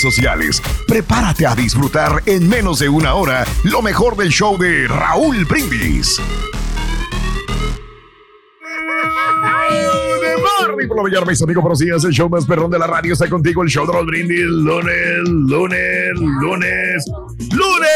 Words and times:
sociales. 0.00 0.62
Prepárate 0.86 1.46
a 1.46 1.54
disfrutar 1.54 2.22
en 2.26 2.48
menos 2.48 2.78
de 2.78 2.88
una 2.88 3.14
hora 3.14 3.44
lo 3.64 3.82
mejor 3.82 4.16
del 4.16 4.30
show 4.30 4.58
de 4.58 4.88
Raúl 4.88 5.44
Brindis. 5.44 6.20
Por 10.88 11.12
la 11.12 11.24
mis 11.24 11.42
amigos, 11.42 11.62
buenos 11.62 11.78
días. 11.78 12.04
El 12.04 12.12
show 12.12 12.28
más 12.28 12.46
perrón 12.46 12.70
de 12.70 12.78
la 12.78 12.86
radio 12.86 13.12
está 13.12 13.28
contigo. 13.28 13.62
El 13.62 13.68
show 13.68 13.86
de 13.86 13.92
los 13.92 14.06
brindis. 14.06 14.44
Lunes, 14.44 15.28
lunes, 15.28 16.12
lunes, 16.16 17.04
lunes. 17.60 17.90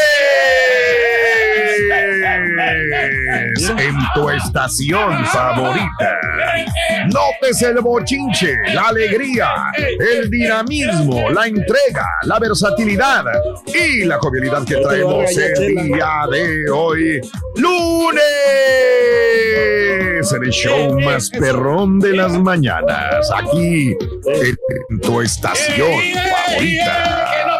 En 3.77 3.95
tu 4.13 4.29
estación 4.29 5.25
favorita. 5.25 6.19
Notes 7.07 7.61
el 7.61 7.75
bochinche, 7.81 8.55
la 8.73 8.87
alegría, 8.89 9.49
el 9.99 10.29
dinamismo, 10.29 11.29
la 11.29 11.47
entrega, 11.47 12.07
la 12.23 12.39
versatilidad 12.39 13.25
y 13.67 14.05
la 14.05 14.17
jovialidad 14.17 14.65
que 14.65 14.77
traemos 14.77 15.29
el 15.37 15.75
día 15.75 16.25
de 16.31 16.69
hoy. 16.71 17.21
Lunes. 17.55 18.23
El 20.31 20.49
show 20.51 20.99
más 21.01 21.29
perrón 21.29 21.99
de 21.99 22.15
las 22.15 22.31
mañanas. 22.33 23.29
Aquí 23.35 23.95
en 24.25 24.99
tu 25.01 25.21
estación 25.21 25.99
favorita. 26.47 27.54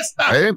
Fiesta! 0.00 0.24
¿Eh? 0.38 0.52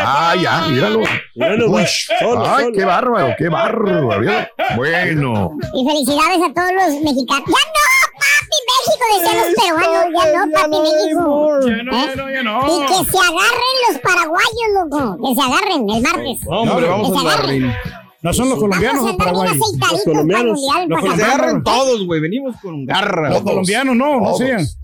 Ah, 0.00 0.34
ya, 0.40 0.66
míralo. 0.68 1.00
Míralo, 1.34 1.70
Uy, 1.70 1.84
solo, 2.20 2.44
ay, 2.46 2.64
solo. 2.64 2.76
qué 2.76 2.84
bárbaro, 2.84 3.34
qué 3.38 3.48
bárbaro. 3.48 4.22
Bueno, 4.76 5.56
Y 5.74 5.86
felicidades 5.88 6.38
a 6.42 6.52
todos 6.54 6.72
los 6.72 7.02
mexicanos. 7.02 7.44
¡Ya 7.46 7.62
no, 7.74 7.84
papi 8.20 8.58
México! 8.70 9.04
Decían 9.14 9.36
los 9.36 9.54
peruanos. 9.54 10.06
Ya 10.14 10.46
no, 10.46 10.52
papi 10.52 10.78
México. 10.82 11.60
Ya 11.66 11.82
no, 11.82 11.92
¿Eh? 11.92 12.06
ya 12.08 12.16
no, 12.16 12.30
ya 12.30 12.40
Y 12.40 12.44
no. 12.80 12.86
que 12.86 13.10
se 13.10 13.18
agarren 13.18 13.76
los 13.88 13.98
paraguayos, 14.02 14.68
loco. 14.74 15.28
Que 15.28 15.34
se 15.34 15.42
agarren 15.42 15.90
el 15.90 16.02
martes. 16.02 16.38
Hombre, 16.46 16.88
vamos 16.88 17.12
que 17.12 17.18
se 17.18 17.26
agarren. 17.26 17.74
No 18.22 18.32
son 18.32 18.48
los 18.48 18.58
colombianos 18.58 19.04
Vamos 19.04 19.20
a 19.20 19.24
o 19.24 19.28
andar 19.28 19.34
bien 19.34 19.44
Paraguay. 19.44 19.60
aceitaditos 19.60 19.90
Los 19.90 19.90
para 19.90 19.98
el 19.98 20.04
colombianos. 20.04 20.60
mundial, 20.60 20.88
Los 20.88 21.02
que 21.02 21.16
se 21.16 21.24
agarran 21.24 21.62
todos, 21.64 22.06
güey. 22.06 22.20
Venimos 22.20 22.56
con 22.62 22.86
garra. 22.86 23.28
Los 23.30 23.42
colombianos 23.42 23.96
no, 23.96 24.20
no 24.20 24.26
todos. 24.32 24.78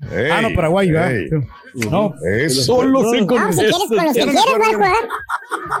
Sean. 0.00 0.30
Ah, 0.32 0.42
no, 0.42 0.54
Paraguay, 0.54 0.90
¿verdad? 0.90 1.14
Ey. 1.16 1.30
No, 1.90 2.12
solo 2.50 3.10
se 3.10 3.20
No, 3.22 3.52
si 3.52 3.58
quieres 3.58 3.76
con 3.88 3.96
los 4.06 4.14
que 4.14 4.26
no 4.26 4.32
acuerdo. 4.40 4.78
Marco, 4.78 4.84
¿eh? 4.84 5.08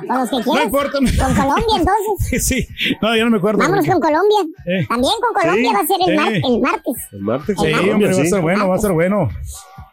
Con 0.06 0.18
los 0.18 0.30
que 0.30 0.36
No 0.36 0.42
quieras. 0.42 0.64
importa. 0.66 0.92
Con 0.98 1.34
Colombia, 1.34 1.76
entonces. 1.78 2.46
Sí, 2.46 2.68
no, 3.02 3.16
yo 3.16 3.24
no 3.24 3.30
me 3.30 3.36
acuerdo. 3.38 3.58
Vámonos 3.58 3.86
con 3.86 4.00
Colombia. 4.00 4.38
Eh. 4.66 4.86
También 4.88 5.12
con 5.20 5.40
Colombia 5.42 5.68
Sí, 5.70 5.74
va 5.74 5.80
a 5.80 5.86
ser 5.86 5.96
el, 6.08 6.16
mar- 6.16 6.32
sí. 6.32 6.42
el 6.44 6.60
martes. 6.60 6.94
El 7.12 7.20
martes. 7.20 7.56
Sí, 7.58 7.66
Sí, 7.66 7.90
hombre, 7.90 8.06
va 8.08 8.12
a 8.12 8.14
sí. 8.16 8.20
estar 8.22 8.40
bueno, 8.40 8.68
va 8.68 8.74
a 8.74 8.76
estar 8.76 8.92
bueno. 8.92 9.28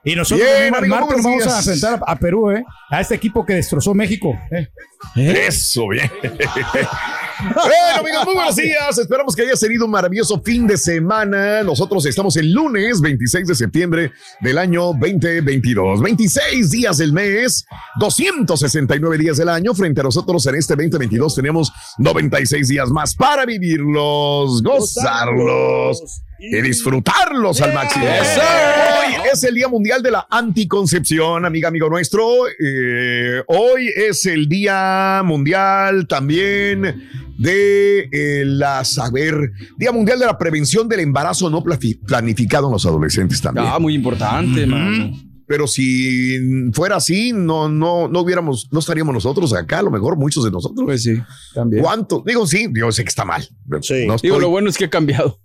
Y 0.06 0.16
nosotros 0.16 0.46
Bien, 0.46 0.74
el 0.76 0.90
martes 0.90 1.24
vamos 1.24 1.48
a 1.48 1.58
enfrentar 1.60 2.02
a, 2.06 2.12
a 2.12 2.16
Perú, 2.18 2.52
¿eh? 2.52 2.66
A 2.90 3.00
este 3.00 3.16
equipo 3.16 3.46
que 3.46 3.54
destrozó 3.54 3.94
México. 3.94 4.38
¿eh? 4.52 4.68
Eso, 5.16 5.88
bien. 5.90 6.12
bueno, 6.22 8.00
amigos, 8.00 8.26
muy 8.26 8.36
buenos 8.36 8.56
días. 8.56 8.98
Esperamos 8.98 9.36
que 9.36 9.44
hayas 9.44 9.60
tenido 9.60 9.86
un 9.86 9.92
maravilloso 9.92 10.42
fin 10.44 10.66
de 10.66 10.78
semana. 10.78 11.64
Nosotros 11.64 12.06
estamos 12.06 12.36
el 12.38 12.52
lunes 12.52 13.02
26 13.02 13.48
de 13.48 13.56
septiembre 13.56 14.12
del 14.42 14.58
año 14.58 14.94
2022. 14.94 16.02
26 16.02 16.70
días 16.72 16.98
del 16.98 17.14
mes, 17.14 17.66
269 18.00 19.18
días 19.18 19.38
del 19.38 19.50
año. 19.50 19.74
Frente 19.74 20.02
a 20.02 20.04
nosotros 20.04 20.46
en 20.48 20.56
este 20.56 20.76
2022 20.76 21.36
tenemos 21.36 21.72
96 21.98 22.68
días 22.68 22.90
más 22.90 23.16
para 23.16 23.46
vivirlos, 23.46 24.64
gozarlos 24.64 26.24
y 26.40 26.62
disfrutarlos 26.62 27.62
al 27.62 27.74
máximo. 27.74 28.06
Hoy 28.06 29.30
es 29.32 29.44
el 29.44 29.56
Día 29.56 29.68
Mundial 29.68 30.04
de 30.04 30.12
la 30.12 30.28
Anticoncepción, 30.30 31.46
amiga, 31.46 31.70
amigo 31.70 31.90
nuestro. 31.90 32.48
Eh, 32.48 33.42
hoy 33.48 33.90
es 33.96 34.26
el 34.26 34.50
Día 34.50 34.93
Mundial 35.26 36.08
también 36.08 37.04
de 37.38 38.10
eh, 38.12 38.44
la 38.46 38.84
saber, 38.86 39.52
Día 39.78 39.92
Mundial 39.92 40.20
de 40.20 40.26
la 40.26 40.38
Prevención 40.38 40.88
del 40.88 41.02
Embarazo 41.02 41.50
no 41.50 41.64
planificado 41.64 42.68
en 42.68 42.74
los 42.74 42.86
adolescentes 42.86 43.42
también. 43.42 43.68
Ah, 43.70 43.80
muy 43.80 43.96
importante, 43.96 44.66
mano. 44.66 45.12
Pero 45.46 45.68
si 45.68 46.72
fuera 46.72 46.96
así, 46.96 47.34
no, 47.34 47.68
no, 47.68 48.08
no 48.08 48.22
hubiéramos, 48.22 48.70
no 48.72 48.80
estaríamos 48.80 49.14
nosotros 49.14 49.54
acá, 49.54 49.80
a 49.80 49.84
lo 49.84 49.92
mejor 49.92 50.18
muchos 50.18 50.44
de 50.46 50.52
nosotros. 50.52 50.86
Pues 50.86 51.04
sí, 51.04 51.16
también. 51.54 51.84
¿Cuánto? 51.84 52.24
Digo, 52.26 52.48
sí, 52.48 52.68
yo 52.74 52.92
sé 52.92 53.04
que 53.04 53.10
está 53.10 53.26
mal. 53.26 53.48
Sí. 53.82 54.06
No 54.08 54.16
Digo, 54.18 54.40
lo 54.40 54.50
bueno 54.50 54.70
es 54.70 54.78
que 54.78 54.86
ha 54.86 54.90
cambiado. 54.90 55.40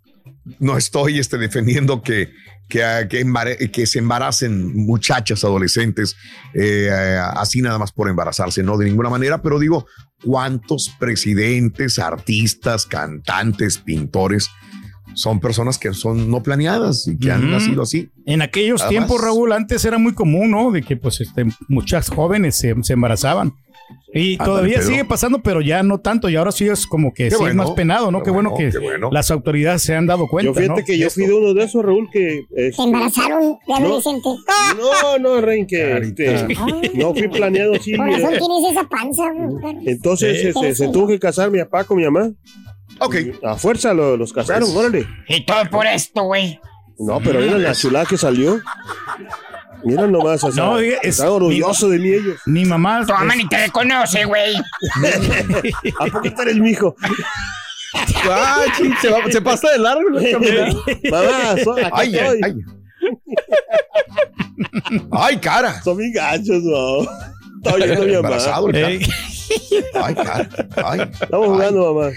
no 0.60 0.76
estoy 0.76 1.18
este, 1.18 1.36
defendiendo 1.36 2.00
que, 2.00 2.30
que, 2.68 2.84
ah, 2.84 3.08
que, 3.08 3.86
se 3.86 3.98
embaracen 3.98 4.76
muchachas 4.76 5.44
adolescentes 5.44 6.16
eh, 6.54 7.18
así 7.34 7.62
nada 7.62 7.78
más 7.78 7.92
por 7.92 8.08
embarazarse, 8.08 8.62
no 8.62 8.76
de 8.76 8.84
ninguna 8.84 9.10
manera, 9.10 9.42
pero 9.42 9.58
digo, 9.58 9.86
¿cuántos 10.22 10.90
presidentes, 10.98 11.98
artistas, 11.98 12.86
cantantes, 12.86 13.78
pintores 13.78 14.50
son 15.14 15.40
personas 15.40 15.78
que 15.78 15.92
son 15.94 16.30
no 16.30 16.42
planeadas 16.42 17.08
y 17.08 17.18
que 17.18 17.32
han 17.32 17.50
nacido 17.50 17.82
así? 17.82 18.10
En 18.26 18.42
aquellos 18.42 18.80
Nada 18.80 18.90
tiempos, 18.90 19.16
más. 19.16 19.24
Raúl, 19.24 19.52
antes 19.52 19.84
era 19.84 19.98
muy 19.98 20.14
común, 20.14 20.50
¿no? 20.50 20.70
De 20.70 20.82
que 20.82 20.96
pues 20.96 21.20
este, 21.20 21.46
muchas 21.68 22.08
jóvenes 22.08 22.56
se, 22.56 22.74
se 22.82 22.92
embarazaban. 22.92 23.54
Y 24.14 24.36
todavía 24.38 24.76
Pedro. 24.78 24.88
sigue 24.88 25.04
pasando, 25.04 25.42
pero 25.42 25.60
ya 25.60 25.82
no 25.82 25.98
tanto. 26.00 26.28
Y 26.28 26.36
ahora 26.36 26.50
sí 26.52 26.66
es 26.66 26.86
como 26.86 27.12
que 27.12 27.26
es 27.28 27.54
más 27.54 27.70
penado, 27.72 28.10
¿no? 28.10 28.18
qué 28.20 28.26
Qué, 28.26 28.30
bueno, 28.30 28.50
bueno, 28.50 28.70
que 28.70 28.78
qué 28.78 28.84
bueno. 28.84 29.10
las 29.12 29.30
autoridades 29.30 29.82
se 29.82 29.94
han 29.94 30.06
dado 30.06 30.26
cuenta. 30.28 30.50
Yo 30.50 30.54
fíjate 30.54 30.80
¿no? 30.80 30.86
que 30.86 30.98
yo 30.98 31.10
fui 31.10 31.26
de 31.26 31.32
uno 31.34 31.54
de 31.54 31.64
esos, 31.64 31.84
Raúl, 31.84 32.08
que... 32.10 32.44
este, 32.56 32.72
Se 32.72 32.82
embarazaron 32.82 33.58
de 33.66 33.74
adolescente. 33.74 34.28
No, 34.78 35.18
no, 35.18 35.40
Rein, 35.40 35.66
que 35.66 35.98
este, 35.98 36.46
no 36.94 37.12
fui 37.14 37.28
planeado 37.28 37.74
así. 37.74 37.94
Por 37.96 38.06
razón 38.06 38.30
tienes 38.30 38.70
esa 38.72 38.84
panza, 38.88 39.24
güey. 39.32 39.76
Entonces 39.86 40.40
Sí. 40.40 40.48
este, 40.48 40.74
se 40.74 40.88
tuvo 40.88 41.06
que 41.08 41.18
casar 41.18 41.50
mi 41.50 41.58
papá 41.58 41.84
con 41.84 41.96
mi 41.98 42.04
mamá. 42.04 42.30
Ok. 43.00 43.16
A 43.44 43.56
fuerza 43.56 43.94
lo- 43.94 44.16
los 44.16 44.32
casaron, 44.32 44.68
órale. 44.76 45.06
Y 45.28 45.44
todo 45.44 45.58
por 45.70 45.86
esto, 45.86 46.22
güey. 46.24 46.58
No, 46.98 47.20
pero 47.20 47.40
mira 47.40 47.58
la 47.58 47.74
chulada 47.74 48.06
que 48.06 48.16
salió. 48.16 48.60
Mira 49.84 50.06
nomás, 50.06 50.42
o 50.44 50.50
sea, 50.52 50.64
No, 50.64 50.78
es- 50.78 50.98
están 51.02 51.28
orgulloso 51.28 51.88
de 51.88 51.98
mí 51.98 52.08
ellos. 52.10 52.40
Mi 52.46 52.64
mamá. 52.64 53.04
Tu 53.06 53.12
mamá 53.12 53.34
ni 53.36 53.46
te 53.48 53.58
reconoce, 53.66 54.24
güey. 54.24 54.54
¿A 56.00 56.06
poco 56.06 56.32
tú 56.34 56.42
eres 56.42 56.56
mi 56.56 56.70
hijo? 56.70 56.94
Ah, 58.30 58.64
se, 59.00 59.08
va- 59.08 59.30
se 59.32 59.40
pasa 59.40 59.70
de 59.72 59.78
largo. 59.78 60.10
Mamá, 61.10 61.56
so- 61.64 61.72
acá 61.78 61.90
Ay, 61.94 62.14
ay, 62.18 62.38
estoy. 62.38 62.40
ay. 62.44 62.54
¡Ay, 65.10 65.36
cara! 65.38 65.80
Son 65.82 65.96
bien 65.96 66.12
gachos, 66.12 66.62
no. 66.62 67.00
Estaba 67.56 67.76
oyendo 67.76 68.02
mi 68.02 68.12
mamá. 68.12 68.16
Embarazado 68.18 68.66
el 68.68 68.72
cara. 68.74 68.88
Ey. 68.90 69.00
Ay, 69.94 70.14
cara. 70.14 70.48
Ay. 70.84 71.00
Estamos 71.20 71.46
jugando, 71.48 71.94
mamá. 71.94 72.10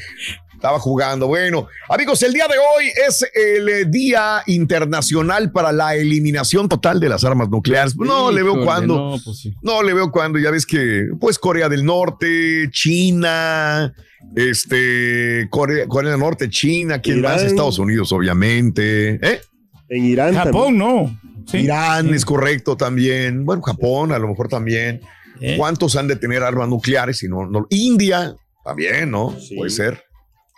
Estaba 0.61 0.77
jugando. 0.77 1.25
Bueno, 1.25 1.67
amigos, 1.89 2.21
el 2.21 2.33
día 2.33 2.47
de 2.47 2.53
hoy 2.53 2.85
es 3.07 3.27
el 3.33 3.67
eh, 3.67 3.85
Día 3.85 4.43
Internacional 4.45 5.51
para 5.51 5.71
la 5.71 5.95
Eliminación 5.95 6.69
Total 6.69 6.99
de 6.99 7.09
las 7.09 7.23
Armas 7.23 7.49
Nucleares. 7.49 7.95
No 7.97 8.31
le 8.31 8.43
veo 8.43 8.63
cuándo. 8.63 8.95
No, 8.95 9.17
pues 9.25 9.39
sí. 9.39 9.55
No 9.63 9.81
le 9.81 9.95
veo 9.95 10.11
cuándo. 10.11 10.37
Ya 10.37 10.51
ves 10.51 10.67
que, 10.67 11.07
pues, 11.19 11.39
Corea 11.39 11.67
del 11.67 11.83
Norte, 11.83 12.69
China, 12.69 13.91
este, 14.35 15.47
Corea, 15.49 15.87
Corea 15.87 16.11
del 16.11 16.19
Norte, 16.19 16.47
China, 16.47 17.01
¿quién 17.01 17.17
Irán. 17.17 17.31
más? 17.33 17.41
Estados 17.41 17.79
Unidos, 17.79 18.11
obviamente. 18.11 19.13
¿Eh? 19.15 19.41
En 19.89 20.05
Irán 20.05 20.35
Japón, 20.35 20.77
no. 20.77 21.19
Sí. 21.47 21.57
Irán 21.57 22.13
es 22.13 22.23
correcto 22.23 22.77
también. 22.77 23.45
Bueno, 23.45 23.63
Japón 23.63 24.11
a 24.11 24.19
lo 24.19 24.27
mejor 24.27 24.47
también. 24.47 25.01
Eh. 25.39 25.55
¿Cuántos 25.57 25.95
han 25.95 26.07
de 26.07 26.17
tener 26.17 26.43
armas 26.43 26.69
nucleares? 26.69 27.23
Y 27.23 27.27
no, 27.27 27.47
no- 27.47 27.65
India 27.71 28.35
también, 28.63 29.09
¿no? 29.09 29.35
Sí. 29.39 29.55
Puede 29.55 29.71
ser. 29.71 30.03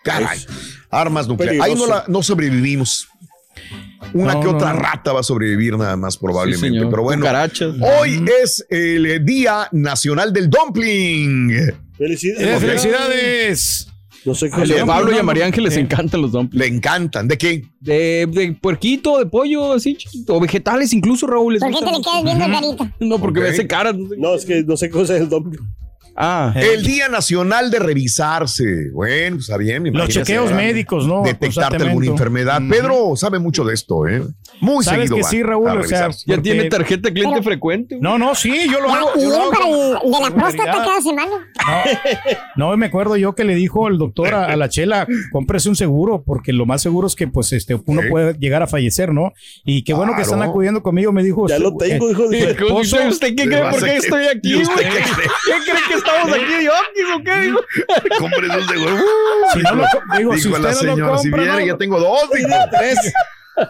Caray. 0.03 0.39
Armas 0.89 1.27
nucleares. 1.27 1.61
Ahí 1.61 1.71
no, 1.73 1.81
peligroso. 1.81 1.87
la- 1.89 2.05
no 2.11 2.23
sobrevivimos. 2.23 3.07
Una 4.13 4.33
No, 4.33 4.39
que 4.41 4.45
no, 4.47 4.55
otra 4.55 4.73
no. 4.73 4.79
rata 4.79 5.13
va 5.13 5.21
a 5.21 5.23
sobrevivir 5.23 5.77
nada 5.77 5.95
más 5.95 6.17
probablemente. 6.17 6.79
Sí. 6.79 6.85
Pero 6.89 7.03
bueno, 7.03 7.21
Cucarachas. 7.21 7.75
hoy 7.99 8.23
es 8.43 8.65
el 8.69 9.23
Día 9.25 9.67
Nacional 9.71 10.33
del 10.33 10.49
Dumpling. 10.49 11.71
Felicidades. 11.97 12.59
felicidades. 12.61 13.87
No 14.25 14.33
sé 14.35 14.47
A 14.47 14.49
qué 14.61 14.65
los 14.67 14.81
Pablo 14.83 15.13
y 15.13 15.17
a 15.17 15.23
María 15.23 15.45
Ángel 15.45 15.65
les 15.65 15.75
Eh. 15.75 15.81
encantan 15.81 16.21
los 16.21 16.31
dumplings. 16.31 16.57
Le 16.67 16.73
encantan. 16.75 17.27
¿De 17.27 17.37
qué? 17.37 17.63
De, 17.81 18.25
de 18.31 18.53
puerquito, 18.53 19.19
de 19.19 19.25
pollo, 19.25 19.73
así 19.73 19.95
chiquito. 19.95 20.35
O 20.35 20.39
vegetales 20.39 20.93
incluso, 20.93 21.27
Raúl. 21.27 21.57
¿Por 21.59 21.69
qué 21.71 21.79
te 21.79 21.91
le 21.91 22.01
quedas 22.01 22.23
viendo 22.23 22.45
carita? 22.45 22.95
No, 23.01 23.19
porque 23.19 23.41
me 23.41 23.49
hace 23.49 23.67
cara. 23.67 23.91
no 23.93 24.07
sé. 24.09 24.15
No, 24.17 24.33
es 24.35 24.45
que 24.45 24.63
no 24.63 24.77
sé 24.77 24.87
qué 24.87 24.91
cosa 24.93 25.15
es 25.15 25.21
el 25.23 25.29
doble. 25.29 25.59
Ah, 26.15 26.53
El 26.55 26.83
Día 26.83 27.09
Nacional 27.09 27.71
de 27.71 27.79
Revisarse. 27.79 28.89
Bueno, 28.93 29.37
pues 29.37 29.45
está 29.49 29.57
bien. 29.57 29.83
Los 29.93 30.09
chequeos 30.09 30.51
médicos, 30.51 31.07
¿no? 31.07 31.23
Detectarte 31.23 31.77
alguna 31.83 32.07
enfermedad. 32.07 32.61
Pedro 32.69 33.15
sabe 33.15 33.39
mucho 33.39 33.63
de 33.63 33.73
esto, 33.73 34.07
¿eh? 34.07 34.23
Muy 34.61 34.83
Sabes 34.85 35.09
seguido 35.09 35.17
que 35.17 35.23
sí, 35.23 35.41
Raúl, 35.43 35.69
o 35.79 35.83
sea, 35.83 36.09
ya 36.25 36.37
tiene 36.41 36.65
tarjeta 36.65 37.09
de 37.09 37.13
cliente 37.13 37.33
Pero- 37.39 37.43
frecuente. 37.43 37.97
No, 37.99 38.17
no, 38.17 38.35
sí, 38.35 38.55
yo 38.71 38.79
lo 38.79 38.93
hago. 38.93 39.09
y 39.17 39.21
yo 39.23 39.49
para 39.51 39.65
de 39.65 40.21
la 40.29 40.31
próstata 40.35 40.71
cada 40.71 41.01
semana. 41.01 41.31
No, 42.55 42.75
me 42.77 42.85
acuerdo 42.85 43.17
yo 43.17 43.33
que 43.35 43.43
le 43.43 43.55
dijo 43.55 43.87
el 43.87 43.97
doctor 43.97 44.33
a, 44.33 44.45
a 44.45 44.55
la 44.55 44.69
chela, 44.69 45.07
cómprese 45.31 45.69
un 45.69 45.75
seguro, 45.75 46.23
porque 46.25 46.53
lo 46.53 46.65
más 46.65 46.81
seguro 46.81 47.07
es 47.07 47.15
que 47.15 47.27
pues 47.27 47.51
este 47.53 47.75
uno 47.85 48.01
Sí. 48.03 48.09
puede 48.09 48.33
llegar 48.37 48.61
a 48.63 48.67
fallecer, 48.67 49.13
¿no? 49.13 49.33
Y 49.65 49.83
qué 49.83 49.93
bueno 49.93 50.13
que 50.15 50.21
están 50.23 50.41
acudiendo 50.43 50.83
conmigo, 50.83 51.11
me 51.11 51.23
dijo. 51.23 51.47
Ya 51.47 51.57
lo 51.59 51.75
tengo, 51.75 52.09
eh, 52.09 52.11
hijo 52.11 52.27
de 52.29 52.41
su 52.41 52.49
su 52.59 52.65
¿Cómo 52.67 52.81
esposo- 52.81 52.97
dice 52.97 53.07
¿Usted 53.09 53.27
qué 53.35 53.45
cree 53.45 53.69
por 53.69 53.83
qué 53.83 53.95
estoy 53.97 54.23
¿Y 54.23 54.27
aquí, 54.27 54.51
qué 54.51 54.57
¿Qué 54.59 54.73
cree? 54.73 54.91
cree 55.65 55.81
que 55.87 55.95
estamos 56.05 56.33
aquí 56.35 56.53
de 56.63 56.69
o 56.69 57.23
qué? 57.23 57.41
digo? 57.41 57.59
Compre 58.19 58.47
un 58.49 58.67
seguro. 58.67 58.97
Si 59.53 59.59
no 59.59 59.75
lo 59.75 59.85
digo, 60.17 60.33
si 60.37 60.47
Dijo 60.49 60.57
la 60.59 60.69
usted 60.69 60.85
no 60.87 60.87
lo 60.87 60.95
señora, 60.95 61.17
si 61.17 61.29
compra, 61.29 61.43
viene, 61.43 61.59
no- 61.61 61.67
ya 61.67 61.77
tengo 61.77 61.99
dos. 61.99 62.29
dijo. 62.35 62.49
Tres. 62.77 63.13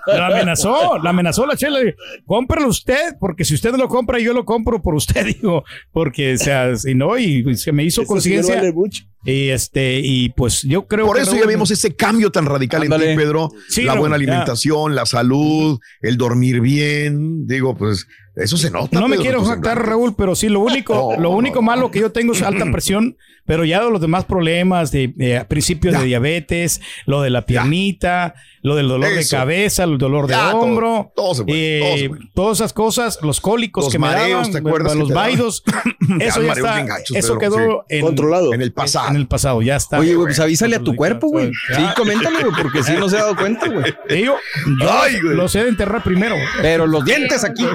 La 0.07 0.27
amenazó, 0.27 0.97
la 0.97 1.09
amenazó 1.09 1.45
la 1.45 1.57
chela. 1.57 1.79
dijo, 1.81 1.97
Cómprelo 2.25 2.69
usted, 2.69 3.15
porque 3.19 3.43
si 3.43 3.53
usted 3.53 3.71
no 3.71 3.77
lo 3.77 3.89
compra, 3.89 4.17
yo 4.17 4.31
lo 4.33 4.45
compro 4.45 4.81
por 4.81 4.95
usted, 4.95 5.25
digo, 5.41 5.65
porque, 5.91 6.35
o 6.35 6.37
sea, 6.37 6.77
si 6.77 6.95
no, 6.95 7.17
y 7.17 7.57
se 7.57 7.73
me 7.73 7.83
hizo 7.83 8.05
conciencia. 8.05 8.55
vale 8.55 8.71
mucho. 8.71 9.03
Y 9.25 9.49
este, 9.49 9.99
y 10.01 10.29
pues 10.29 10.61
yo 10.63 10.87
creo 10.87 11.05
Por 11.05 11.17
que. 11.17 11.23
eso 11.23 11.35
ya 11.35 11.45
vemos 11.45 11.69
ese 11.71 11.95
cambio 11.95 12.29
tan 12.31 12.45
radical 12.45 12.83
en 12.83 12.91
ti, 12.91 13.15
Pedro. 13.17 13.49
Sí, 13.67 13.81
la 13.83 13.93
Raúl, 13.93 13.99
buena 14.09 14.15
ya. 14.15 14.21
alimentación, 14.23 14.95
la 14.95 15.05
salud, 15.05 15.79
el 16.01 16.15
dormir 16.17 16.61
bien. 16.61 17.45
Digo, 17.47 17.75
pues 17.75 18.07
eso 18.35 18.57
se 18.57 18.71
nota. 18.71 18.99
No 18.99 19.07
me 19.07 19.15
Pedro, 19.17 19.21
quiero 19.23 19.43
jactar. 19.45 19.85
Raúl, 19.87 20.15
pero 20.15 20.35
sí, 20.35 20.49
lo 20.49 20.59
único, 20.61 21.13
No, 21.15 21.21
lo 21.21 21.29
único 21.31 21.55
no. 21.57 21.61
malo 21.63 21.91
que 21.91 21.99
yo 21.99 22.11
tengo 22.11 22.33
es 22.33 22.41
alta 22.41 22.65
presión, 22.71 23.17
pero 23.45 23.65
ya 23.65 23.81
los 23.83 24.01
demás 24.01 24.25
problemas 24.25 24.91
de, 24.91 25.13
de 25.15 25.43
principios 25.45 25.93
Ya. 25.93 25.99
de 25.99 26.05
diabetes, 26.05 26.81
lo 27.05 27.21
de 27.21 27.29
la 27.29 27.45
piernita, 27.45 28.35
lo 28.61 28.75
del 28.75 28.87
dolor 28.87 29.13
de 29.13 29.27
cabeza, 29.27 29.83
el 29.83 29.97
dolor 29.97 30.27
de 30.27 30.33
Ya, 30.33 30.55
hombro, 30.55 31.11
todo 31.15 31.35
se 31.35 31.43
puede, 31.43 31.77
eh, 31.77 31.79
todo 31.81 31.97
se 31.97 32.09
puede. 32.09 32.21
todas 32.33 32.57
esas 32.59 32.73
cosas, 32.73 33.19
los 33.21 33.41
cólicos 33.41 33.85
Los 33.85 33.91
que 33.93 33.99
mareos, 33.99 34.27
me 34.27 34.29
daban, 34.31 34.51
¿te 34.51 34.57
acuerdas 34.59 34.95
los 34.95 35.09
vaidos, 35.09 35.63
eso 36.19 36.41
ya 36.41 36.53
está, 36.53 36.79
eso 37.13 37.37
Pedro, 37.37 37.39
quedó 37.39 37.85
en, 37.89 38.01
Controlado. 38.05 38.53
En 38.53 38.61
el 38.61 38.71
pasado. 38.71 39.09
en 39.09 39.15
el 39.17 39.27
pasado, 39.27 39.61
ya 39.61 39.75
está. 39.75 39.99
Oye, 39.99 40.13
güey, 40.15 40.27
pues 40.27 40.39
avísale 40.39 40.75
a 40.77 40.79
tu 40.79 40.95
cuerpo, 40.95 41.27
güey. 41.27 41.51
Sí, 41.75 41.83
coméntale, 41.97 42.43
güey, 42.43 42.61
porque 42.61 42.83
sí 42.83 42.93
no 42.97 43.09
se 43.09 43.17
ha 43.17 43.23
dado 43.23 43.35
cuenta, 43.35 43.67
güey. 43.67 43.93
Te 44.07 44.15
digo, 44.15 44.35
yo 44.81 44.91
Ay, 44.91 45.19
güey. 45.21 45.35
lo 45.35 45.47
sé 45.49 45.63
de 45.63 45.69
enterrar 45.69 46.01
primero. 46.03 46.35
Pero 46.61 46.87
los 46.87 47.03
dientes 47.03 47.43
aquí. 47.43 47.65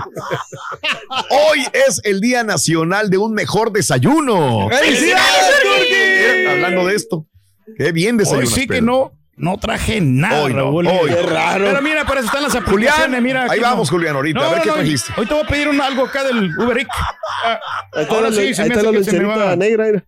Hoy 1.30 1.64
es 1.86 2.00
el 2.04 2.20
Día 2.20 2.44
Nacional 2.44 3.10
de 3.10 3.18
un 3.18 3.34
mejor 3.34 3.72
desayuno. 3.72 4.68
¡Felicidades, 4.70 5.57
Hablando 6.50 6.86
de 6.86 6.94
esto. 6.94 7.26
Qué 7.76 7.92
bien 7.92 8.14
Hoy 8.14 8.18
desayunas, 8.20 8.50
sí 8.50 8.62
que 8.62 8.66
Pedro. 8.80 8.84
no, 8.86 9.12
no 9.36 9.58
traje 9.58 10.00
nada, 10.00 10.42
Hoy 10.44 10.52
no, 10.52 10.58
Raúl. 10.58 10.86
hoy. 10.86 11.10
Qué 11.10 11.22
raro. 11.22 11.64
Pero 11.66 11.82
mira, 11.82 12.04
para 12.04 12.20
eso 12.20 12.26
están 12.28 12.42
las 12.42 12.52
Julián, 12.52 12.92
aplicaciones, 12.92 13.22
mira. 13.22 13.46
ahí 13.50 13.60
vamos, 13.60 13.90
no. 13.90 13.96
Julián, 13.98 14.16
ahorita. 14.16 14.40
No, 14.40 14.46
a 14.46 14.48
ver 14.50 14.58
no, 14.58 14.62
qué 14.64 14.68
no, 14.70 14.74
trajiste. 14.76 15.12
Hoy 15.16 15.26
te 15.26 15.34
voy 15.34 15.42
a 15.44 15.46
pedir 15.46 15.68
un, 15.68 15.80
algo 15.80 16.04
acá 16.06 16.24
del 16.24 16.58
Uber 16.58 16.78
Eats. 16.78 16.88
Ah, 17.44 17.60
Ahí 17.94 18.02
está 18.02 18.14
ahora 18.14 18.30
la, 18.30 18.34
sí, 18.36 18.40
ahí 18.42 18.54
se 18.54 18.62
me 18.62 18.68
está 18.68 18.80
hace 18.80 18.92
la 18.92 18.98
que 18.98 19.04
se 19.04 19.20
me 19.20 19.24
va. 19.26 19.56
negra. 19.56 20.04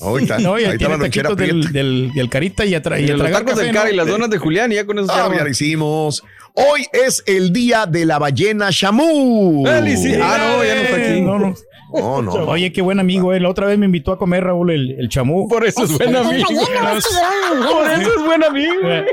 Ahorita, 0.00 0.38
No, 0.40 0.54
ahí 0.54 0.64
ahí 0.64 0.72
está 0.72 0.72
la 0.72 0.78
tiene 0.88 0.96
lonchera 0.98 1.28
taquitos 1.30 1.46
del, 1.48 1.72
del, 1.72 2.12
del 2.14 2.28
carita 2.28 2.64
y 2.64 2.74
a, 2.74 2.82
tra- 2.82 3.00
y 3.00 3.04
Y 3.04 3.06
los 3.08 3.18
tragar 3.20 3.40
tacos 3.42 3.54
café, 3.54 3.66
del 3.66 3.74
cara 3.74 3.86
¿no? 3.88 3.92
y 3.92 3.96
las 3.96 4.06
donas 4.08 4.30
de 4.30 4.38
Julián, 4.38 4.72
y 4.72 4.74
ya 4.74 4.84
con 4.86 4.98
eso 4.98 5.08
Ah, 5.12 5.30
ya 5.34 5.44
lo 5.44 5.48
hicimos. 5.50 6.24
Hoy 6.54 6.86
es 6.92 7.22
el 7.26 7.52
día 7.52 7.86
de 7.86 8.04
la 8.04 8.18
ballena 8.18 8.68
Shamu. 8.70 9.64
Felicidades. 9.64 10.22
Ah, 10.24 10.38
no, 10.38 10.64
ya 10.64 10.74
no 10.74 10.80
está 10.80 10.96
aquí. 10.96 11.20
No, 11.20 11.38
no. 11.38 11.54
No, 12.00 12.22
no. 12.22 12.32
Oye, 12.32 12.72
qué 12.72 12.82
buen 12.82 12.98
amigo, 13.00 13.32
él. 13.32 13.42
La 13.44 13.48
otra 13.50 13.66
vez 13.66 13.78
me 13.78 13.86
invitó 13.86 14.12
a 14.12 14.18
comer, 14.18 14.44
Raúl, 14.44 14.70
el, 14.70 14.90
el 14.98 15.08
chamú. 15.08 15.48
Por 15.48 15.64
eso 15.66 15.84
es 15.84 15.96
buen 15.96 16.14
amigo. 16.16 16.48
Por 16.48 17.90
eso 17.92 18.10
es 18.18 18.24
buen 18.24 18.42
amigo. 18.44 18.72
Eh, 18.84 19.06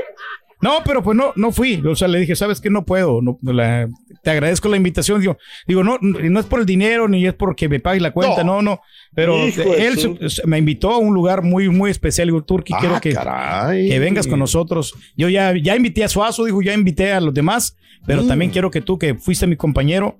No, 0.60 0.78
pero 0.84 1.02
pues 1.02 1.16
no, 1.16 1.32
no 1.34 1.50
fui. 1.50 1.82
O 1.84 1.96
sea, 1.96 2.06
le 2.08 2.20
dije, 2.20 2.36
¿sabes 2.36 2.60
qué? 2.60 2.70
No 2.70 2.84
puedo. 2.84 3.20
No, 3.20 3.38
la- 3.42 3.88
te 4.22 4.30
agradezco 4.30 4.68
la 4.68 4.76
invitación. 4.76 5.20
Digo, 5.20 5.36
digo 5.66 5.82
no, 5.82 5.98
no 6.00 6.38
es 6.40 6.46
por 6.46 6.60
el 6.60 6.66
dinero 6.66 7.08
ni 7.08 7.26
es 7.26 7.34
porque 7.34 7.68
me 7.68 7.80
pague 7.80 7.98
la 8.00 8.12
cuenta. 8.12 8.44
No, 8.44 8.62
no. 8.62 8.80
Pero 9.14 9.48
Hijo 9.48 9.62
de 9.62 9.86
él 9.88 9.98
su- 9.98 10.16
me 10.46 10.58
invitó 10.58 10.90
a 10.92 10.98
un 10.98 11.12
lugar 11.14 11.42
muy, 11.42 11.68
muy 11.68 11.90
especial. 11.90 12.28
Digo, 12.28 12.44
Turki, 12.44 12.72
Ah, 12.74 12.78
quiero 12.80 13.00
que, 13.00 13.12
caray. 13.12 13.88
que 13.88 13.98
vengas 13.98 14.28
con 14.28 14.38
nosotros. 14.38 14.94
Yo 15.16 15.28
ya, 15.28 15.52
ya 15.60 15.74
invité 15.74 16.04
a 16.04 16.08
Suazo, 16.08 16.44
dijo, 16.44 16.62
ya 16.62 16.72
invité 16.74 17.12
a 17.12 17.20
los 17.20 17.34
demás, 17.34 17.76
pero 18.06 18.24
también 18.24 18.52
quiero 18.52 18.70
que 18.70 18.80
tú, 18.80 18.96
que 18.98 19.14
fuiste 19.16 19.48
mi 19.48 19.56
compañero, 19.56 20.18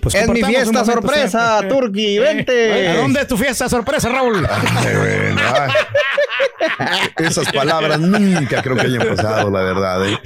pues 0.00 0.14
Es 0.14 0.28
mi 0.28 0.42
fiesta 0.42 0.72
momento, 0.72 0.84
sorpresa, 0.92 1.60
¿sí? 1.62 1.68
Turki, 1.68 2.16
Eh, 2.16 2.20
vente. 2.20 2.88
¿A 2.88 2.96
dónde 2.96 3.20
es 3.22 3.26
tu 3.28 3.36
fiesta 3.36 3.68
sorpresa, 3.68 4.08
Raúl? 4.08 4.46
Ay, 4.48 4.96
bueno, 4.96 5.40
ay. 5.54 5.70
Esas 7.18 7.50
palabras 7.52 7.98
nunca 8.00 8.62
creo 8.62 8.76
que 8.76 8.82
hayan 8.82 9.06
pasado, 9.16 9.50
la 9.50 9.60
verdad. 9.62 10.06
¿eh? 10.08 10.18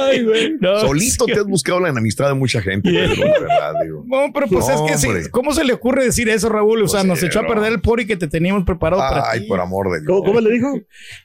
Ay, 0.00 0.24
güey. 0.24 0.54
No, 0.60 0.78
Solito 0.80 1.24
sí. 1.26 1.32
te 1.32 1.40
has 1.40 1.46
buscado 1.46 1.80
la 1.80 1.88
enemistad 1.88 2.28
de 2.28 2.34
mucha 2.34 2.60
gente, 2.62 2.90
Pedro, 2.90 3.24
la 3.24 3.38
verdad. 3.40 3.72
Digo. 3.82 4.04
No, 4.06 4.32
pero 4.32 4.46
pues 4.46 4.68
es 4.68 4.80
que 4.82 4.98
sí. 4.98 5.08
¿cómo 5.30 5.52
se 5.52 5.64
le 5.64 5.72
ocurre 5.72 6.04
decir 6.04 6.28
eso, 6.28 6.48
Raúl? 6.48 6.82
O 6.82 6.88
sea, 6.88 7.00
Pues 7.00 7.08
nos 7.08 7.22
echó 7.22 7.40
a 7.40 7.46
perder 7.46 7.72
el 7.72 7.80
pori 7.80 8.06
que 8.06 8.16
te 8.16 8.28
teníamos 8.28 8.64
preparado 8.64 9.00
para 9.02 9.30
Ay, 9.30 9.40
ti. 9.40 9.46
por 9.46 9.60
amor 9.60 9.90
de 9.90 10.00
Dios. 10.00 10.06
¿Cómo, 10.08 10.22
cómo 10.24 10.40
le 10.40 10.50
dijo? 10.52 10.78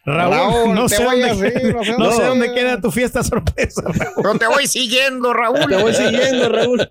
Raúl, 0.05 0.33
Raúl, 0.35 0.75
no, 0.75 0.89
sé 0.89 1.03
dónde, 1.03 1.27
no 1.27 1.35
sé 1.35 1.97
no 1.97 2.11
sé 2.11 2.23
dónde. 2.23 2.47
dónde 2.47 2.53
queda 2.53 2.81
tu 2.81 2.91
fiesta 2.91 3.23
sorpresa, 3.23 3.81
Raúl. 3.85 4.13
Pero 4.15 4.35
te 4.39 4.47
voy 4.47 4.67
siguiendo, 4.67 5.33
Raúl. 5.33 5.67
Te 5.69 5.75
voy 5.77 5.93
siguiendo, 5.93 6.49
Raúl. 6.49 6.87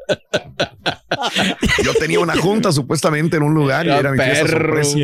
Yo 1.85 1.95
tenía 1.95 2.21
una 2.21 2.37
junta 2.37 2.73
supuestamente 2.73 3.37
en 3.37 3.43
un 3.43 3.55
lugar 3.55 3.87
y 3.87 3.91
era 3.91 4.13
mi 4.13 4.19
fiesta 4.19 4.49
sorpresa. 4.49 4.99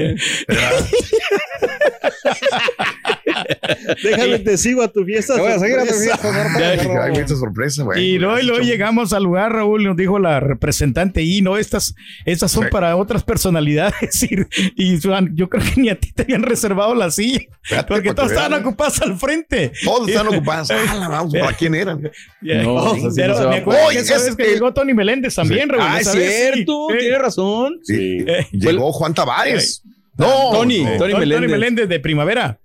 Déjame 4.02 4.38
te 4.40 4.56
sigo 4.56 4.82
a 4.82 4.88
tu 4.88 5.04
fiesta. 5.04 5.34
Te 5.34 5.40
voy 5.40 5.52
a 5.52 5.58
seguir 5.58 5.78
a 5.78 5.84
tu 5.86 5.94
fiesta 5.94 6.16
Ya, 6.58 6.82
sorpresa. 6.82 7.04
Ay, 7.04 7.14
fiesta 7.14 7.36
sorpresa, 7.36 7.82
güey. 7.84 8.14
Y 8.14 8.18
no, 8.18 8.38
y 8.38 8.42
luego 8.44 8.62
llegamos 8.62 9.12
al 9.12 9.24
lugar, 9.24 9.52
Raúl, 9.52 9.84
nos 9.84 9.96
dijo 9.96 10.18
la 10.18 10.40
representante, 10.40 11.22
y 11.22 11.42
no, 11.42 11.56
estas, 11.56 11.94
estas 12.24 12.50
son 12.52 12.64
Sí. 12.64 12.70
para 12.70 12.96
otras 12.96 13.22
personalidades. 13.24 14.26
Y, 14.76 14.94
y 14.94 15.00
Juan, 15.00 15.30
yo 15.34 15.48
creo 15.48 15.62
que 15.64 15.80
ni 15.80 15.88
a 15.88 15.98
ti 15.98 16.12
te 16.12 16.22
habían 16.22 16.42
reservado 16.42 16.94
la 16.94 17.10
silla, 17.10 17.40
Fíjate, 17.62 17.86
porque 17.88 18.14
todos 18.14 18.28
que 18.28 18.34
vean, 18.34 18.44
estaban 18.46 18.52
¿eh? 18.64 18.66
ocupadas 18.66 19.02
al 19.02 19.16
frente. 19.18 19.72
Todos 19.84 20.08
están 20.08 20.26
ocupados. 20.28 20.70
Ah, 20.88 20.94
la 20.94 21.08
vamos, 21.08 21.32
¿Para 21.32 21.52
quién 21.56 21.74
eran? 21.74 22.02
No, 22.40 22.90
pues 22.90 23.04
así 23.04 23.20
pero 23.20 23.48
me 23.48 23.56
a 23.56 23.58
acuerdo 23.58 23.88
que 23.90 23.98
esa 23.98 24.14
vez 24.14 24.26
es 24.28 24.36
que 24.36 24.42
el- 24.44 24.54
llegó 24.54 24.72
Tony 24.72 24.94
Meléndez 24.94 25.34
también, 25.34 25.68
Raúl. 25.68 25.82
Ah, 25.86 26.00
es 26.00 26.10
cierto, 26.10 26.86
sí. 26.90 26.96
tiene 26.98 27.18
razón. 27.18 27.80
Sí. 27.82 28.24
Eh, 28.26 28.46
Llegó 28.52 28.92
Juan 28.92 29.14
Tavares. 29.14 29.82
No, 30.16 30.50
Tony, 30.52 30.82
no. 30.84 30.96
Tony 30.96 31.12
Tony 31.12 31.14
Meléndez. 31.26 31.50
Meléndez 31.50 31.88
de 31.88 32.00
primavera. 32.00 32.58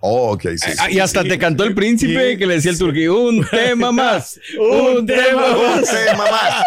Oh, 0.00 0.32
ok, 0.34 0.42
sí. 0.56 0.70
Ah, 0.78 0.88
y 0.90 1.00
hasta 1.00 1.24
te 1.24 1.36
cantó 1.38 1.64
el 1.64 1.74
príncipe 1.74 2.32
Sí. 2.32 2.38
que 2.38 2.46
le 2.46 2.54
decía 2.54 2.70
el 2.70 2.78
turquí, 2.78 3.08
un 3.08 3.44
tema 3.48 3.90
más, 3.90 4.38
un 4.58 5.04
tema 5.04 5.42
más. 5.56 5.92
mamá. 6.16 6.64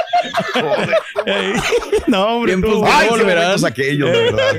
Joder. 0.54 0.90
Ey, 1.26 1.54
no, 2.08 2.26
hombre. 2.36 2.52
Tiempos 2.52 2.72
tú- 2.74 2.84
de 2.84 2.90
Ay, 2.92 3.10
momentos 3.10 3.64
aquellos, 3.64 4.12
de 4.12 4.18
verdad. 4.24 4.56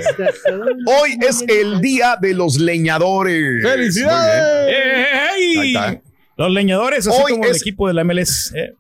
Hoy 1.03 1.19
es 1.21 1.45
el 1.47 1.83
día 1.83 2.17
de 2.21 2.33
los 2.33 2.59
leñadores. 2.59 3.63
¡Felicidades! 3.63 4.75
Los 6.37 6.51
leñadores, 6.51 7.07
así 7.07 7.21
Hoy 7.23 7.33
como 7.33 7.45
el 7.45 7.51
es- 7.51 7.61
equipo 7.61 7.89
de 7.89 7.95
la 7.95 8.05
MLS. 8.05 8.53
eh. 8.55 8.75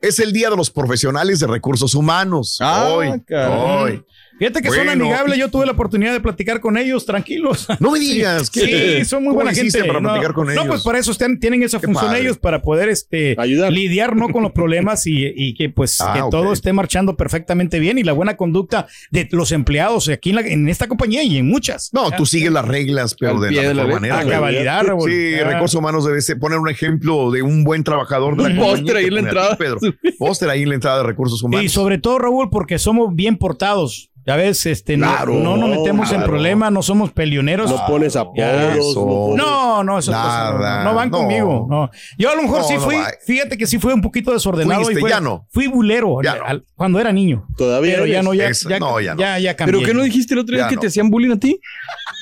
es 0.00 0.18
el 0.18 0.32
Día 0.32 0.50
de 0.50 0.56
los 0.56 0.70
Profesionales 0.70 1.40
de 1.40 1.46
Recursos 1.46 1.94
Humanos. 1.94 2.58
Ah, 2.60 2.88
hoy, 2.90 3.20
caray. 3.26 3.58
hoy. 3.58 4.04
Fíjate 4.38 4.62
que 4.62 4.70
son 4.70 4.88
amigables. 4.88 5.38
Yo 5.38 5.48
tuve 5.50 5.64
la 5.66 5.72
oportunidad 5.72 6.12
de 6.12 6.20
platicar 6.20 6.60
con 6.60 6.76
ellos, 6.76 7.06
tranquilos. 7.06 7.66
No 7.80 7.90
me 7.92 7.98
digas. 8.00 8.50
Sí, 8.52 8.60
¿qué- 8.66 8.96
sí, 8.98 9.04
son 9.04 9.22
muy 9.24 9.34
buena 9.34 9.52
gente. 9.54 9.84
para 9.84 10.00
no, 10.00 10.08
platicar 10.10 10.32
con 10.34 10.46
no, 10.46 10.52
ellos? 10.52 10.66
pues 10.66 10.82
para 10.82 10.98
eso 10.98 11.12
están- 11.12 11.38
tienen 11.38 11.62
esa 11.62 11.78
Qué 11.80 11.86
función 11.86 12.06
padre. 12.06 12.20
ellos, 12.22 12.38
para 12.38 12.60
poder 12.62 12.88
este, 12.88 13.36
lidiar 13.70 14.16
¿no? 14.16 14.28
con 14.28 14.42
los 14.42 14.52
problemas 14.52 15.06
y, 15.06 15.24
y 15.34 15.54
que 15.54 15.70
pues 15.70 16.00
Ah, 16.00 16.12
que 16.14 16.20
todo 16.30 16.52
esté 16.52 16.72
marchando 16.72 17.16
perfectamente 17.16 17.78
bien 17.78 17.98
y 17.98 18.02
la 18.02 18.12
buena 18.12 18.36
conducta 18.36 18.86
de 19.10 19.28
los 19.30 19.52
empleados 19.52 20.08
aquí 20.08 20.30
en, 20.30 20.36
la- 20.36 20.42
en 20.42 20.68
esta 20.68 20.88
compañía 20.88 21.22
y 21.22 21.38
en 21.38 21.46
muchas. 21.48 21.90
No, 21.92 22.10
tú 22.10 22.26
sigues 22.26 22.50
las 22.52 22.66
reglas, 22.66 23.14
pero 23.18 23.38
de 23.40 23.52
la 23.52 23.62
de 23.62 23.74
la 23.74 23.84
mejor 23.84 24.02
letra. 24.02 24.16
manera. 24.16 24.34
A 24.34 24.38
cabalidad. 24.40 24.82
Sí, 25.06 25.34
Ah. 25.40 25.44
recursos 25.44 25.78
humanos 25.78 26.04
debe 26.04 26.20
ser 26.20 26.38
poner 26.38 26.58
un 26.58 26.68
ejemplo 26.68 27.30
de 27.30 27.42
un 27.42 27.64
buen 27.64 27.84
trabajador 27.84 28.36
de 28.36 28.52
la 28.52 28.60
póster 28.60 28.96
ahí 28.96 29.04
en 29.06 29.14
la 29.14 29.20
entrada. 29.20 29.56
Pedro. 29.56 29.78
Póster 30.18 30.50
ahí 30.50 30.62
en 30.62 30.70
la 30.70 30.74
entrada 30.74 30.98
de 30.98 31.04
recursos 31.04 31.42
humanos. 31.42 31.64
Y 31.64 31.68
sobre 31.68 31.98
todo, 31.98 32.18
Raúl, 32.18 32.50
porque 32.50 32.78
somos 32.78 33.14
bien 33.14 33.36
portados. 33.36 34.10
Ya 34.26 34.36
ves, 34.36 34.64
este, 34.66 34.96
no- 34.96 35.06
Claro, 35.06 35.34
no, 35.34 35.56
nos 35.56 35.68
metemos 35.68 36.10
en 36.12 36.22
problemas, 36.22 36.72
no 36.72 36.82
somos 36.82 37.10
pelioneros. 37.12 37.70
No 37.70 37.84
pones 37.86 38.16
apodos. 38.16 38.38
Eso. 38.76 39.34
no 39.36 39.54
No, 39.54 39.84
no, 39.84 39.98
eso 39.98 40.12
Nada, 40.12 40.78
no, 40.84 40.90
no 40.90 40.94
van 40.94 41.10
no. 41.10 41.18
conmigo. 41.18 41.66
No. 41.68 41.90
Yo 42.16 42.30
a 42.30 42.34
lo 42.36 42.42
mejor 42.42 42.60
No, 42.60 42.68
sí 42.68 42.76
fui, 42.78 42.96
fíjate 43.26 43.58
que 43.58 43.66
sí 43.66 43.78
fui 43.78 43.92
un 43.92 44.00
poquito 44.00 44.32
desordenado. 44.32 44.82
Fuiste, 44.82 45.00
y 45.00 45.02
fue- 45.02 45.10
ya 45.10 45.20
no. 45.20 45.46
Fui 45.50 45.66
bulero 45.66 46.22
Ya 46.22 46.32
al- 46.32 46.38
no. 46.38 46.44
al- 46.46 46.64
cuando 46.76 47.00
era 47.00 47.12
niño. 47.12 47.46
Todavía 47.56 47.94
Pero 47.94 48.06
ya 48.06 48.22
no, 48.22 48.32
ya, 48.34 48.48
Eso, 48.48 48.68
ya, 48.68 48.78
no, 48.78 49.00
ya 49.00 49.14
ya, 49.18 49.34
no. 49.34 49.38
ya, 49.40 49.56
cambié. 49.56 49.74
¿Pero 49.74 49.86
qué 49.86 49.94
no 49.94 50.02
dijiste 50.02 50.34
el 50.34 50.40
otro 50.40 50.54
día 50.56 50.68
que 50.68 50.76
no. 50.76 50.80
te 50.80 50.86
hacían 50.86 51.10
bullying 51.10 51.32
a 51.32 51.38
ti? 51.38 51.60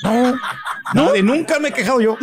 No, 0.03 0.35
no, 0.93 1.11
de 1.13 1.23
nunca 1.23 1.59
me 1.59 1.69
he 1.69 1.71
quejado 1.71 2.01
yo. 2.01 2.17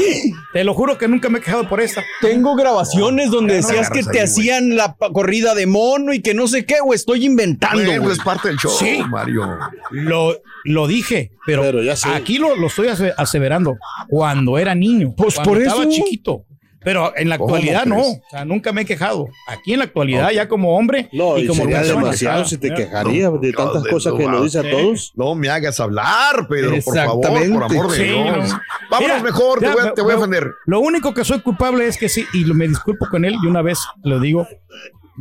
Te 0.53 0.65
lo 0.65 0.75
juro 0.75 0.99
que 0.99 1.09
nunca 1.09 1.29
me 1.31 1.39
he 1.39 1.43
quejado 1.43 1.69
por 1.69 1.81
esta. 1.81 2.03
Tengo 2.21 2.55
grabaciones 2.55 3.31
donde 3.31 3.61
no 3.61 3.67
decías 3.67 3.89
que 3.89 4.03
te 4.03 4.19
ahí, 4.19 4.25
hacían 4.25 4.77
la 4.77 4.97
corrida 5.13 5.55
de 5.55 5.67
mono 5.67 6.13
y 6.13 6.21
que 6.21 6.35
no 6.35 6.47
sé 6.49 6.67
qué, 6.67 6.81
güey. 6.83 6.97
Estoy 6.97 7.25
inventando, 7.25 7.83
güey. 8.01 8.13
es 8.13 8.19
parte 8.19 8.49
del 8.49 8.59
show, 8.59 8.71
Sí. 8.71 9.01
Mario. 9.09 9.49
Lo, 9.91 10.37
lo 10.65 10.87
dije, 10.87 11.33
pero, 11.47 11.63
Pero 11.63 11.83
ya 11.83 11.97
sé. 11.97 12.09
aquí 12.11 12.39
lo, 12.39 12.57
lo 12.57 12.67
estoy 12.69 12.89
ase- 12.89 13.15
aseverando. 13.17 13.77
Cuando 14.09 14.59
era 14.59 14.75
niño, 14.75 15.15
Pues 15.17 15.35
cuando 15.35 15.53
por 15.53 15.63
estaba 15.63 15.83
eso. 15.83 15.91
chiquito. 15.91 16.45
Pero 16.83 17.13
en 17.15 17.29
la 17.29 17.37
¿Cómo 17.37 17.55
actualidad 17.57 17.85
no. 17.85 18.01
O 18.01 18.23
sea, 18.31 18.47
nunca 18.47 18.73
me 18.73 18.81
he 18.81 18.85
quejado. 18.87 19.29
Aquí 19.47 19.75
en 19.75 19.81
la 19.81 19.85
actualidad, 19.85 20.31
ya 20.31 20.49
como 20.49 20.79
hombre 20.79 21.11
No, 21.13 21.37
y 21.37 21.47
como 21.47 21.61
sería 21.65 21.83
demasiado 21.83 22.43
si 22.47 22.57
te 22.57 22.73
quejaría 22.73 23.29
de 23.31 23.53
tantas 23.53 23.83
Dios, 23.83 23.93
cosas 23.93 24.15
que 24.15 24.27
nos 24.27 24.45
dice 24.45 24.61
a 24.61 24.71
todos. 24.71 25.13
No 25.15 25.35
me 25.35 25.51
hagas 25.51 25.79
hablar, 25.79 26.49
Pedro, 26.49 26.75
por 26.83 26.97
favor, 26.97 27.21
por 27.21 27.65
amor 27.65 27.91
de 27.91 27.97
Sí, 27.99 28.03
Dios. 28.05 28.25
no. 28.25 28.61
Vámonos 28.91 28.99
Mira, 29.01 29.23
mejor, 29.23 29.61
te 29.61 29.69
voy 29.69 29.83
a, 29.83 29.85
me- 29.85 29.91
te 29.93 30.01
voy 30.01 30.13
a 30.15 30.17
ofender. 30.17 30.55
Lo 30.65 30.81
único 30.81 31.13
que 31.13 31.23
soy 31.23 31.41
culpable 31.41 31.87
es 31.87 31.99
que 31.99 32.09
sí, 32.09 32.25
y 32.33 32.45
lo- 32.47 32.55
me 32.55 32.67
disculpo 32.67 33.07
con 33.11 33.27
él, 33.27 33.35
y 33.43 33.47
una 33.47 33.61
vez 33.61 33.79
lo 34.03 34.19
digo, 34.19 34.49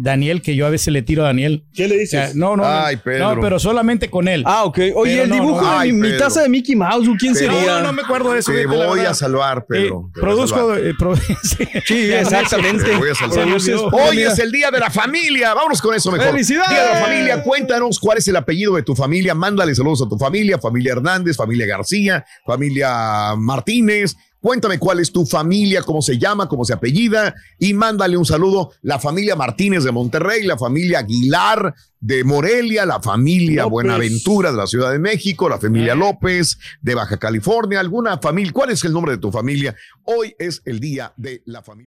Daniel, 0.02 0.42
que 0.42 0.56
yo 0.56 0.66
a 0.66 0.70
veces 0.70 0.94
le 0.94 1.02
tiro 1.02 1.24
a 1.24 1.28
Daniel. 1.28 1.66
¿Qué 1.74 1.88
le 1.88 2.04
O 2.04 2.08
sea, 2.08 2.22
dices? 2.22 2.36
no, 2.36 2.56
no, 2.56 2.64
Ay, 2.66 2.96
no, 2.96 3.02
Pedro. 3.04 3.36
no, 3.36 3.42
pero 3.42 3.60
solamente 3.60 4.10
con 4.10 4.28
él. 4.28 4.44
Ah, 4.46 4.64
ok. 4.64 4.80
Oye, 4.96 5.12
Pero 5.12 5.24
el 5.24 5.32
dibujo 5.32 5.62
no. 5.62 5.70
de 5.72 5.78
Ay, 5.78 5.92
mi, 5.92 6.02
mi 6.02 6.08
Pedro. 6.10 6.20
taza 6.26 6.42
de 6.44 6.50
Mickey 6.50 6.76
Mouse, 6.76 7.08
¿quién 7.20 7.34
Pero- 7.34 7.54
sería? 7.54 7.80
no, 7.80 7.82
no 7.88 7.94
me 7.94 8.02
acuerdo 8.02 8.32
de 8.34 8.40
eso. 8.40 8.52
Te 8.52 8.66
voy 8.66 9.00
a 9.02 9.14
salvar, 9.14 9.66
Pedro. 9.68 10.10
produzco. 10.14 10.58
salvar. 10.58 10.80
eh, 10.80 10.94
pro- 10.98 11.16
sí, 11.16 11.68
exactamente. 12.14 12.84
Te 12.86 12.96
voy 12.98 13.10
a 13.10 13.16
salvar. 13.16 13.48
Hoy 13.92 14.22
es 14.24 14.40
el 14.40 14.52
día 14.52 14.72
de 14.72 14.80
la 14.80 14.90
familia. 14.90 15.54
Vámonos 15.54 15.82
con 15.82 15.94
eso 15.96 16.12
mejor. 16.12 16.32
¡Felicidades! 16.32 16.70
Día 16.70 16.84
de 16.84 16.94
la 16.94 17.00
familia. 17.06 17.44
Cuéntanos 17.44 18.00
cuál 18.00 18.18
es 18.20 18.28
el 18.28 18.36
apellido 18.36 18.76
de 18.76 18.84
tu 18.84 18.96
familia. 18.96 19.36
Mándale 19.36 19.76
saludos 19.76 20.04
a 20.06 20.10
tu 20.10 20.18
familia. 20.18 20.58
Familia 20.60 20.94
Hernández, 20.94 21.36
familia 21.36 21.66
García, 21.66 22.24
familia 22.46 23.36
Martínez. 23.38 24.16
Cuéntame 24.42 24.80
cuál 24.80 25.02
es 25.02 25.12
tu 25.12 25.26
familia, 25.26 25.84
cómo 25.84 26.02
se 26.02 26.18
llama, 26.18 26.48
cómo 26.48 26.64
se 26.64 26.74
apellida 26.74 27.36
y 27.58 27.74
mándale 27.74 28.16
un 28.16 28.26
saludo. 28.26 28.72
La 28.82 28.98
familia 28.98 29.36
Martínez 29.36 29.84
de 29.84 29.92
Monterrey, 29.92 30.44
la 30.44 30.58
familia 30.58 31.00
Aguilar 31.00 31.76
de 32.00 32.24
Morelia, 32.24 32.86
la 32.86 33.02
familia 33.02 33.64
López. 33.64 33.72
Buenaventura 33.72 34.52
de 34.52 34.58
la 34.58 34.66
Ciudad 34.66 34.92
de 34.94 35.00
México, 35.00 35.50
la 35.50 35.58
familia 35.58 35.94
López 35.94 36.58
de 36.82 36.96
Baja 36.96 37.18
California, 37.18 37.82
alguna 37.82 38.18
familia. 38.20 38.54
¿Cuál 38.54 38.70
es 38.70 38.84
el 38.86 38.94
nombre 38.94 39.12
de 39.12 39.18
tu 39.18 39.30
familia? 39.30 39.76
Hoy 40.06 40.34
es 40.40 40.62
el 40.64 40.80
día 40.80 41.12
de 41.18 41.44
la 41.46 41.62
familia. 41.62 41.88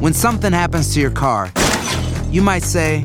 When 0.00 0.14
something 0.14 0.52
happens 0.52 0.94
to 0.94 1.00
your 1.00 1.12
car, 1.12 1.50
you 2.30 2.40
might 2.40 2.62
say, 2.62 3.04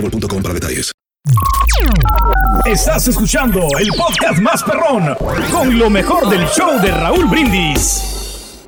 boostmobile.com 0.00 0.42
para 0.42 0.54
detalles. 0.54 0.92
Estás 2.64 3.08
escuchando 3.08 3.68
el 3.78 3.88
podcast 3.88 4.40
más 4.40 4.62
perrón 4.62 5.14
con 5.50 5.78
lo 5.78 5.90
mejor 5.90 6.28
del 6.28 6.46
show 6.48 6.80
de 6.80 6.90
Raúl 6.90 7.26
Brindis. 7.26 8.02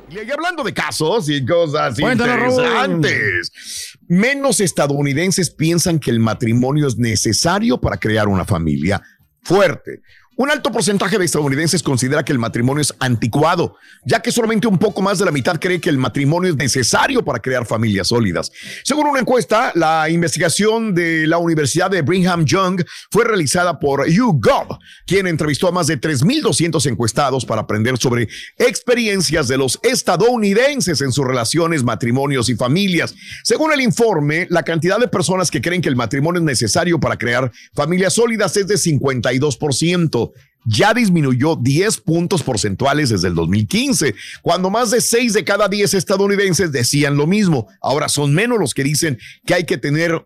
Y 0.09 0.31
hablando 0.31 0.63
de 0.63 0.73
casos 0.73 1.27
y 1.29 1.43
cosas 1.43 1.99
Cuéntanos, 1.99 2.55
Raúl. 2.57 2.63
interesantes, 2.63 3.97
menos 4.07 4.59
estadounidenses 4.59 5.49
piensan 5.49 5.99
que 5.99 6.11
el 6.11 6.19
matrimonio 6.19 6.87
es 6.87 6.97
necesario 6.97 7.81
para 7.81 7.97
crear 7.97 8.27
una 8.27 8.45
familia 8.45 9.01
fuerte. 9.41 10.01
Un 10.35 10.49
alto 10.49 10.71
porcentaje 10.71 11.19
de 11.19 11.25
estadounidenses 11.25 11.83
considera 11.83 12.25
que 12.25 12.31
el 12.31 12.39
matrimonio 12.39 12.81
es 12.81 12.91
anticuado, 12.97 13.75
ya 14.03 14.19
que 14.19 14.31
solamente 14.31 14.65
un 14.65 14.79
poco 14.79 15.03
más 15.03 15.19
de 15.19 15.25
la 15.25 15.31
mitad 15.31 15.59
cree 15.59 15.79
que 15.79 15.91
el 15.91 15.99
matrimonio 15.99 16.49
es 16.49 16.55
necesario 16.55 17.23
para 17.23 17.37
crear 17.37 17.67
familias 17.67 18.07
sólidas. 18.07 18.51
Según 18.83 19.05
una 19.05 19.19
encuesta, 19.19 19.71
la 19.75 20.09
investigación 20.09 20.95
de 20.95 21.27
la 21.27 21.37
Universidad 21.37 21.91
de 21.91 22.01
Brigham 22.01 22.45
Young 22.45 22.83
fue 23.11 23.25
realizada 23.25 23.79
por 23.79 24.07
YouGov, 24.09 24.79
quien 25.05 25.27
entrevistó 25.27 25.67
a 25.67 25.71
más 25.71 25.85
de 25.85 26.01
3.200 26.01 26.83
encuestados 26.89 27.45
para 27.45 27.61
aprender 27.61 27.99
sobre 27.99 28.27
experiencias 28.57 29.47
de 29.47 29.57
los 29.57 29.79
estadounidenses 29.83 31.01
en 31.01 31.11
sus 31.11 31.27
relaciones, 31.27 31.83
matrimonios 31.83 32.49
y 32.49 32.55
familias. 32.55 33.13
Según 33.43 33.71
el 33.71 33.81
informe, 33.81 34.47
la 34.49 34.63
cantidad 34.63 34.99
de 34.99 35.07
personas 35.07 35.51
que 35.51 35.61
creen 35.61 35.83
que 35.83 35.89
el 35.89 35.95
matrimonio 35.95 36.39
es 36.39 36.45
necesario 36.45 36.99
para 36.99 37.17
crear 37.17 37.51
familias 37.75 38.13
sólidas 38.13 38.57
es 38.57 38.65
de 38.65 38.75
52%. 38.75 40.22
Ya 40.65 40.93
disminuyó 40.93 41.55
10 41.55 41.97
puntos 42.01 42.43
porcentuales 42.43 43.09
desde 43.09 43.27
el 43.27 43.35
2015, 43.35 44.15
cuando 44.41 44.69
más 44.69 44.91
de 44.91 45.01
6 45.01 45.33
de 45.33 45.43
cada 45.43 45.67
10 45.67 45.93
estadounidenses 45.93 46.71
decían 46.71 47.17
lo 47.17 47.27
mismo. 47.27 47.67
Ahora 47.81 48.09
son 48.09 48.33
menos 48.33 48.59
los 48.59 48.73
que 48.73 48.83
dicen 48.83 49.17
que 49.45 49.53
hay 49.53 49.65
que 49.65 49.77
tener 49.77 50.23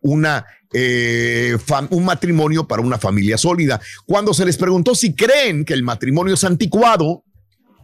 eh, 0.74 1.58
un 1.90 2.06
matrimonio 2.06 2.68
para 2.68 2.82
una 2.82 2.98
familia 2.98 3.38
sólida. 3.38 3.82
Cuando 4.06 4.34
se 4.34 4.46
les 4.46 4.58
preguntó 4.58 4.96
si 4.96 5.14
creen 5.14 5.66
que 5.66 5.74
el 5.74 5.84
matrimonio 5.84 6.36
es 6.36 6.44
anticuado, 6.44 7.24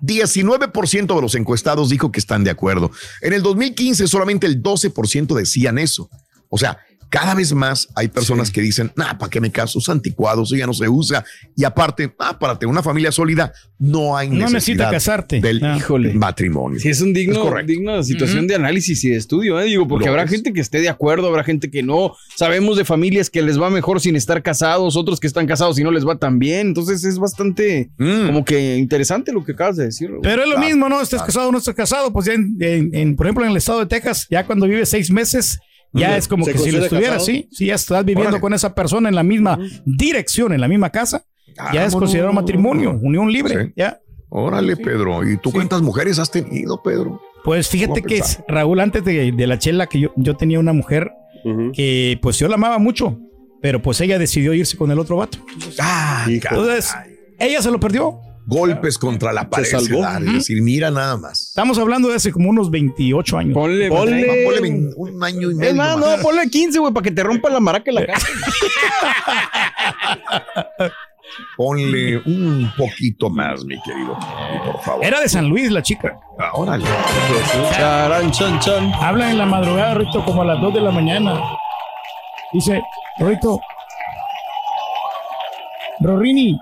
19% 0.01 1.15
de 1.15 1.21
los 1.21 1.35
encuestados 1.35 1.89
dijo 1.89 2.11
que 2.11 2.19
están 2.19 2.43
de 2.43 2.51
acuerdo. 2.51 2.91
En 3.21 3.33
el 3.33 3.41
2015 3.41 4.07
solamente 4.07 4.45
el 4.45 4.61
12% 4.61 5.33
decían 5.33 5.77
eso. 5.77 6.09
O 6.49 6.57
sea, 6.57 6.77
cada 7.13 7.35
vez 7.35 7.53
más 7.53 7.87
hay 7.95 8.07
personas 8.07 8.49
que 8.49 8.59
dicen, 8.59 8.91
nah, 8.95 9.13
¿para 9.19 9.29
qué 9.29 9.39
me 9.39 9.51
caso? 9.51 9.77
Es 9.77 9.87
anticuado, 9.87 10.41
eso 10.41 10.55
ya 10.55 10.65
no 10.65 10.73
se 10.73 10.89
usa. 10.89 11.23
Y 11.55 11.63
aparte, 11.63 12.11
ah, 12.17 12.39
para 12.39 12.57
tener 12.57 12.71
una 12.71 12.81
familia 12.81 13.11
sólida 13.11 13.53
no 13.77 14.17
hay 14.17 14.29
No 14.29 14.49
necesidad 14.49 14.53
necesita 14.53 14.89
casarte. 14.89 15.39
del 15.39 15.63
Ah. 15.63 15.77
matrimonio. 16.15 16.79
Sí, 16.79 16.89
es 16.89 17.01
un 17.01 17.13
digno, 17.13 17.41
correcto. 17.41 17.67
digna 17.71 18.01
situación 18.01 18.47
de 18.47 18.55
análisis 18.55 19.03
y 19.03 19.09
de 19.09 19.17
estudio, 19.17 19.59
¿eh? 19.61 19.65
Digo, 19.65 19.87
porque 19.87 20.05
Lo 20.05 20.11
habrá 20.13 20.23
es. 20.23 20.31
gente 20.31 20.53
que 20.53 20.61
esté 20.61 20.81
de 20.81 20.89
acuerdo, 20.89 21.27
habrá 21.27 21.43
gente 21.43 21.69
que 21.69 21.83
no. 21.83 22.15
Sabemos 22.35 22.77
de 22.77 22.83
familias 22.85 23.29
que 23.29 23.43
les 23.43 23.61
va 23.61 23.69
mejor 23.69 24.01
sin 24.01 24.15
estar 24.15 24.41
casados, 24.41 24.95
otros 24.97 25.19
que 25.19 25.27
están 25.27 25.45
casados 25.45 25.77
y 25.77 25.83
no 25.83 25.91
les 25.91 26.07
va 26.07 26.15
tan 26.15 26.39
bien. 26.39 26.65
Entonces 26.69 27.03
es 27.03 27.19
bastante 27.19 27.91
Mm. 27.99 28.25
como 28.25 28.43
que 28.43 28.77
interesante 28.77 29.31
lo 29.31 29.43
que 29.45 29.51
acabas 29.51 29.75
de 29.77 29.85
decir. 29.85 30.09
Pero 30.23 30.41
es 30.41 30.47
lo 30.49 30.55
Claro, 30.55 30.67
mismo, 30.67 30.89
¿no? 30.89 30.99
Claro. 31.01 31.25
casado 31.27 31.49
o 31.49 31.51
no 31.51 31.59
estés 31.59 31.75
casado. 31.75 32.11
Pues 32.11 32.25
ya, 32.25 32.33
en, 32.33 32.57
en- 32.59 32.89
en, 32.95 33.15
por 33.15 33.27
ejemplo, 33.27 33.43
en 33.45 33.51
el 33.51 33.57
estado 33.57 33.81
de 33.81 33.85
Texas, 33.85 34.25
ya 34.31 34.47
cuando 34.47 34.65
vives 34.65 34.89
seis 34.89 35.11
meses, 35.11 35.59
ya 35.93 36.17
es 36.17 36.27
como 36.27 36.45
¿Se 36.45 36.53
que 36.53 36.57
si 36.57 36.71
lo 36.71 36.81
casado? 36.89 37.19
sí. 37.19 37.47
Si 37.51 37.67
ya 37.67 37.75
estás 37.75 38.03
viviendo 38.03 38.29
Órale. 38.29 38.41
con 38.41 38.53
esa 38.53 38.73
persona 38.73 39.09
en 39.09 39.15
la 39.15 39.23
misma 39.23 39.57
dirección, 39.85 40.53
en 40.53 40.61
la 40.61 40.67
misma 40.67 40.89
casa, 40.89 41.25
ya 41.71 41.85
es 41.85 41.93
considerado 41.93 42.33
matrimonio, 42.33 42.99
unión 43.01 43.31
libre. 43.31 43.65
Sí. 43.67 43.73
Ya. 43.75 43.99
Órale, 44.29 44.75
Pedro. 44.75 45.27
¿Y 45.29 45.37
tú 45.37 45.51
cuántas 45.51 45.81
mujeres 45.83 46.17
has 46.17 46.31
tenido, 46.31 46.81
Pedro? 46.81 47.21
Pues 47.43 47.67
fíjate 47.69 48.01
que 48.01 48.15
pensar. 48.19 48.45
Raúl, 48.47 48.79
antes 48.79 49.03
de, 49.05 49.31
de 49.31 49.47
la 49.47 49.59
chela, 49.59 49.85
que 49.87 49.99
yo, 49.99 50.13
yo 50.15 50.35
tenía 50.35 50.59
una 50.59 50.73
mujer 50.73 51.11
que 51.73 52.17
pues 52.21 52.39
yo 52.39 52.47
la 52.47 52.55
amaba 52.55 52.79
mucho, 52.79 53.19
pero 53.61 53.81
pues 53.81 53.99
ella 54.01 54.17
decidió 54.17 54.53
irse 54.53 54.77
con 54.77 54.89
el 54.91 54.97
otro 54.99 55.17
vato. 55.17 55.37
Ah, 55.79 56.25
Entonces, 56.27 56.93
ella 57.37 57.61
se 57.61 57.69
lo 57.69 57.79
perdió. 57.79 58.19
Golpes 58.45 58.97
contra 58.97 59.33
la 59.33 59.49
pared. 59.49 59.65
salvó. 59.65 59.85
se 59.85 59.99
dan, 60.01 60.27
Es 60.27 60.33
decir, 60.33 60.61
mira 60.61 60.91
nada 60.91 61.17
más. 61.17 61.41
Estamos 61.49 61.77
hablando 61.77 62.09
de 62.09 62.15
hace 62.15 62.31
como 62.31 62.49
unos 62.49 62.69
28 62.71 63.37
años. 63.37 63.53
Ponle, 63.53 63.89
Ponle, 63.89 64.45
ponle 64.45 64.89
un 64.95 65.23
año 65.23 65.51
y 65.51 65.55
medio. 65.55 65.69
Es 65.71 65.75
más, 65.75 65.97
más. 65.97 66.17
no, 66.17 66.23
ponle 66.23 66.49
15, 66.49 66.79
güey, 66.79 66.93
para 66.93 67.03
que 67.03 67.11
te 67.11 67.23
rompa 67.23 67.49
la 67.49 67.59
maraca 67.59 67.89
en 67.89 67.95
la 67.95 68.05
casa. 68.05 68.27
Ponle 71.57 72.17
un 72.25 72.71
poquito 72.77 73.29
más, 73.29 73.63
mi 73.65 73.79
querido. 73.81 74.17
Por 74.65 74.81
favor. 74.81 75.05
Era 75.05 75.19
de 75.21 75.29
San 75.29 75.47
Luis 75.49 75.71
la 75.71 75.81
chica. 75.81 76.19
Ah, 76.39 76.51
Órale. 76.53 76.85
Charán, 77.71 78.31
chan, 78.31 78.59
chan. 78.59 78.91
Habla 79.01 79.31
en 79.31 79.37
la 79.37 79.45
madrugada, 79.45 79.95
Rito, 79.95 80.23
como 80.25 80.41
a 80.43 80.45
las 80.45 80.61
2 80.61 80.73
de 80.75 80.81
la 80.81 80.91
mañana. 80.91 81.39
Dice, 82.51 82.81
Rito. 83.19 83.59
Rorini. 86.01 86.59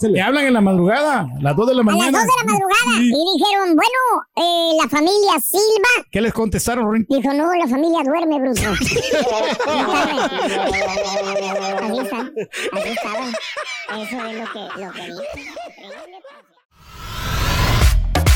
Le 0.00 0.22
hablan 0.22 0.46
en 0.46 0.54
la 0.54 0.60
madrugada, 0.60 1.20
a 1.20 1.40
las 1.40 1.56
2 1.56 1.68
de 1.68 1.74
la 1.74 1.82
A 1.82 1.84
las 1.84 1.94
mañana. 1.94 2.18
2 2.18 2.26
de 2.26 2.32
la 2.38 2.44
madrugada. 2.52 3.00
Y 3.00 3.38
dijeron, 3.38 3.76
bueno, 3.76 4.00
eh, 4.36 4.76
la 4.82 4.88
familia 4.88 5.40
Silva. 5.40 6.06
¿Qué 6.10 6.20
les 6.20 6.32
contestaron, 6.32 6.84
Rorini? 6.84 7.06
Dijo, 7.08 7.32
no, 7.34 7.52
la 7.54 7.66
familia 7.68 8.02
duerme, 8.04 8.40
bruto. 8.40 8.60
Así 11.82 11.98
están, 11.98 12.32
así 12.72 12.88
estaban. 12.88 13.32
Eso 14.00 14.16
es 14.26 14.34
lo 14.38 14.46
que, 14.52 14.80
lo 14.80 14.92
que 14.92 15.06
dijo. 15.06 15.22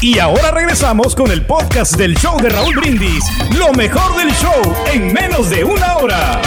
Y 0.02 0.19
ahora 0.19 0.50
regresamos 0.50 1.14
con 1.16 1.31
el 1.31 1.47
podcast 1.47 1.97
del 1.97 2.16
show 2.16 2.38
de 2.40 2.50
Raúl 2.50 2.76
Brindis. 2.76 3.25
Lo 3.59 3.73
mejor 3.73 4.14
del 4.16 4.31
show 4.35 4.75
en 4.93 5.12
menos 5.12 5.49
de 5.49 5.64
una 5.64 5.97
hora. 5.97 6.43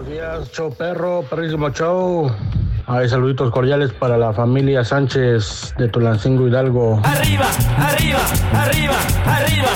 Buenos 0.00 0.14
días, 0.14 0.52
show 0.52 0.74
perro, 0.74 1.22
perrísimo 1.28 1.68
show. 1.68 2.32
Hay 2.86 3.06
saluditos 3.06 3.50
cordiales 3.50 3.92
para 3.92 4.16
la 4.16 4.32
familia 4.32 4.82
Sánchez 4.82 5.74
de 5.76 5.88
Tulancingo 5.88 6.48
Hidalgo. 6.48 7.02
Arriba, 7.04 7.44
arriba, 7.76 8.18
arriba, 8.54 8.94
arriba. 9.26 9.68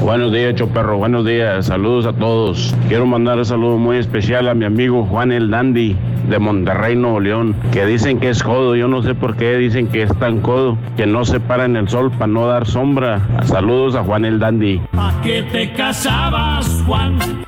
Buenos 0.00 0.32
días, 0.32 0.54
Choperro. 0.54 0.96
Buenos 0.96 1.26
días. 1.26 1.66
Saludos 1.66 2.06
a 2.06 2.14
todos. 2.14 2.74
Quiero 2.88 3.04
mandar 3.04 3.36
un 3.36 3.44
saludo 3.44 3.76
muy 3.76 3.98
especial 3.98 4.48
a 4.48 4.54
mi 4.54 4.64
amigo 4.64 5.04
Juan 5.04 5.30
el 5.30 5.50
Dandy 5.50 5.94
de 6.26 6.38
Monterrey, 6.38 6.96
Nuevo 6.96 7.20
León, 7.20 7.54
que 7.70 7.84
dicen 7.84 8.20
que 8.20 8.30
es 8.30 8.42
codo. 8.42 8.76
Yo 8.76 8.88
no 8.88 9.02
sé 9.02 9.14
por 9.14 9.36
qué 9.36 9.58
dicen 9.58 9.88
que 9.88 10.04
es 10.04 10.18
tan 10.18 10.40
codo, 10.40 10.78
que 10.96 11.06
no 11.06 11.26
se 11.26 11.38
para 11.38 11.66
en 11.66 11.76
el 11.76 11.90
sol 11.90 12.10
para 12.12 12.28
no 12.28 12.46
dar 12.46 12.66
sombra. 12.66 13.20
Saludos 13.44 13.94
a 13.94 14.04
Juan 14.04 14.24
el 14.24 14.38
Dandy. 14.38 14.80
¿A 14.94 15.20
qué 15.22 15.42
te 15.52 15.70
casabas, 15.74 16.82
Juan? 16.86 17.44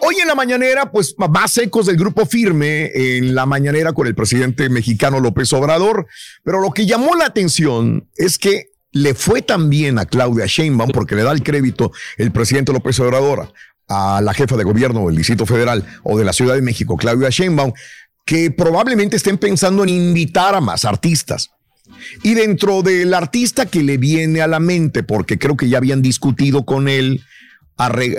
Hoy 0.00 0.16
en 0.20 0.28
la 0.28 0.34
mañanera, 0.34 0.90
pues 0.90 1.14
más 1.16 1.56
ecos 1.58 1.86
del 1.86 1.96
grupo 1.96 2.26
firme 2.26 2.90
en 2.94 3.34
la 3.34 3.46
mañanera 3.46 3.92
con 3.92 4.06
el 4.06 4.14
presidente 4.14 4.68
mexicano 4.68 5.20
López 5.20 5.52
Obrador. 5.52 6.06
Pero 6.42 6.60
lo 6.60 6.72
que 6.72 6.86
llamó 6.86 7.14
la 7.14 7.26
atención 7.26 8.08
es 8.16 8.38
que 8.38 8.70
le 8.92 9.14
fue 9.14 9.42
tan 9.42 9.70
bien 9.70 9.98
a 9.98 10.06
Claudia 10.06 10.46
Sheinbaum, 10.46 10.90
porque 10.92 11.16
le 11.16 11.22
da 11.22 11.32
el 11.32 11.42
crédito 11.42 11.92
el 12.16 12.30
presidente 12.32 12.72
López 12.72 12.98
Obrador 13.00 13.52
a 13.88 14.20
la 14.22 14.32
jefa 14.32 14.56
de 14.56 14.64
gobierno 14.64 15.06
del 15.06 15.16
Distrito 15.16 15.46
Federal 15.46 15.84
o 16.02 16.16
de 16.18 16.24
la 16.24 16.32
Ciudad 16.32 16.54
de 16.54 16.62
México, 16.62 16.96
Claudia 16.96 17.28
Sheinbaum, 17.30 17.72
que 18.24 18.50
probablemente 18.50 19.16
estén 19.16 19.36
pensando 19.36 19.82
en 19.82 19.90
invitar 19.90 20.54
a 20.54 20.60
más 20.60 20.84
artistas. 20.84 21.50
Y 22.22 22.34
dentro 22.34 22.82
del 22.82 23.12
artista 23.12 23.66
que 23.66 23.82
le 23.82 23.98
viene 23.98 24.40
a 24.40 24.46
la 24.46 24.60
mente, 24.60 25.02
porque 25.02 25.38
creo 25.38 25.56
que 25.56 25.68
ya 25.68 25.78
habían 25.78 26.00
discutido 26.00 26.64
con 26.64 26.88
él, 26.88 27.22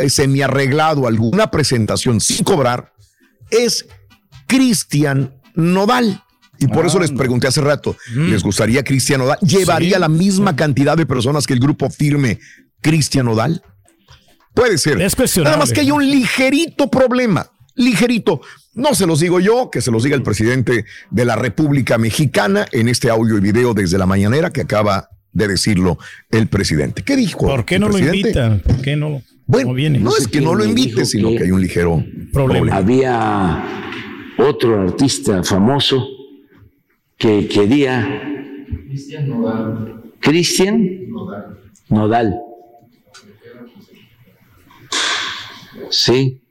semi-arreglado 0.10 1.08
alguna 1.08 1.52
presentación 1.52 2.20
sin 2.22 2.44
cobrar, 2.44 2.94
es 3.52 3.86
Cristian 4.48 5.34
Nodal. 5.56 6.22
Y 6.58 6.68
por 6.68 6.86
eso 6.86 7.00
les 7.00 7.12
pregunté 7.12 7.48
hace 7.48 7.62
rato, 7.62 7.98
¿les 8.16 8.42
gustaría 8.42 8.84
Cristian 8.84 9.20
Nodal? 9.20 9.38
¿Llevaría 9.42 9.96
Sí. 9.96 10.00
la 10.00 10.08
misma 10.10 10.56
cantidad 10.56 10.96
de 10.96 11.06
personas 11.06 11.46
que 11.46 11.54
el 11.54 11.60
grupo 11.60 11.90
firme 11.90 12.40
Cristian 12.82 13.26
Nodal? 13.26 13.62
Puede 14.54 14.78
ser. 14.78 15.02
Es. 15.02 15.18
Nada 15.38 15.58
más 15.58 15.74
que 15.74 15.82
hay 15.82 15.92
un 15.92 16.10
ligerito 16.10 16.90
problema, 16.90 17.52
ligerito. 17.76 18.40
No 18.74 18.96
se 18.96 19.06
los 19.06 19.20
digo 19.20 19.42
yo, 19.42 19.70
que 19.70 19.82
se 19.82 19.92
los 19.92 20.04
diga 20.04 20.16
el 20.16 20.24
presidente 20.24 20.86
de 21.12 21.26
la 21.26 21.36
República 21.36 21.98
Mexicana 21.98 22.66
en 22.72 22.88
este 22.88 23.10
audio 23.10 23.38
y 23.38 23.42
video 23.42 23.74
desde 23.74 23.98
la 23.98 24.06
mañanera 24.06 24.52
que 24.52 24.62
acaba 24.62 25.10
de 25.34 25.50
decirlo 25.50 25.98
el 26.32 26.48
presidente. 26.48 27.04
¿Qué 27.04 27.18
dijo? 27.18 27.40
¿Por 27.40 27.66
qué 27.66 27.80
no 27.80 27.90
lo 27.90 28.00
invitan? 28.00 28.60
¿Por 28.62 28.82
qué 28.82 28.96
no, 28.96 29.22
Bueno, 29.48 29.70
no 29.70 29.74
viene? 29.76 30.00
no 30.00 30.12
es 30.18 30.28
que 30.28 30.42
no 30.42 30.56
lo 30.56 30.66
invite, 30.66 31.06
sino 31.06 31.30
que 31.30 31.44
hay 31.44 31.52
un 31.52 31.62
ligero 31.62 32.04
problema. 32.34 32.76
Había 32.76 33.64
otro 34.38 34.82
artista 34.82 35.44
famoso 35.44 36.08
que 37.18 37.48
quería. 37.48 38.22
Cristian 40.20 41.10
Nodal. 41.90 42.36
Sí, 45.92 46.42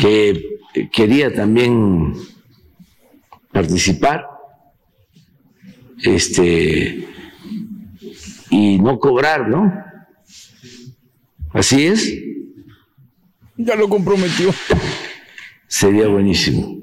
que 0.00 0.60
quería 0.92 1.34
también 1.34 2.14
participar. 3.52 4.24
Este. 6.00 7.08
Y 8.50 8.78
no 8.78 9.00
cobrar, 9.00 9.48
¿no? 9.48 9.72
Así 11.52 11.86
es. 11.86 12.35
Ya 13.56 13.74
lo 13.74 13.88
comprometió. 13.88 14.52
Sería 15.68 16.08
buenísimo. 16.08 16.78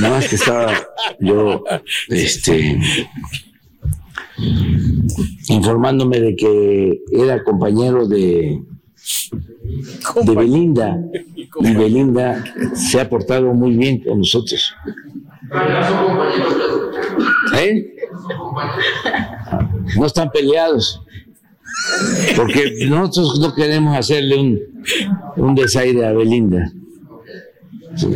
Nada 0.00 0.16
más 0.16 0.28
que 0.28 0.36
estaba 0.36 0.72
yo 1.20 1.64
este, 2.08 2.78
informándome 5.48 6.20
de 6.20 6.36
que 6.36 7.00
era 7.12 7.42
compañero 7.42 8.06
de, 8.06 8.60
de 10.22 10.34
Belinda 10.34 10.98
y 11.60 11.74
Belinda 11.74 12.44
se 12.74 13.00
ha 13.00 13.08
portado 13.08 13.54
muy 13.54 13.76
bien 13.76 14.02
con 14.02 14.18
nosotros. 14.18 14.74
¿Eh? 17.56 17.94
No 19.96 20.06
están 20.06 20.30
peleados. 20.30 21.02
Porque 22.36 22.86
nosotros 22.88 23.40
no 23.40 23.54
queremos 23.54 23.96
hacerle 23.96 24.38
un, 24.38 24.58
un 25.36 25.54
desaire 25.54 26.06
a 26.06 26.12
Belinda. 26.12 26.70
Sí. 27.96 28.08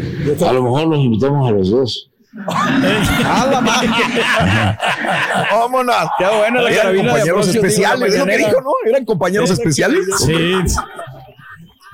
A 0.46 0.52
lo 0.52 0.62
mejor 0.62 0.88
los 0.88 0.98
invitamos 1.00 1.48
a 1.48 1.52
los 1.52 1.70
dos. 1.70 2.10
Vámonos. 5.50 5.96
Qué 6.18 6.24
bueno 6.38 6.60
la 6.62 6.70
Eran 6.70 6.96
compañeros 6.96 7.48
especiales. 7.48 8.12
digo, 8.12 8.14
¿Es 8.14 8.18
lo 8.18 8.26
que 8.26 8.38
dijo, 8.38 8.60
no? 8.60 8.70
¿Eran 8.86 9.04
compañeros 9.04 9.50
especiales? 9.50 10.06
Sí. 10.18 10.54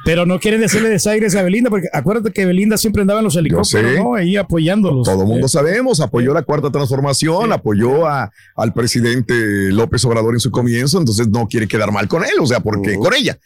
Pero 0.05 0.27
no 0.27 0.41
quieren 0.41 0.61
decirle 0.61 0.89
desaires 0.89 1.35
a 1.37 1.43
Belinda, 1.43 1.71
porque 1.71 1.89
acuérdate 1.93 2.33
que 2.33 2.45
Belinda 2.45 2.77
siempre 2.77 3.03
andaba 3.03 3.21
en 3.21 3.25
los 3.25 3.37
helicópteros. 3.37 3.97
¿no? 3.97 4.15
Ahí 4.15 4.37
apoyándolos. 4.37 5.07
Todo 5.07 5.23
el 5.23 5.29
mundo 5.29 5.47
sabemos, 5.49 6.01
apoyó 6.01 6.35
la 6.35 6.43
cuarta 6.43 6.71
transformación, 6.71 7.53
apoyó 7.53 8.07
a, 8.07 8.33
al 8.57 8.73
presidente 8.73 9.35
López 9.71 10.05
Obrador 10.05 10.35
en 10.35 10.41
su 10.41 10.51
comienzo, 10.51 10.99
entonces 10.99 11.29
no 11.29 11.47
quiere 11.47 11.69
quedar 11.69 11.93
mal 11.93 12.09
con 12.09 12.25
él, 12.25 12.33
o 12.41 12.47
sea, 12.47 12.61
porque 12.61 12.97
con 12.97 13.15
ella. 13.15 13.39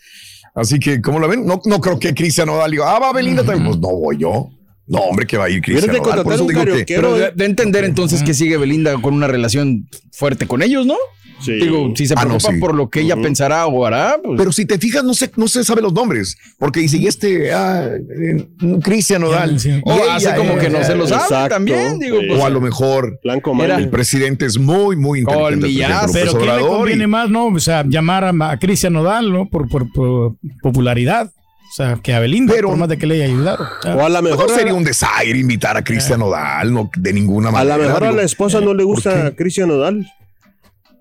Así 0.54 0.78
que, 0.78 1.02
¿cómo 1.02 1.18
lo 1.18 1.28
ven? 1.28 1.44
No, 1.44 1.60
no 1.66 1.80
creo 1.80 1.98
que 1.98 2.14
Cristian 2.14 2.46
Nodal 2.46 2.70
diga, 2.70 2.96
ah, 2.96 2.98
va 2.98 3.12
Belinda 3.12 3.44
también. 3.44 3.66
Pues 3.66 3.78
no 3.78 3.88
voy 3.88 4.16
yo. 4.16 4.48
No, 4.86 4.98
hombre, 5.00 5.26
que 5.26 5.36
va 5.36 5.44
a 5.46 5.50
ir 5.50 5.60
Cristian 5.62 5.90
Fíjate, 5.90 6.08
Nodal. 6.08 6.22
Por 6.24 6.32
eso 6.34 6.44
contratar 6.44 6.68
un 6.68 6.74
digo 6.74 6.86
que. 6.86 6.94
Pero 6.94 7.14
de, 7.16 7.30
de 7.34 7.44
entender 7.44 7.84
entonces 7.84 8.22
que 8.22 8.34
sigue 8.34 8.56
Belinda 8.56 8.94
con 9.00 9.14
una 9.14 9.26
relación 9.26 9.88
fuerte 10.12 10.46
con 10.46 10.62
ellos, 10.62 10.86
¿no? 10.86 10.96
Digo, 11.44 11.92
si 11.94 12.06
se 12.06 12.14
Ah, 12.16 12.22
no, 12.24 12.28
preocupa 12.38 12.52
sí. 12.54 12.58
por 12.60 12.74
lo 12.74 12.88
que 12.88 13.00
ella 13.02 13.14
pensará 13.14 13.66
o 13.66 13.84
hará, 13.84 14.16
pues 14.24 14.38
Pero 14.38 14.52
si 14.52 14.64
te 14.64 14.78
fijas, 14.78 15.04
no 15.04 15.12
se, 15.12 15.30
no 15.36 15.48
se 15.48 15.64
sabe 15.64 15.82
los 15.82 15.92
nombres. 15.92 16.34
Porque 16.58 16.80
dice, 16.80 16.96
y 16.96 17.06
este, 17.06 17.52
ah, 17.52 17.90
eh, 17.94 18.46
Cristian 18.82 19.20
Nodal. 19.20 19.60
Sí. 19.60 19.68
Y 19.68 19.82
O 19.84 19.94
ella, 20.02 20.14
hace 20.16 20.34
como 20.34 20.56
que 20.56 20.70
no 20.70 20.82
se 20.82 20.94
lo 20.94 21.06
sabe 21.06 21.24
Exacto. 21.24 21.48
también, 21.56 21.98
digo, 21.98 22.20
pues, 22.26 22.40
o 22.40 22.46
a 22.46 22.48
lo 22.48 22.62
mejor 22.62 23.20
Blanco 23.22 23.54
Era- 23.62 23.76
el 23.76 23.90
presidente 23.90 24.46
es 24.46 24.56
muy, 24.56 24.96
muy 24.96 25.18
inteligente. 25.20 25.66
Pero 26.10 26.32
¿quién 26.38 26.56
le 26.56 26.62
conviene 26.62 27.04
y- 27.04 27.08
más, 27.08 27.28
no? 27.28 27.48
O 27.48 27.60
sea, 27.60 27.84
llamar 27.86 28.24
a, 28.24 28.50
a 28.52 28.58
Cristian 28.58 28.94
Nodal, 28.94 29.30
¿no? 29.30 29.46
Por, 29.50 29.68
por, 29.68 29.92
por 29.92 30.36
popularidad. 30.62 31.30
O 31.68 31.72
sea, 31.76 31.98
que 32.02 32.14
a 32.14 32.20
Belinda, 32.20 32.54
Pero- 32.54 32.68
por 32.68 32.78
más 32.78 32.88
de 32.88 32.96
que 32.96 33.06
le 33.06 33.16
haya 33.16 33.24
ayudado. 33.26 33.64
O 33.64 33.82
sea, 33.82 33.96
O 33.96 34.04
a 34.04 34.08
lo 34.08 34.22
No 34.22 34.30
mejor, 34.30 34.50
sería 34.50 34.72
a, 34.72 34.74
un 34.76 34.84
desaire 34.84 35.38
invitar 35.38 35.76
a 35.76 35.84
Cristian 35.84 36.20
Nodal, 36.20 36.72
no, 36.72 36.90
de 36.96 37.12
ninguna 37.12 37.48
a 37.48 37.52
manera. 37.52 37.76
lo 37.76 37.82
mejor 37.84 38.04
a 38.04 38.12
la 38.12 38.22
esposa 38.22 38.60
no 38.60 38.72
le 38.72 38.84
¿por 38.84 38.94
gusta? 38.94 39.34
Cristian 39.36 39.68
Nodal. 39.68 40.06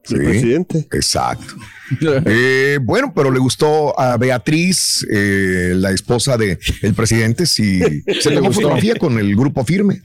Sí, 0.03 0.15
presidente. 0.15 0.87
Exacto. 0.91 1.55
Eh, 2.25 2.77
bueno, 2.83 3.11
pero 3.15 3.31
le 3.31 3.39
gustó 3.39 3.99
a 3.99 4.17
Beatriz, 4.17 5.05
eh, 5.11 5.73
la 5.75 5.91
esposa 5.91 6.37
del 6.37 6.59
el 6.83 6.93
presidente, 6.93 7.45
si 7.47 7.79
se 8.21 8.31
tomó 8.31 8.51
fotografía 8.51 8.95
con 8.95 9.17
el 9.17 9.35
grupo 9.35 9.63
firme, 9.65 10.01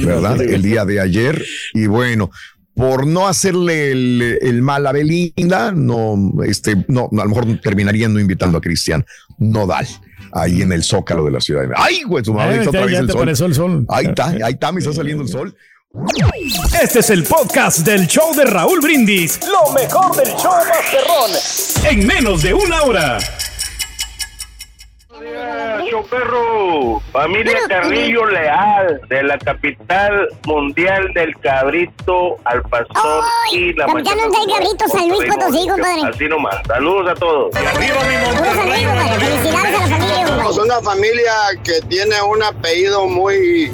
¿verdad? 0.00 0.40
El 0.40 0.62
día 0.62 0.84
de 0.86 1.00
ayer. 1.00 1.44
Y 1.74 1.86
bueno, 1.86 2.30
por 2.78 3.06
no 3.06 3.26
hacerle 3.28 3.90
el, 3.90 4.38
el 4.40 4.62
mal 4.62 4.86
a 4.86 4.92
Belinda, 4.92 5.72
no, 5.72 6.16
este, 6.46 6.84
no, 6.88 7.10
a 7.12 7.24
lo 7.24 7.28
mejor 7.28 7.60
terminarían 7.60 8.14
no 8.14 8.20
invitando 8.20 8.56
a 8.56 8.60
Cristian 8.60 9.04
Nodal 9.36 9.86
ahí 10.32 10.62
en 10.62 10.72
el 10.72 10.82
zócalo 10.84 11.24
de 11.24 11.32
la 11.32 11.40
ciudad. 11.40 11.64
¡Ay, 11.76 12.02
güey! 12.04 12.24
Su 12.24 12.32
madre 12.32 12.52
Ay, 12.54 12.58
está 12.60 12.70
otra 12.70 12.80
ya- 12.80 12.86
vez 12.86 12.92
ya 12.94 13.00
el 13.00 13.06
te 13.06 13.12
sol. 13.12 13.20
apareció 13.22 13.46
el 13.46 13.54
sol. 13.54 13.86
Ahí 13.88 14.06
está, 14.06 14.26
ahí 14.28 14.52
está, 14.52 14.72
me 14.72 14.78
está 14.80 14.92
saliendo 14.92 15.22
el 15.24 15.28
sol. 15.28 15.54
Este 16.82 17.00
es 17.00 17.10
el 17.10 17.24
podcast 17.24 17.80
del 17.80 18.06
show 18.06 18.34
de 18.36 18.44
Raúl 18.44 18.80
Brindis. 18.80 19.40
Lo 19.42 19.72
mejor 19.72 20.14
del 20.16 20.28
show 20.36 20.52
Masterrón. 20.68 21.90
En 21.90 22.06
menos 22.06 22.42
de 22.42 22.54
una 22.54 22.82
hora. 22.82 23.18
Show 25.18 26.04
perro, 26.08 27.00
familia 27.12 27.58
Carrillo 27.68 28.24
Leal, 28.26 29.00
de 29.08 29.22
la 29.24 29.36
capital 29.38 30.28
mundial 30.46 31.12
del 31.12 31.36
cabrito 31.38 32.36
al 32.44 32.62
pastor 32.62 33.24
y 33.52 33.72
la 33.72 33.86
capitán 33.86 34.16
del 34.16 34.30
cabrito, 34.30 34.88
San 34.88 35.08
Luis 35.08 35.24
Potosí, 35.24 35.66
compadre. 35.66 36.02
Así 36.08 36.28
nomás, 36.28 36.56
saludos 36.68 37.10
a 37.10 37.14
todos. 37.14 37.52
Y 37.52 37.66
arriba 37.66 37.96
mi 38.04 38.16
Monterrey, 38.26 38.86
Felicidades 39.18 39.54
a 39.54 39.80
la 39.80 39.96
familia, 39.96 40.26
Somos 40.28 40.58
una 40.58 40.80
familia 40.82 41.32
que 41.64 41.80
tiene 41.88 42.22
un 42.22 42.42
apellido 42.42 43.06
muy, 43.08 43.72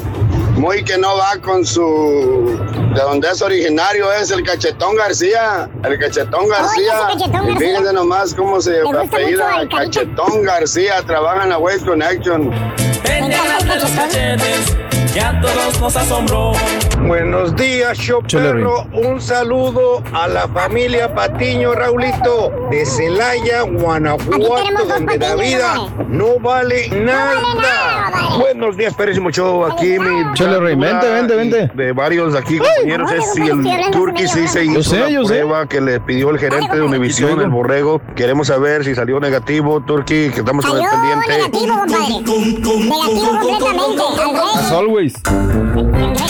muy 0.56 0.82
que 0.82 0.96
no 0.96 1.14
va 1.18 1.36
con 1.42 1.66
su, 1.66 2.58
de 2.94 3.00
donde 3.00 3.28
es 3.28 3.42
originario, 3.42 4.12
es 4.12 4.30
el 4.30 4.44
Cachetón 4.44 4.96
García, 4.96 5.68
el 5.82 5.98
Cachetón 5.98 6.48
García. 6.48 6.92
Cachetón 7.08 7.44
y 7.44 7.52
García. 7.52 7.58
fíjense 7.58 7.92
nomás 7.92 8.34
cómo 8.34 8.60
se 8.60 8.80
apellida 8.80 9.62
el. 9.62 9.68
Cachetón 9.68 10.42
García, 10.44 11.02
trabaja 11.04 11.42
en 11.42 11.50
la 11.50 11.58
Waste 11.58 11.84
Connection. 11.84 12.50
Pendejas 13.02 13.66
de 13.66 13.76
los 13.76 13.90
cachetes, 13.90 14.76
ya 15.14 15.40
todos 15.40 15.80
nos 15.80 15.96
asombró. 15.96 16.52
Buenos 17.06 17.54
días, 17.54 17.96
show 17.98 18.22
perro. 18.22 18.86
Un 18.92 19.20
saludo 19.20 20.02
a 20.12 20.26
la 20.26 20.48
familia 20.48 21.14
Patiño, 21.14 21.74
Raulito, 21.74 22.52
de 22.70 22.84
Celaya, 22.84 23.62
Guanajuato, 23.62 24.84
donde 24.88 25.18
la 25.18 25.34
vida 25.36 25.74
no 26.08 26.38
vale 26.40 26.88
nada. 26.88 28.38
Buenos 28.38 28.76
días, 28.76 28.94
Pérez 28.94 29.18
Show. 29.18 29.64
Aquí 29.66 29.98
mi. 29.98 30.34
Chale, 30.34 30.58
Rey, 30.58 30.74
vente, 30.74 31.08
vente, 31.08 31.36
vente. 31.36 31.70
De 31.74 31.92
varios 31.92 32.34
aquí 32.34 32.58
compañeros, 32.58 33.12
es 33.12 33.32
si 33.34 33.48
el 33.48 33.90
Turqui 33.92 34.26
sí 34.26 34.48
se 34.48 34.64
hizo 34.64 34.74
Yo 34.74 34.82
sé, 34.82 34.96
una 34.96 35.08
yo 35.10 35.24
sé. 35.24 35.34
prueba 35.34 35.66
que 35.68 35.80
le 35.80 36.00
pidió 36.00 36.30
el 36.30 36.38
gerente 36.38 36.74
de 36.74 36.82
Univisión, 36.82 37.40
el 37.40 37.50
borrego. 37.50 38.00
Queremos 38.16 38.48
saber 38.48 38.84
si 38.84 38.94
salió 38.94 39.20
negativo, 39.20 39.80
Turqui, 39.80 40.30
que 40.30 40.40
estamos 40.40 40.64
con 40.64 40.78
el 40.78 40.88
pendiente. 40.88 41.28
Negativo, 41.28 41.74
compadre. 41.78 42.08
Negativo 42.08 43.40
completamente. 43.40 44.02
Al 44.74 44.94
rey. 44.96 45.03
Always. 45.04 46.24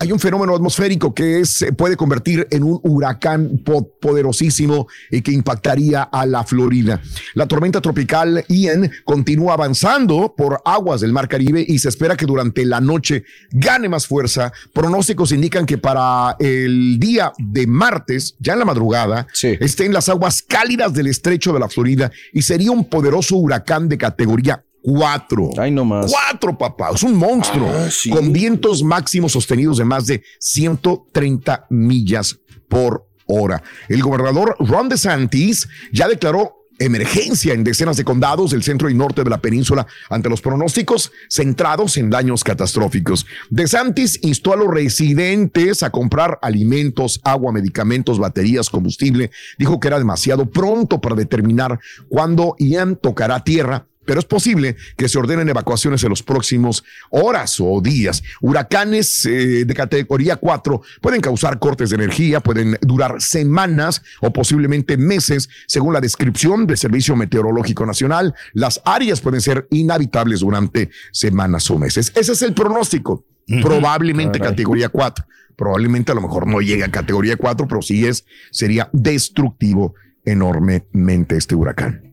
Hay 0.00 0.12
un 0.12 0.20
fenómeno 0.20 0.54
atmosférico 0.54 1.12
que 1.12 1.44
se 1.44 1.72
puede 1.72 1.96
convertir 1.96 2.46
en 2.52 2.62
un 2.62 2.78
huracán 2.84 3.60
po- 3.64 3.90
poderosísimo 4.00 4.86
y 5.10 5.22
que 5.22 5.32
impactaría 5.32 6.04
a 6.04 6.24
la 6.24 6.44
Florida. 6.44 7.00
La 7.34 7.46
tormenta 7.48 7.80
tropical 7.80 8.44
Ian 8.48 8.90
continúa 9.04 9.54
avanzando 9.54 10.34
por 10.36 10.62
aguas 10.64 11.00
del 11.00 11.12
Mar 11.12 11.26
Caribe 11.28 11.64
y 11.66 11.80
se 11.80 11.88
espera 11.88 12.16
que 12.16 12.26
durante 12.26 12.64
la 12.64 12.80
noche 12.80 13.24
gane 13.50 13.88
más 13.88 14.06
fuerza. 14.06 14.52
Pronósticos 14.72 15.32
indican 15.32 15.66
que 15.66 15.78
para 15.78 16.36
el 16.38 17.00
día 17.00 17.32
de 17.36 17.66
martes, 17.66 18.36
ya 18.38 18.52
en 18.52 18.60
la 18.60 18.64
madrugada, 18.64 19.26
esté 19.60 19.84
en 19.84 19.92
las 19.92 20.08
aguas 20.08 20.42
cálidas 20.42 20.94
del 20.94 21.08
estrecho 21.08 21.52
de 21.52 21.58
la 21.58 21.68
Florida 21.68 22.12
y 22.32 22.42
sería 22.42 22.70
un 22.70 22.88
poderoso 22.88 23.36
huracán 23.36 23.88
de 23.88 23.98
categoría 23.98 24.64
4. 24.88 25.50
Ay, 25.58 25.70
no 25.70 25.84
más. 25.84 26.10
Cuatro, 26.10 26.56
papá. 26.56 26.90
Es 26.94 27.02
un 27.02 27.14
monstruo. 27.14 27.70
Con 28.10 28.32
vientos 28.32 28.82
máximos 28.82 29.32
sostenidos 29.32 29.76
de 29.76 29.84
más 29.84 30.06
de 30.06 30.22
130 30.38 31.66
millas 31.68 32.38
por 32.68 33.06
hora. 33.26 33.62
El 33.88 34.02
gobernador 34.02 34.56
Ron 34.58 34.88
DeSantis 34.88 35.68
ya 35.92 36.08
declaró 36.08 36.54
emergencia 36.78 37.52
en 37.52 37.64
decenas 37.64 37.96
de 37.96 38.04
condados 38.04 38.52
del 38.52 38.62
centro 38.62 38.88
y 38.88 38.94
norte 38.94 39.24
de 39.24 39.30
la 39.30 39.42
península 39.42 39.86
ante 40.08 40.30
los 40.30 40.40
pronósticos 40.40 41.12
centrados 41.28 41.96
en 41.96 42.08
daños 42.08 42.42
catastróficos. 42.42 43.26
DeSantis 43.50 44.20
instó 44.22 44.54
a 44.54 44.56
los 44.56 44.68
residentes 44.68 45.82
a 45.82 45.90
comprar 45.90 46.38
alimentos, 46.40 47.20
agua, 47.24 47.52
medicamentos, 47.52 48.18
baterías, 48.18 48.70
combustible. 48.70 49.32
Dijo 49.58 49.80
que 49.80 49.88
era 49.88 49.98
demasiado 49.98 50.48
pronto 50.48 51.00
para 51.00 51.16
determinar 51.16 51.78
cuándo 52.08 52.54
Ian 52.58 52.96
tocará 52.96 53.44
tierra 53.44 53.87
pero 54.08 54.20
es 54.20 54.26
posible 54.26 54.74
que 54.96 55.06
se 55.06 55.18
ordenen 55.18 55.50
evacuaciones 55.50 56.02
en 56.02 56.08
los 56.08 56.22
próximos 56.22 56.82
horas 57.10 57.60
o 57.60 57.78
días. 57.82 58.22
Huracanes 58.40 59.26
eh, 59.26 59.66
de 59.66 59.74
categoría 59.74 60.36
4 60.36 60.80
pueden 61.02 61.20
causar 61.20 61.58
cortes 61.58 61.90
de 61.90 61.96
energía, 61.96 62.40
pueden 62.40 62.78
durar 62.80 63.20
semanas 63.20 64.00
o 64.22 64.32
posiblemente 64.32 64.96
meses, 64.96 65.50
según 65.66 65.92
la 65.92 66.00
descripción 66.00 66.66
del 66.66 66.78
Servicio 66.78 67.16
Meteorológico 67.16 67.84
Nacional. 67.84 68.34
Las 68.54 68.80
áreas 68.86 69.20
pueden 69.20 69.42
ser 69.42 69.68
inhabitables 69.70 70.40
durante 70.40 70.88
semanas 71.12 71.70
o 71.70 71.78
meses. 71.78 72.10
Ese 72.16 72.32
es 72.32 72.40
el 72.40 72.54
pronóstico. 72.54 73.26
Probablemente 73.60 74.38
Caray. 74.38 74.52
categoría 74.52 74.88
4. 74.88 75.26
Probablemente 75.54 76.12
a 76.12 76.14
lo 76.14 76.22
mejor 76.22 76.46
no 76.46 76.62
llegue 76.62 76.84
a 76.84 76.90
categoría 76.90 77.36
4, 77.36 77.68
pero 77.68 77.82
sí 77.82 78.06
es, 78.06 78.24
sería 78.52 78.88
destructivo 78.94 79.94
enormemente 80.24 81.36
este 81.36 81.54
huracán. 81.54 82.07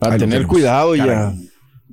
A 0.00 0.16
tener 0.16 0.46
cuidado 0.46 0.96
y 0.96 1.00
a 1.00 1.34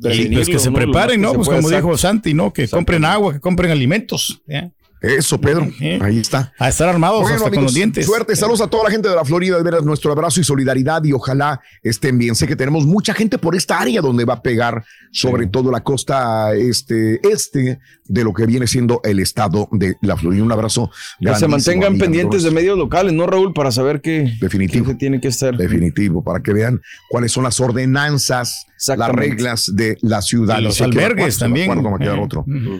Caray. 0.01 0.21
Y 0.21 0.33
pues 0.33 0.47
que 0.47 0.59
se 0.59 0.71
preparen, 0.71 1.21
¿no? 1.21 1.33
Pues 1.33 1.49
como 1.49 1.69
dijo. 1.69 1.97
Santi, 1.97 2.33
¿no? 2.33 2.53
Que 2.53 2.67
compren 2.67 3.03
agua, 3.05 3.33
que 3.33 3.39
compren 3.39 3.71
alimentos. 3.71 4.41
¿ya? 4.47 4.71
Eso, 5.01 5.39
Pedro. 5.39 5.67
Ahí 6.01 6.19
está. 6.19 6.53
A 6.59 6.69
estar 6.69 6.89
armados 6.89 7.21
Bueno, 7.21 7.35
hasta 7.37 7.45
con 7.49 7.59
amigos, 7.59 7.63
los 7.71 7.73
dientes. 7.73 8.05
Suerte, 8.05 8.35
saludos 8.35 8.61
a 8.61 8.67
toda 8.67 8.85
la 8.85 8.91
gente 8.91 9.07
de 9.07 9.15
la 9.15 9.23
Florida, 9.23 9.57
de 9.57 9.63
veras 9.63 9.83
nuestro 9.83 10.11
abrazo 10.11 10.41
y 10.41 10.43
solidaridad 10.43 11.03
y 11.03 11.13
ojalá 11.13 11.61
estén 11.83 12.17
bien. 12.17 12.35
Sé 12.35 12.47
que 12.47 12.55
tenemos 12.55 12.85
mucha 12.85 13.13
gente 13.13 13.37
por 13.37 13.55
esta 13.55 13.79
área 13.79 14.01
donde 14.01 14.25
va 14.25 14.35
a 14.35 14.41
pegar, 14.41 14.83
sobre 15.11 15.47
todo 15.47 15.71
la 15.71 15.81
costa 15.81 16.53
este, 16.53 17.19
este 17.27 17.79
de 18.05 18.23
lo 18.23 18.33
que 18.33 18.45
viene 18.45 18.67
siendo 18.67 18.99
el 19.03 19.19
estado 19.19 19.69
de 19.71 19.95
la 20.01 20.17
Florida. 20.17 20.43
Un 20.43 20.51
abrazo. 20.51 20.91
Que 21.19 21.35
se 21.35 21.47
mantengan 21.47 21.97
pendientes 21.97 22.43
de 22.43 22.51
medios 22.51 22.77
locales, 22.77 23.13
¿no, 23.13 23.25
Raúl? 23.25 23.53
Para 23.53 23.71
saber 23.71 24.01
qué, 24.01 24.33
Definitivo. 24.41 24.85
qué 24.85 24.91
se 24.91 24.97
tiene 24.97 25.21
que 25.21 25.29
estar. 25.29 25.55
Definitivo, 25.55 26.23
para 26.23 26.41
que 26.41 26.51
vean 26.53 26.81
cuáles 27.09 27.31
son 27.31 27.45
las 27.45 27.59
ordenanzas, 27.59 28.65
las 28.87 29.09
reglas 29.09 29.71
de 29.73 29.97
la 30.01 30.21
ciudad. 30.21 30.59
Y 30.59 30.63
los 30.63 30.81
albergues 30.81 31.09
evacuarse, 31.11 31.39
también. 31.39 31.71
evacuar, 31.71 31.83
no 31.83 31.91
va 31.91 31.95
a 31.95 31.99
quedar 31.99 32.19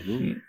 Eh. 0.08 0.49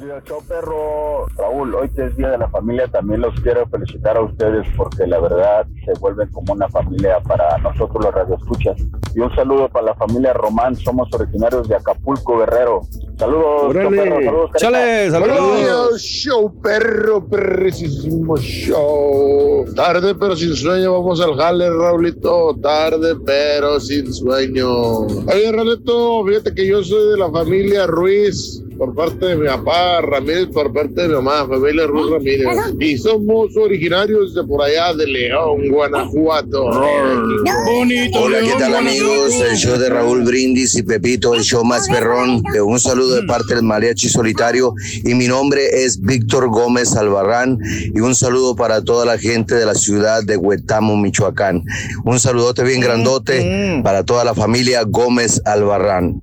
Buenos 0.00 0.24
días, 0.24 0.28
show 0.28 0.42
perro. 0.48 1.26
Raúl, 1.36 1.74
hoy 1.74 1.90
que 1.90 2.06
es 2.06 2.16
Día 2.16 2.30
de 2.30 2.38
la 2.38 2.48
Familia, 2.48 2.86
también 2.88 3.20
los 3.20 3.38
quiero 3.40 3.66
felicitar 3.68 4.16
a 4.16 4.22
ustedes 4.22 4.66
porque 4.74 5.06
la 5.06 5.20
verdad 5.20 5.66
se 5.84 5.92
vuelven 6.00 6.28
como 6.30 6.54
una 6.54 6.68
familia 6.70 7.20
para 7.20 7.58
nosotros 7.58 8.04
los 8.04 8.14
radioescuchas. 8.14 8.80
Y 9.14 9.20
un 9.20 9.34
saludo 9.34 9.68
para 9.68 9.86
la 9.86 9.94
familia 9.96 10.32
Román, 10.32 10.74
somos 10.76 11.12
originarios 11.12 11.68
de 11.68 11.74
Acapulco, 11.76 12.38
Guerrero. 12.38 12.80
Saludos, 13.18 13.74
show 13.74 13.90
perro, 13.90 14.20
saludos. 14.22 14.50
carita. 14.52 15.18
Buenos 15.18 15.56
días, 15.58 16.02
show 16.02 16.60
perro, 16.62 17.26
perrísimo 17.28 18.38
show. 18.38 19.66
Tarde 19.74 20.14
pero 20.14 20.34
sin 20.34 20.54
sueño, 20.54 20.92
vamos 20.94 21.20
al 21.20 21.36
jale, 21.36 21.68
Raulito. 21.68 22.56
Tarde 22.62 23.16
pero 23.26 23.78
sin 23.78 24.10
sueño. 24.14 25.00
Oye, 25.00 25.52
Raulito, 25.52 26.24
fíjate 26.24 26.54
que 26.54 26.66
yo 26.66 26.82
soy 26.82 27.10
de 27.10 27.18
la 27.18 27.30
familia 27.30 27.86
Ruiz. 27.86 28.64
Por 28.80 28.94
parte 28.94 29.26
de 29.26 29.36
mi 29.36 29.46
papá, 29.46 30.00
Ramírez 30.00 30.46
por 30.46 30.72
parte 30.72 31.02
de 31.02 31.08
mi 31.08 31.14
mamá, 31.16 31.46
familia 31.46 31.86
Ruiz 31.86 32.12
Ramírez. 32.12 32.48
Y 32.80 32.96
somos 32.96 33.54
originarios 33.54 34.34
de 34.34 34.42
por 34.44 34.62
allá 34.62 34.94
de 34.94 35.06
León, 35.06 35.68
Guanajuato. 35.68 36.64
Hola, 36.64 38.38
¿qué 38.40 38.54
tal 38.58 38.76
amigos? 38.76 39.34
El 39.34 39.58
show 39.58 39.76
de 39.76 39.90
Raúl 39.90 40.22
Brindis 40.22 40.74
y 40.78 40.82
Pepito, 40.82 41.34
el 41.34 41.42
show 41.42 41.62
más 41.62 41.90
perrón. 41.90 42.42
Un 42.64 42.80
saludo 42.80 43.16
de 43.16 43.24
parte 43.24 43.54
del 43.54 43.64
Mariachi 43.64 44.08
Solitario 44.08 44.72
y 45.04 45.12
mi 45.12 45.28
nombre 45.28 45.84
es 45.84 46.00
Víctor 46.00 46.48
Gómez 46.48 46.96
Albarrán 46.96 47.58
y 47.94 48.00
un 48.00 48.14
saludo 48.14 48.56
para 48.56 48.82
toda 48.82 49.04
la 49.04 49.18
gente 49.18 49.56
de 49.56 49.66
la 49.66 49.74
ciudad 49.74 50.24
de 50.24 50.38
Huetamo, 50.38 50.96
Michoacán. 50.96 51.62
Un 52.06 52.18
saludote 52.18 52.64
bien 52.64 52.80
grandote 52.80 53.82
para 53.84 54.04
toda 54.04 54.24
la 54.24 54.34
familia 54.34 54.84
Gómez 54.84 55.42
Albarrán. 55.44 56.22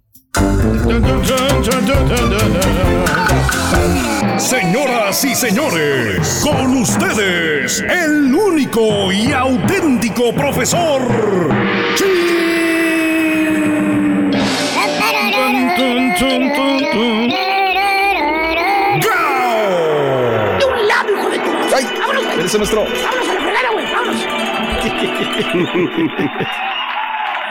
Señoras 4.38 5.24
y 5.26 5.36
señores, 5.36 6.42
con 6.44 6.78
ustedes, 6.78 7.82
el 7.82 8.34
único 8.34 9.12
y 9.12 9.32
auténtico 9.34 10.34
profesor. 10.34 11.02
De 20.60 20.66
un 20.66 20.88
lado, 20.88 21.12
hijo 21.12 21.30
de 21.30 21.40
tu. 21.40 21.52
Vámonos, 22.00 22.24
güey. 22.26 22.46
Ese 22.46 22.58
maestro. 22.58 22.84
Vámonos 22.84 23.30
a 23.30 23.34
la 23.34 23.42
fregada, 23.42 23.70
güey. 23.72 23.86
Vámonos. 23.92 24.22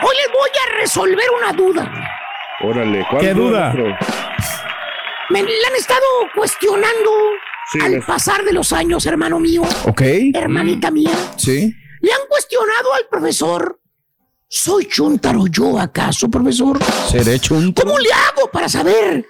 Hoy 0.01 0.15
les 0.15 0.31
voy 0.31 0.49
a 0.61 0.65
resolver 0.79 1.29
una 1.37 1.51
duda. 1.53 1.91
Órale, 2.59 3.05
¿cuál 3.09 3.21
¿Qué 3.21 3.33
duda? 3.33 3.73
Me 5.29 5.43
la 5.43 5.67
han 5.69 5.75
estado 5.77 6.01
cuestionando 6.33 7.11
Sí, 7.71 7.79
al 7.81 8.01
pasar 8.01 8.43
de 8.45 8.53
los 8.53 8.71
años, 8.71 9.05
hermano 9.05 9.39
mío. 9.39 9.61
Ok. 9.85 10.01
Hermanita 10.33 10.89
mía. 10.89 11.11
Sí. 11.35 11.73
Le 11.99 12.13
han 12.13 12.21
cuestionado 12.29 12.93
al 12.93 13.07
profesor. 13.11 13.79
¿Soy 14.47 14.85
chuntaro 14.85 15.47
yo 15.47 15.77
acaso, 15.77 16.29
profesor? 16.29 16.79
¿Seré 17.11 17.39
chunto? 17.39 17.83
¿Cómo 17.83 17.99
le 17.99 18.09
hago 18.11 18.49
para 18.49 18.69
saber? 18.69 19.27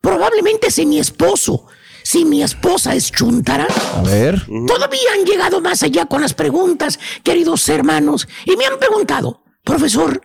Probablemente 0.00 0.70
si 0.70 0.84
mi 0.84 0.98
esposo, 0.98 1.66
si 2.02 2.24
mi 2.24 2.42
esposa 2.42 2.94
es 2.94 3.12
chuntara. 3.12 3.68
A 3.94 4.02
ver. 4.02 4.44
Todavía 4.66 5.12
han 5.14 5.24
llegado 5.24 5.60
más 5.60 5.84
allá 5.84 6.06
con 6.06 6.20
las 6.20 6.34
preguntas, 6.34 6.98
queridos 7.22 7.68
hermanos, 7.68 8.28
y 8.44 8.56
me 8.56 8.66
han 8.66 8.78
preguntado, 8.80 9.44
profesor, 9.62 10.20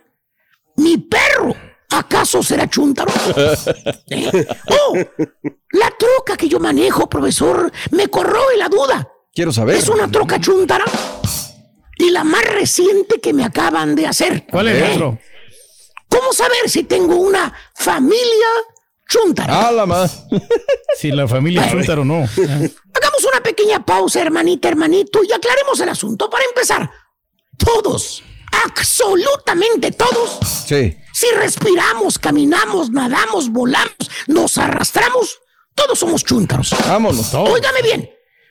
¿mi 0.76 0.98
perro 0.98 1.54
acaso 1.92 2.42
será 2.42 2.68
chúntaro? 2.68 3.12
¿Eh? 4.10 4.46
Oh, 4.68 4.96
la 5.72 5.90
troca 5.98 6.36
que 6.36 6.48
yo 6.48 6.58
manejo, 6.60 7.08
profesor, 7.08 7.70
me 7.90 8.08
corroe 8.08 8.56
la 8.56 8.68
duda. 8.68 9.08
Quiero 9.34 9.52
saber. 9.52 9.76
¿Es 9.76 9.88
una 9.88 10.10
troca 10.10 10.40
chúntara? 10.40 10.84
Y 11.98 12.10
la 12.10 12.24
más 12.24 12.44
reciente 12.44 13.20
que 13.20 13.32
me 13.32 13.44
acaban 13.44 13.94
de 13.94 14.06
hacer. 14.06 14.46
¿Cuál 14.50 14.68
es, 14.68 14.76
¿Eh? 14.78 14.80
maestro? 14.80 15.18
¿Cómo 16.08 16.32
saber 16.32 16.68
si 16.68 16.84
tengo 16.84 17.16
una 17.16 17.52
familia 17.74 18.48
chúntara? 19.08 19.68
Ah, 19.68 19.72
la 19.72 19.86
más. 19.86 20.26
Si 20.94 21.10
la 21.10 21.26
familia 21.26 21.64
es 21.64 21.72
chúntaro 21.72 22.02
o 22.02 22.04
no. 22.04 22.16
Hagamos 22.16 23.24
una 23.32 23.42
pequeña 23.42 23.82
pausa, 23.84 24.20
hermanita, 24.20 24.68
hermanito, 24.68 25.20
y 25.24 25.32
aclaremos 25.32 25.80
el 25.80 25.88
asunto. 25.88 26.28
Para 26.28 26.44
empezar, 26.44 26.90
todos, 27.56 28.22
absolutamente 28.66 29.90
todos, 29.92 30.38
Sí. 30.66 30.94
Si 31.12 31.26
respiramos, 31.32 32.18
caminamos, 32.18 32.90
nadamos, 32.90 33.50
volamos, 33.50 34.10
nos 34.26 34.58
arrastramos, 34.58 35.40
todos 35.74 35.98
somos 35.98 36.24
chúntaros. 36.24 36.74
Vámonos. 36.86 37.34
Óigame 37.34 37.82
bien, 37.82 38.10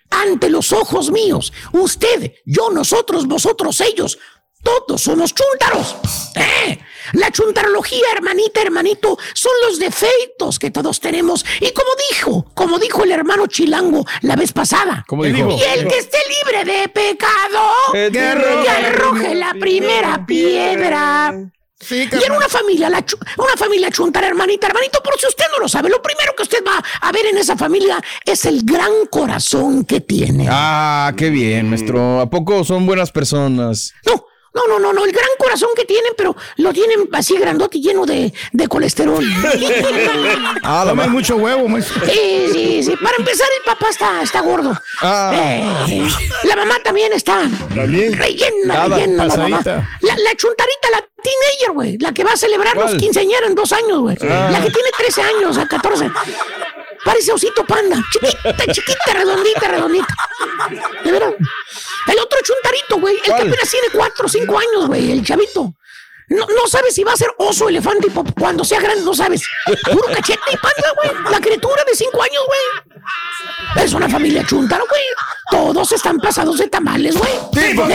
ante 0.10 0.50
los 0.50 0.71
ojos 0.71 1.12
míos, 1.12 1.54
usted, 1.74 2.34
yo, 2.45 2.69
nosotros, 2.71 3.28
vosotros, 3.28 3.82
ellos, 3.82 4.17
todos 4.63 5.02
somos 5.02 5.34
chúntaros. 5.34 5.95
¿Eh? 6.36 6.80
La 7.13 7.32
chuntarología, 7.32 8.06
hermanita, 8.15 8.62
hermanito, 8.62 9.17
son 9.34 9.52
los 9.65 9.80
defectos 9.80 10.60
que 10.60 10.71
todos 10.71 11.00
tenemos. 11.00 11.45
Y 11.60 11.71
como 11.71 11.89
dijo, 12.12 12.45
como 12.54 12.78
dijo 12.78 13.04
el 13.04 13.12
hermano 13.12 13.47
Chilango 13.47 14.06
la 14.21 14.36
vez 14.36 14.54
pasada, 14.54 15.04
¿Cómo 15.08 15.24
dijo? 15.24 15.50
y 15.50 15.62
el 15.63 15.88
que 15.88 15.97
esté 15.97 16.19
libre 16.45 16.71
de 16.71 16.89
pecado, 16.89 17.71
que 17.91 18.19
arroje 18.19 18.69
arroje 18.69 19.36
la 19.36 19.54
primera 19.56 20.26
piedra. 20.26 21.52
Y 21.89 22.24
en 22.24 22.32
una 22.32 22.48
familia, 22.48 22.89
la 22.89 23.04
una 23.38 23.58
familia 23.58 23.89
chuntara, 23.89 24.28
hermanita, 24.28 24.67
hermanito, 24.67 25.02
por 25.04 25.20
si 25.20 25.28
usted 25.28 25.46
no 25.52 25.60
lo 25.60 25.67
sabe, 25.67 25.89
lo 25.89 26.02
primero 26.02 26.34
que 26.36 26.44
usted 26.44 26.63
va 26.65 26.82
a 27.02 27.12
ver 27.12 27.26
en 27.28 27.38
esa 27.38 27.58
familia 27.58 28.02
es 28.26 28.46
el 28.46 28.63
gran 28.63 28.91
corazón 29.10 29.86
que 29.86 30.02
tiene. 30.02 30.48
Ah, 30.50 31.13
qué 31.17 31.30
bien, 31.30 31.70
maestro. 31.70 32.20
¿A 32.20 32.30
poco 32.30 32.63
son 32.63 32.86
buenas 32.86 33.12
personas? 33.12 33.94
No, 34.06 34.26
no, 34.54 34.68
no, 34.68 34.80
no, 34.80 34.92
no, 34.94 35.06
el 35.06 35.12
gran 35.12 35.30
corazón 35.38 35.70
que 35.76 35.86
tienen, 35.86 36.12
pero 36.18 36.36
lo 36.58 36.74
tienen 36.74 37.08
así 37.14 37.38
grandote 37.38 37.78
y 37.78 37.82
lleno 37.82 38.06
de, 38.06 38.34
de 38.52 38.68
colesterol. 38.68 39.24
Ah, 40.64 40.84
la 40.86 40.92
Toma 40.92 41.04
más. 41.04 41.10
mucho 41.10 41.36
huevo, 41.38 41.68
maestro. 41.68 42.06
Sí, 42.06 42.50
sí, 42.54 42.84
sí. 42.84 42.96
Para 42.98 43.18
empezar, 43.18 43.48
el 43.60 43.64
papá 43.66 43.90
está, 43.90 44.22
está 44.22 44.42
gordo. 44.42 44.74
Ah. 45.02 45.86
Eh, 45.90 46.08
la 46.44 46.56
mamá 46.56 46.76
también 46.84 47.12
está 47.14 47.42
También. 47.74 48.14
rellena, 48.18 48.52
Nada, 48.66 48.96
rellena 48.98 49.26
la 49.26 49.36
mamá. 49.38 49.62
la 49.64 50.36
chuntarita, 50.36 50.90
la 50.92 51.06
teenager, 51.24 51.72
güey. 51.74 51.98
La 52.00 52.12
que 52.14 52.24
va 52.24 52.34
a 52.34 52.38
celebrar 52.38 52.76
¿Cuál? 52.76 52.94
los 52.94 53.02
quinceañeros 53.02 53.50
en 53.50 53.56
dos 53.56 53.72
años, 53.74 54.00
güey. 54.00 54.18
Ah. 54.22 54.50
La 54.52 54.62
que 54.62 54.70
tiene 54.72 54.90
13 54.98 55.22
años, 55.22 55.58
a 55.58 55.68
14. 55.68 56.10
Parece 57.04 57.32
osito 57.32 57.66
panda. 57.66 57.98
Chiquita, 58.12 58.66
chiquita, 58.72 59.14
redondita, 59.14 59.68
redondita. 59.68 60.16
De 61.04 61.12
verdad. 61.12 61.34
El 62.08 62.20
otro 62.20 62.40
chuntarito, 62.44 63.00
güey. 63.00 63.16
El 63.18 63.22
que 63.24 63.32
apenas 63.34 63.70
tiene 63.70 63.88
4 63.94 64.26
o 64.26 64.30
5 64.30 64.58
años, 64.60 64.88
güey. 64.88 65.12
El 65.12 65.26
chavito. 65.26 65.74
No, 66.30 66.46
no 66.48 66.66
sabes 66.68 66.96
si 66.96 67.04
va 67.04 67.12
a 67.12 67.18
ser 67.18 67.30
oso, 67.40 67.68
elefante, 67.68 68.08
y 68.08 68.10
pop- 68.10 68.30
cuando 68.40 68.64
sea 68.64 68.80
grande, 68.80 69.04
no 69.04 69.14
sabes. 69.14 69.42
Puro 69.92 70.06
cachete 70.14 70.40
y 70.54 70.56
panda, 70.58 70.94
güey. 70.96 71.32
La 71.32 71.42
criatura 71.42 71.84
de 71.86 71.94
5 71.94 72.24
años, 72.24 72.44
güey. 72.48 73.84
Es 73.86 73.94
una 73.94 74.08
familia 74.08 74.46
chuntara, 74.48 74.84
güey. 74.90 75.02
Todos 75.50 75.92
están 75.92 76.20
pasados 76.20 76.58
de 76.60 76.68
tamales, 76.68 77.18
güey. 77.18 77.32
¿Tipo? 77.54 77.86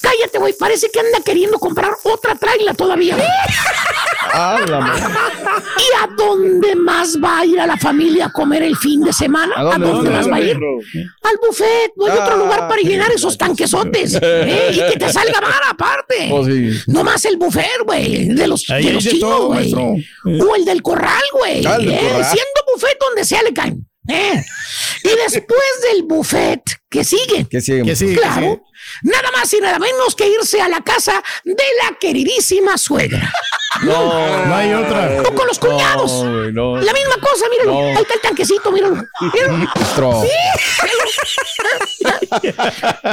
Cállate, 0.00 0.38
güey. 0.38 0.54
Parece 0.58 0.88
que 0.90 1.00
anda 1.00 1.20
queriendo 1.24 1.58
comprar 1.58 1.92
otra 2.04 2.34
traila 2.34 2.74
todavía. 2.74 3.16
Ah. 4.30 4.58
¿Y 5.78 6.04
a 6.04 6.06
dónde 6.14 6.76
más 6.76 7.16
va 7.16 7.38
a 7.40 7.46
ir 7.46 7.58
a 7.58 7.66
la 7.66 7.78
familia 7.78 8.26
a 8.26 8.32
comer 8.32 8.62
el 8.62 8.76
fin 8.76 9.02
de 9.02 9.12
semana? 9.12 9.54
¿A 9.56 9.62
dónde, 9.62 9.86
dónde, 9.86 10.10
más 10.10 10.30
va 10.30 10.36
a 10.36 10.40
ir? 10.40 10.56
Al 10.56 11.36
buffet. 11.40 11.92
No 11.96 12.04
hay 12.06 12.12
otro 12.12 12.34
Ah, 12.34 12.36
lugar 12.36 12.68
para 12.68 12.82
llenar 12.82 13.10
esos 13.10 13.38
tanquesotes. 13.38 14.18
¿eh? 14.20 14.70
Y 14.72 14.92
que 14.92 14.98
te 14.98 15.12
salga 15.12 15.40
vara 15.40 15.70
aparte. 15.70 16.28
Oh, 16.30 16.44
sí. 16.44 16.70
No 16.88 17.04
más 17.04 17.24
el 17.24 17.38
buffet, 17.38 17.80
güey. 17.84 18.28
De 18.28 18.46
los, 18.46 18.68
Ahí 18.70 18.86
de 18.86 18.92
los 18.92 19.04
chinos, 19.04 19.46
güey. 19.46 19.72
O 19.74 20.54
el 20.56 20.64
del 20.64 20.82
corral, 20.82 21.22
güey. 21.32 21.64
Ah, 21.64 21.78
¿eh? 21.80 21.98
Siendo 22.22 22.60
buffet 22.74 22.98
donde 23.00 23.24
sea 23.24 23.42
le 23.42 23.54
caen. 23.54 23.88
¿eh? 24.08 24.44
Y 25.04 25.08
después 25.08 25.60
del 25.90 26.02
buffet, 26.04 26.62
¿qué 26.90 27.02
sigue? 27.04 27.46
¿Qué 27.48 27.60
sigue? 27.60 27.82
Que 27.82 27.96
sí, 27.96 28.06
que 28.08 28.16
Claro. 28.16 28.62
Nada 29.02 29.30
más 29.32 29.52
y 29.52 29.60
nada 29.60 29.78
menos 29.78 30.14
que 30.14 30.28
irse 30.28 30.60
a 30.60 30.68
la 30.68 30.80
casa 30.80 31.22
de 31.44 31.64
la 31.82 31.96
queridísima 31.98 32.76
suegra. 32.78 33.32
No, 33.82 34.46
No 34.46 34.56
hay 34.56 34.72
otra. 34.72 35.22
O 35.22 35.34
con 35.34 35.46
los 35.46 35.58
cuñados. 35.58 36.24
No, 36.24 36.38
güey, 36.38 36.52
no. 36.52 36.76
La 36.78 36.92
misma 36.92 37.16
cosa. 37.20 37.44
No. 37.66 37.78
Ahí 37.78 38.02
está 38.02 38.14
el 38.14 38.20
tanquecito. 38.22 38.72
Míralo. 38.72 39.04
Maestro. 39.20 40.22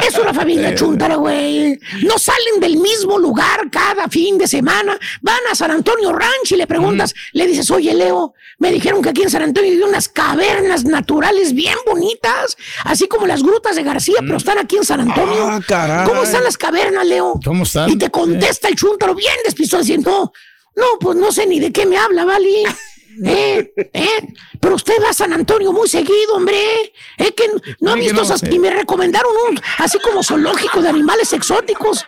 Es 0.02 0.18
una 0.18 0.34
familia 0.34 0.74
chuntara, 0.76 1.16
güey. 1.16 1.80
No 2.04 2.18
salen 2.18 2.60
del 2.60 2.78
mismo 2.78 3.18
lugar 3.20 3.70
cada 3.72 4.08
fin 4.08 4.38
de 4.38 4.48
semana. 4.48 4.98
Van 5.22 5.40
a 5.52 5.56
San 5.56 5.72
Antonio 5.72 6.12
Ranch 6.14 6.52
y 6.52 6.56
le 6.56 6.68
preguntas, 6.68 7.14
le 7.34 7.48
dices, 7.48 7.70
oye, 7.72 7.94
Leo, 7.94 8.34
me 8.58 8.72
dijeron 8.72 9.02
que 9.02 9.10
aquí 9.10 9.24
en 9.24 9.30
San 9.30 9.44
Antonio 9.44 9.72
hay 9.72 9.82
unas 9.82 10.10
cavernas 10.10 10.86
naturales 10.86 11.54
bien 11.54 11.78
bonitas, 11.86 12.58
así 12.84 13.08
como 13.08 13.28
las 13.28 13.44
grutas 13.44 13.76
de 13.76 13.84
García, 13.84 14.18
pero 14.22 14.38
están 14.38 14.58
aquí 14.58 14.78
en 14.78 14.86
San 14.86 15.02
Antonio. 15.02 15.48
Ah, 15.48 15.60
caray. 15.68 16.08
¿Cómo 16.08 16.24
están 16.24 16.44
las 16.44 16.58
cavernas, 16.58 17.06
Leo? 17.06 17.40
¿Cómo 17.44 17.64
están? 17.64 17.90
Y 17.90 17.98
te 17.98 18.10
contesta 18.10 18.68
el 18.68 18.76
chúntaro 18.76 19.16
bien 19.16 19.36
despistado 19.44 19.82
diciendo, 19.84 20.32
no, 20.76 20.86
pues 21.00 21.18
no 21.18 21.32
sé 21.32 21.48
ni 21.48 21.60
de 21.60 21.72
qué 21.72 21.86
me 21.86 21.98
habla, 21.98 22.26
¿vale? 22.26 22.64
¿Eh? 23.24 23.74
¿Eh? 23.94 24.28
Pero 24.60 24.76
usted 24.76 24.96
va 25.04 25.10
a 25.10 25.14
San 25.14 25.32
Antonio 25.32 25.72
muy 25.72 25.88
seguido, 25.88 26.36
hombre. 26.36 26.94
¿Eh? 27.18 27.34
Que 27.34 27.50
no 27.80 27.92
ha 27.92 27.96
visto 27.96 28.22
esas 28.22 28.42
sí. 28.42 28.48
y 28.52 28.60
me 28.60 28.70
recomendaron 28.70 29.32
un 29.50 29.60
así 29.78 30.00
como 30.00 30.24
zoológico 30.24 30.82
de 30.82 30.90
animales 30.90 31.32
exóticos. 31.34 32.06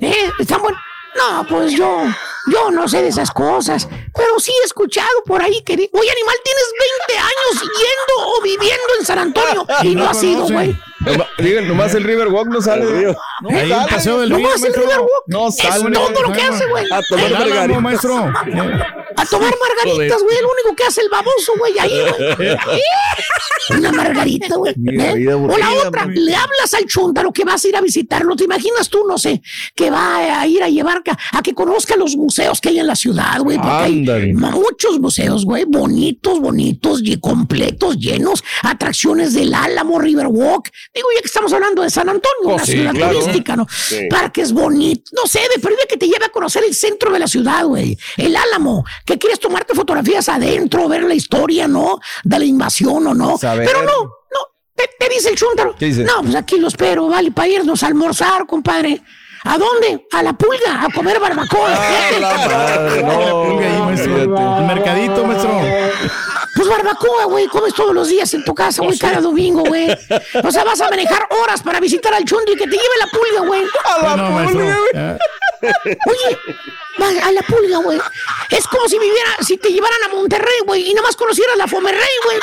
¿Eh? 0.00 0.30
Están 0.38 0.62
buenos. 0.62 0.80
No, 1.16 1.46
pues 1.48 1.72
yo, 1.72 2.02
yo 2.50 2.70
no 2.72 2.88
sé 2.88 3.00
de 3.02 3.08
esas 3.08 3.30
cosas, 3.30 3.88
pero 4.14 4.40
sí 4.40 4.52
he 4.62 4.66
escuchado 4.66 5.22
por 5.24 5.40
ahí 5.40 5.62
que, 5.62 5.74
oye, 5.74 6.10
animal, 6.10 6.36
tienes 6.42 6.72
20 7.08 7.18
años 7.18 7.62
yendo 7.62 8.30
o 8.30 8.42
viviendo 8.42 8.86
en 8.98 9.06
San 9.06 9.18
Antonio 9.20 9.66
y 9.84 9.94
no, 9.94 10.04
no 10.04 10.10
has 10.10 10.22
ido, 10.22 10.46
güey. 10.48 10.76
Digan, 11.38 11.66
nomás 11.68 11.94
el 11.94 12.04
Riverwalk 12.04 12.48
no 12.48 12.62
sale. 12.62 12.84
No 12.84 13.50
Ahí 13.50 13.58
el 13.64 13.68
sale. 13.70 13.90
paseo 13.90 14.20
del 14.20 14.30
río, 14.30 14.38
Nomás 14.38 14.62
el. 14.62 14.74
Riverwalk. 14.74 15.10
No 15.26 15.48
Es 15.48 15.56
sale. 15.56 15.90
todo 15.92 16.22
lo 16.22 16.32
que 16.32 16.40
hace, 16.42 16.66
güey. 16.66 16.84
A 16.90 17.02
tomar 17.08 17.24
El 17.26 17.32
margaritas. 17.32 17.82
maestro. 17.82 18.16
A 19.16 19.26
tomar 19.26 19.54
margaritas, 19.60 20.22
güey, 20.22 20.36
el 20.38 20.44
único 20.44 20.76
que 20.76 20.84
hace 20.84 21.00
el 21.02 21.08
baboso, 21.08 21.52
güey, 21.58 21.78
ahí, 21.78 22.00
güey. 22.00 23.78
Una 23.78 23.92
margarita, 23.92 24.56
güey. 24.56 24.74
¿eh? 24.88 25.32
O 25.34 25.56
la 25.58 25.72
otra, 25.86 26.06
le 26.06 26.34
hablas 26.34 26.74
al 26.74 26.84
chuntaro 26.86 27.32
que 27.32 27.44
vas 27.44 27.64
a 27.64 27.68
ir 27.68 27.76
a 27.76 27.80
visitarlo. 27.80 28.36
¿Te 28.36 28.44
imaginas 28.44 28.88
tú, 28.88 29.04
no 29.08 29.16
sé, 29.18 29.42
que 29.74 29.90
va 29.90 30.40
a 30.40 30.46
ir 30.46 30.62
a 30.62 30.68
llevar 30.68 31.02
ca- 31.02 31.18
a 31.32 31.42
que 31.42 31.54
conozca 31.54 31.96
los 31.96 32.16
museos 32.16 32.60
que 32.60 32.68
hay 32.70 32.78
en 32.80 32.86
la 32.86 32.96
ciudad, 32.96 33.40
güey? 33.40 33.56
Porque 33.56 33.72
hay 34.12 34.32
muchos 34.34 35.00
museos, 35.00 35.44
güey, 35.44 35.64
bonitos, 35.64 36.40
bonitos, 36.40 37.00
y 37.02 37.18
completos, 37.18 37.96
llenos, 37.98 38.42
atracciones 38.62 39.34
del 39.34 39.54
Álamo, 39.54 39.98
Riverwalk. 39.98 40.70
Digo, 40.94 41.08
ya 41.14 41.20
que 41.22 41.26
estamos 41.26 41.52
hablando 41.52 41.82
de 41.82 41.90
San 41.90 42.08
Antonio, 42.08 42.32
Oh, 42.44 42.54
una 42.54 42.64
sí, 42.64 42.72
ciudad 42.72 42.92
claro. 42.92 43.18
turística, 43.18 43.56
¿no? 43.56 43.66
Sí. 43.68 44.06
Parques 44.08 44.52
bonitos, 44.52 45.12
no 45.12 45.26
sé, 45.26 45.40
de 45.54 45.60
perdida 45.60 45.82
que 45.88 45.96
te 45.96 46.06
lleve 46.06 46.24
a 46.24 46.28
conocer 46.28 46.62
el 46.64 46.74
centro 46.74 47.10
de 47.12 47.18
la 47.18 47.26
ciudad, 47.26 47.64
güey. 47.64 47.98
El 48.16 48.36
Álamo, 48.36 48.84
que 49.04 49.18
quieres 49.18 49.40
tomarte 49.40 49.74
fotografías 49.74 50.28
adentro, 50.28 50.88
ver 50.88 51.02
la 51.02 51.14
historia, 51.14 51.66
¿no? 51.66 51.98
De 52.22 52.38
la 52.38 52.44
invasión 52.44 53.06
o 53.08 53.14
no. 53.14 53.36
Saber. 53.38 53.66
Pero 53.66 53.82
no, 53.82 53.92
no. 54.04 54.40
Te, 54.76 54.88
te 54.98 55.08
dice 55.12 55.30
el 55.30 55.36
chúntaro. 55.36 55.74
¿Qué 55.76 55.86
dice? 55.86 56.04
No, 56.04 56.22
pues 56.22 56.34
aquí 56.36 56.58
lo 56.58 56.68
espero, 56.68 57.08
vale, 57.08 57.32
para 57.32 57.48
irnos 57.48 57.82
a 57.82 57.88
almorzar, 57.88 58.46
compadre. 58.46 59.02
¿A 59.46 59.58
dónde? 59.58 60.06
A 60.12 60.22
la 60.22 60.32
pulga, 60.32 60.84
a 60.84 60.88
comer 60.90 61.20
barbacoa. 61.20 61.68
Ah, 61.74 62.10
la 62.18 62.34
madre, 62.48 63.02
no, 63.02 63.44
Pulga 63.44 63.66
ahí, 63.66 63.82
maestro. 63.82 64.16
El 64.58 64.64
mercadito, 64.64 65.24
maestro. 65.26 65.50
Pues 66.54 66.68
barbacoa, 66.68 67.24
güey, 67.24 67.46
comes 67.48 67.74
todos 67.74 67.94
los 67.94 68.08
días 68.08 68.32
en 68.34 68.44
tu 68.44 68.54
casa, 68.54 68.82
güey, 68.82 68.96
cada 68.98 69.20
domingo, 69.20 69.62
güey. 69.64 69.90
O 70.42 70.50
sea, 70.50 70.64
vas 70.64 70.80
a 70.80 70.88
manejar 70.88 71.26
horas 71.30 71.62
para 71.62 71.80
visitar 71.80 72.14
al 72.14 72.24
chundo 72.24 72.52
y 72.52 72.56
que 72.56 72.64
te 72.64 72.70
lleve 72.70 72.84
la 73.00 73.06
pulga, 73.06 73.46
güey. 73.46 73.62
Ah, 73.84 74.14
no, 74.16 74.30
maestro. 74.30 74.64
Ah, 74.94 75.16
Oye, 76.06 77.20
a 77.22 77.32
la 77.32 77.42
pulga, 77.42 77.78
güey. 77.78 77.98
Es 78.50 78.66
como 78.68 78.88
si 78.88 78.98
viviera, 78.98 79.30
si 79.40 79.56
te 79.56 79.68
llevaran 79.70 79.98
a 80.04 80.08
Monterrey, 80.08 80.58
güey, 80.66 80.88
y 80.90 80.94
nada 80.94 81.06
más 81.08 81.16
conocieras 81.16 81.56
la 81.56 81.66
Fomerrey, 81.66 82.08
güey. 82.24 82.38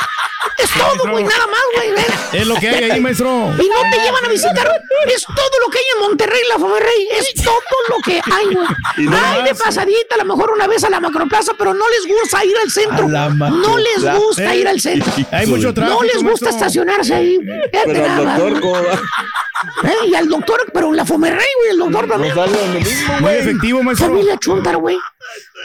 Es 0.58 0.70
todo, 0.70 1.10
güey, 1.10 1.24
nada 1.24 1.46
más, 1.46 1.60
güey. 1.74 1.92
Es 2.32 2.46
lo 2.46 2.54
que 2.56 2.68
hay 2.68 2.90
ahí, 2.90 3.00
maestro. 3.00 3.28
Y 3.58 3.68
no 3.68 3.80
te 3.90 3.98
llevan 4.02 4.24
a 4.24 4.28
visitar. 4.28 4.82
Es 5.06 5.24
todo 5.24 5.60
lo 5.64 5.70
que 5.70 5.78
hay 5.78 5.84
en 5.96 6.00
Monterrey, 6.08 6.40
la 6.48 6.58
Fomerrey. 6.58 7.08
Es 7.12 7.34
todo 7.34 7.60
lo 7.88 7.96
que 8.04 8.20
hay, 8.30 8.46
güey. 8.46 8.66
No 9.08 9.16
Ay, 9.24 9.42
de 9.44 9.54
pasadita, 9.54 10.14
a 10.16 10.18
lo 10.18 10.24
mejor 10.24 10.50
una 10.52 10.66
vez 10.66 10.84
a 10.84 10.90
la 10.90 11.00
macroplaza, 11.00 11.52
pero 11.56 11.72
no 11.74 11.84
les 11.88 12.06
gusta 12.06 12.44
ir 12.44 12.54
al 12.62 12.70
centro. 12.70 13.06
A 13.06 13.08
la 13.08 13.28
No 13.30 13.78
les 13.78 14.14
gusta 14.16 14.54
ir 14.54 14.68
al 14.68 14.80
centro. 14.80 15.12
Hay 15.30 15.46
mucho 15.46 15.72
tráfico, 15.72 15.98
No 16.00 16.02
les 16.06 16.22
gusta 16.22 16.46
maestro. 16.46 16.48
estacionarse 16.50 17.14
ahí. 17.14 17.38
Pero 17.72 18.04
al 18.04 18.16
doctor, 18.26 18.50
güey. 18.50 18.60
¿cómo 18.60 18.72
va? 18.84 18.94
Eh, 19.84 20.06
Y 20.08 20.14
al 20.16 20.28
doctor, 20.28 20.64
pero 20.74 20.92
la 20.92 21.04
Fomerrey, 21.04 21.46
güey, 21.58 21.70
el 21.70 21.78
doctor 21.78 22.06
No 22.08 22.12
también. 22.14 22.34
sale 22.34 22.52
donde 22.58 22.80
mismo, 22.80 23.11
Muy 23.20 23.32
efectivo, 23.32 23.82
maestro. 23.82 24.08
Familia 24.08 24.36
Chuntar, 24.38 24.76
güey. 24.76 24.96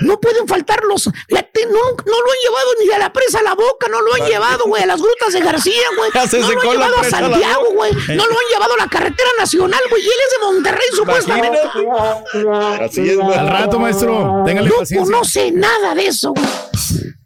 No 0.01 0.19
pueden 0.19 0.47
faltar 0.47 0.83
los. 0.83 1.09
la 1.29 1.41
te- 1.43 1.65
no, 1.65 1.73
no 1.73 2.21
lo 2.21 2.31
han 2.31 2.37
llevado 2.43 2.69
ni 2.83 2.91
a 2.93 2.99
la 2.99 3.11
presa 3.13 3.39
a 3.39 3.43
la 3.43 3.55
boca, 3.55 3.87
no 3.89 4.01
lo 4.01 4.13
han 4.13 4.29
llevado, 4.29 4.65
güey, 4.65 4.83
a 4.83 4.85
las 4.85 5.01
grutas 5.01 5.33
de 5.33 5.39
García, 5.41 5.83
güey. 5.97 6.11
No 6.47 6.51
lo 6.53 6.61
han 6.61 6.71
llevado 6.77 6.99
a 6.99 7.03
Santiago, 7.03 7.65
güey. 7.73 7.93
No 7.93 8.25
lo 8.25 8.31
han 8.33 8.45
llevado 8.51 8.73
a 8.73 8.77
la 8.77 8.87
carretera 8.87 9.29
nacional, 9.39 9.79
güey. 9.89 10.01
Y 10.03 10.05
él 10.05 10.11
es 10.25 10.39
de 10.39 10.45
Monterrey, 10.45 10.87
supuestamente. 10.95 11.59
Así 12.83 13.09
es, 13.09 13.19
Al 13.19 13.47
rato, 13.47 13.79
maestro. 13.79 14.43
Téngale 14.45 14.69
No 14.69 14.75
paciencia. 14.77 15.05
conoce 15.13 15.51
nada 15.51 15.95
de 15.95 16.07
eso, 16.07 16.33
güey. 16.33 16.47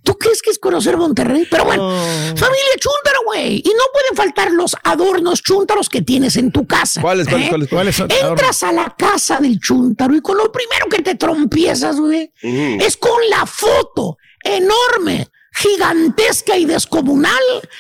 ¿Tú 0.04 0.17
crees 0.17 0.41
que 0.41 0.49
es 0.49 0.58
conocer 0.58 0.97
Monterrey? 0.97 1.47
Pero 1.49 1.63
bueno, 1.63 1.89
familia 1.91 2.73
chúntara, 2.80 3.19
güey. 3.25 3.58
Y 3.63 3.69
no 3.69 3.84
pueden 3.93 4.15
faltar 4.15 4.51
los 4.51 4.75
adornos 4.84 5.41
chúntaros 5.43 5.89
que 5.89 6.01
tienes 6.01 6.36
en 6.38 6.51
tu 6.51 6.65
casa. 6.65 7.01
¿Cuáles, 7.01 7.27
cuáles, 7.27 7.45
¿eh? 7.45 7.49
cuáles? 7.49 7.69
¿Cuáles 7.69 7.95
son? 7.95 8.10
Entras 8.12 8.63
a 8.63 8.71
la 8.71 8.95
casa 8.97 9.38
del 9.39 9.60
chúntaro 9.60 10.15
y 10.15 10.21
con 10.21 10.38
lo 10.38 10.51
primero 10.51 10.88
que 10.89 11.04
te 11.04 11.15
trompiezas, 11.15 11.97
güey, 11.97 12.31
es 12.41 12.98
con 12.98 13.30
la 13.30 13.46
foto 13.46 14.17
enorme, 14.44 15.28
gigantesca 15.54 16.58
y 16.58 16.66
descomunal, 16.66 17.40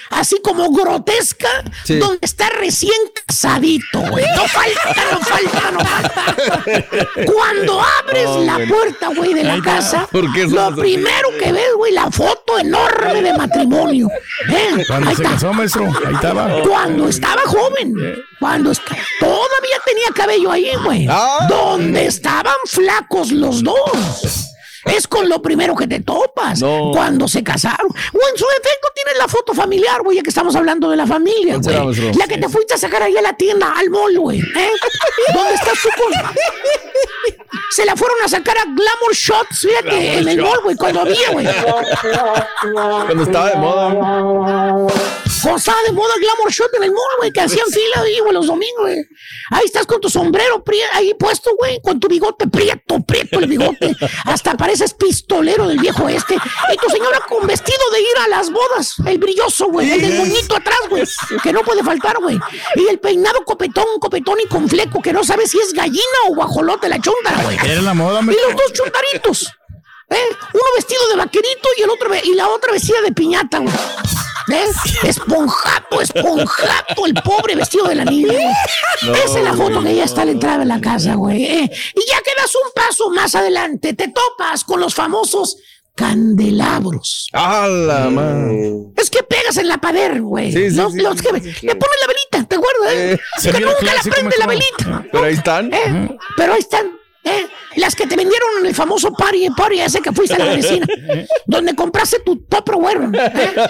así 0.09 0.37
como 0.43 0.71
grotesca, 0.71 1.47
Sí. 1.85 1.95
donde 1.97 2.19
está 2.21 2.49
recién 2.49 2.93
casadito, 3.25 3.99
güey. 4.09 4.25
No 4.35 4.47
falta, 4.47 5.05
no 5.11 5.19
falta, 5.19 5.71
no 5.71 5.79
falta. 5.79 7.07
Cuando 7.25 7.81
abres 7.81 8.25
Oh, 8.27 8.43
la 8.43 8.59
puerta, 8.67 9.07
güey, 9.15 9.33
de 9.33 9.43
la 9.43 9.61
casa, 9.61 10.07
¿Por 10.11 10.31
qué 10.33 10.45
lo 10.47 10.61
así? 10.61 10.79
primero 10.81 11.29
que 11.39 11.51
ves, 11.51 11.73
güey, 11.75 11.91
la 11.93 12.11
foto 12.11 12.59
enorme 12.59 13.21
de 13.21 13.33
matrimonio. 13.33 14.09
¿eh? 14.49 14.83
Cuando 14.87 15.09
Ahí 15.09 15.15
se 15.15 15.23
está. 15.23 15.33
casó, 15.35 15.53
maestro. 15.53 15.85
Ahí 16.05 16.13
estaba. 16.13 16.61
Cuando 16.63 17.07
estaba 17.07 17.41
joven, 17.45 17.93
cuando 18.39 18.71
est- 18.71 18.81
todavía 19.19 19.77
tenía 19.85 20.07
cabello 20.13 20.51
ahí, 20.51 20.71
güey. 20.83 21.07
Ah. 21.09 21.47
Donde 21.49 22.05
estaban 22.05 22.55
flacos 22.65 23.31
los 23.31 23.63
dos. 23.63 24.50
Es 24.85 25.07
con 25.07 25.29
lo 25.29 25.41
primero 25.41 25.75
que 25.75 25.87
te 25.87 25.99
topas 25.99 26.59
No. 26.61 26.91
cuando 26.93 27.27
se 27.27 27.43
casaron. 27.43 27.87
O 27.87 28.17
en 28.31 28.37
su 28.37 28.45
defecto 28.45 28.87
tienes 28.95 29.17
la 29.17 29.27
foto 29.27 29.53
familiar, 29.53 30.01
güey, 30.01 30.17
ya 30.17 30.23
que 30.23 30.29
estamos 30.29 30.55
hablando 30.55 30.89
de 30.89 30.97
la 30.97 31.05
familia, 31.05 31.53
¿Cuál 31.61 31.63
será, 31.63 31.81
güey. 31.83 32.13
La 32.15 32.27
que 32.27 32.37
te 32.37 32.49
fuiste 32.49 32.73
a 32.73 32.77
sacar 32.77 33.03
ahí 33.03 33.15
a 33.15 33.21
la 33.21 33.33
tienda, 33.33 33.73
al 33.77 33.89
mall, 33.89 34.17
güey. 34.19 34.39
¿eh? 34.39 34.71
¿Dónde 35.33 35.53
estás 35.53 35.73
tú 35.81 35.89
con...? 35.97 36.11
Se 37.71 37.85
la 37.85 37.95
fueron 37.95 38.17
a 38.23 38.27
sacar 38.27 38.57
a 38.57 38.63
Glamour 38.63 39.13
Shots, 39.13 39.59
fíjate, 39.61 40.17
en 40.17 40.27
el 40.27 40.41
mall, 40.41 40.59
güey, 40.63 40.75
cuando 40.75 41.01
había, 41.01 41.31
güey. 41.31 41.47
Cuando 42.73 43.23
estaba 43.23 43.49
de 43.49 43.55
moda. 43.57 44.93
Estaba 45.45 45.81
de 45.83 45.91
moda 45.91 46.13
Glamour 46.19 46.51
Shot 46.51 46.73
en 46.75 46.83
el 46.83 46.91
mall, 46.91 47.17
güey, 47.17 47.31
que 47.31 47.41
hacían 47.41 47.67
fila 47.71 48.01
ahí, 48.03 48.19
güey, 48.19 48.33
los 48.33 48.47
domingos, 48.47 48.81
güey. 48.81 48.97
Ahí 49.51 49.65
estás 49.65 49.85
con 49.85 49.99
tu 49.99 50.09
sombrero 50.09 50.63
ahí 50.93 51.13
puesto, 51.15 51.51
güey, 51.57 51.81
con 51.81 51.99
tu 51.99 52.07
bigote 52.07 52.47
prieto, 52.47 52.99
prieto 53.01 53.39
el 53.39 53.47
bigote. 53.47 53.95
Hasta 54.25 54.55
pareces 54.55 54.93
pistolero 54.93 55.67
del 55.67 55.79
viejo 55.79 56.07
este. 56.09 56.35
Y 56.35 56.77
tu 56.77 56.89
señora 56.89 57.19
con 57.27 57.45
vestido 57.47 57.79
de 57.91 58.01
ir 58.01 58.17
a 58.25 58.27
las 58.27 58.51
bodas, 58.51 58.95
el 59.05 59.17
brilloso, 59.17 59.67
güey, 59.67 59.91
el 59.91 60.01
del 60.01 60.17
moñito 60.17 60.55
atrás, 60.55 60.79
güey, 60.89 61.03
que 61.41 61.53
no 61.53 61.61
puede 61.61 61.83
faltar, 61.83 62.17
güey. 62.21 62.39
Y 62.75 62.87
el 62.87 62.99
peinado 62.99 63.43
copetón, 63.45 63.99
copetón 63.99 64.39
y 64.41 64.47
con 64.47 64.67
fleco, 64.69 65.01
que 65.01 65.13
no 65.13 65.23
sabes 65.23 65.51
si 65.51 65.59
es 65.59 65.73
gallina 65.73 66.01
o 66.29 66.35
guajolote 66.35 66.89
la 66.89 66.99
chunta, 66.99 67.41
güey. 67.43 67.57
Era 67.65 67.81
la 67.81 67.93
moda, 67.93 68.21
Y 68.21 68.25
los 68.25 68.55
dos 68.55 68.73
chuntaritos. 68.73 69.51
¿Eh? 70.11 70.35
Uno 70.53 70.63
vestido 70.75 71.07
de 71.09 71.15
vaquerito 71.15 71.69
y 71.77 71.81
el 71.81 71.89
otro 71.89 72.09
y 72.23 72.35
la 72.35 72.49
otra 72.49 72.71
vestida 72.71 73.01
de 73.01 73.11
piñata, 73.11 73.59
güey. 73.59 73.73
¿Eh? 74.51 74.65
Esponjato, 75.03 76.01
esponjato, 76.01 77.05
el 77.05 77.13
pobre 77.15 77.55
vestido 77.55 77.87
de 77.87 77.95
la 77.95 78.05
niña. 78.05 78.33
No, 79.03 79.15
Esa 79.15 79.39
es 79.39 79.43
la 79.45 79.53
foto 79.53 79.75
güey. 79.81 79.85
que 79.85 79.95
ya 79.97 80.03
está 80.03 80.23
a 80.23 80.25
la 80.25 80.31
entrada 80.31 80.57
de 80.59 80.65
la 80.65 80.81
casa, 80.81 81.15
güey. 81.15 81.45
¿eh? 81.45 81.71
Y 81.95 82.09
ya 82.09 82.21
que 82.21 82.31
das 82.35 82.53
un 82.55 82.71
paso 82.75 83.09
más 83.11 83.35
adelante, 83.35 83.93
te 83.93 84.09
topas 84.09 84.63
con 84.63 84.79
los 84.79 84.93
famosos 84.93 85.57
candelabros. 85.95 87.29
¡A 87.33 87.67
la 87.67 88.09
madre! 88.09 88.73
Es 88.97 89.09
que 89.09 89.23
pegas 89.23 89.57
en 89.57 89.67
la 89.67 89.77
pared, 89.77 90.19
güey. 90.21 90.51
Sí, 90.51 90.69
sí, 90.71 90.75
los, 90.75 90.93
sí, 90.93 90.99
los 90.99 91.17
sí, 91.17 91.23
que 91.23 91.39
sí, 91.53 91.65
le 91.67 91.75
pones 91.75 91.97
la 92.01 92.07
velita, 92.07 92.49
¿te 92.49 92.55
acuerdas? 92.55 92.93
Eh, 92.93 93.19
que 93.43 93.59
nunca 93.59 93.93
la 93.93 94.11
prende 94.11 94.37
la 94.37 94.47
velita. 94.47 95.05
Pero 95.11 95.23
ahí 95.23 95.33
están. 95.33 95.73
¿Eh? 95.73 96.17
Pero 96.35 96.53
ahí 96.53 96.59
están. 96.59 97.00
¿Eh? 97.23 97.47
Las 97.75 97.95
que 97.95 98.05
te 98.05 98.15
vendieron 98.15 98.49
en 98.59 98.65
el 98.65 98.75
famoso 98.75 99.13
party, 99.13 99.49
party 99.51 99.79
ese 99.79 100.01
que 100.01 100.11
fuiste 100.11 100.35
a 100.35 100.45
la 100.45 100.53
vecina, 100.53 100.85
donde 101.45 101.75
compraste 101.75 102.19
tu 102.19 102.37
Tupperware. 102.37 103.09
¿eh? 103.13 103.55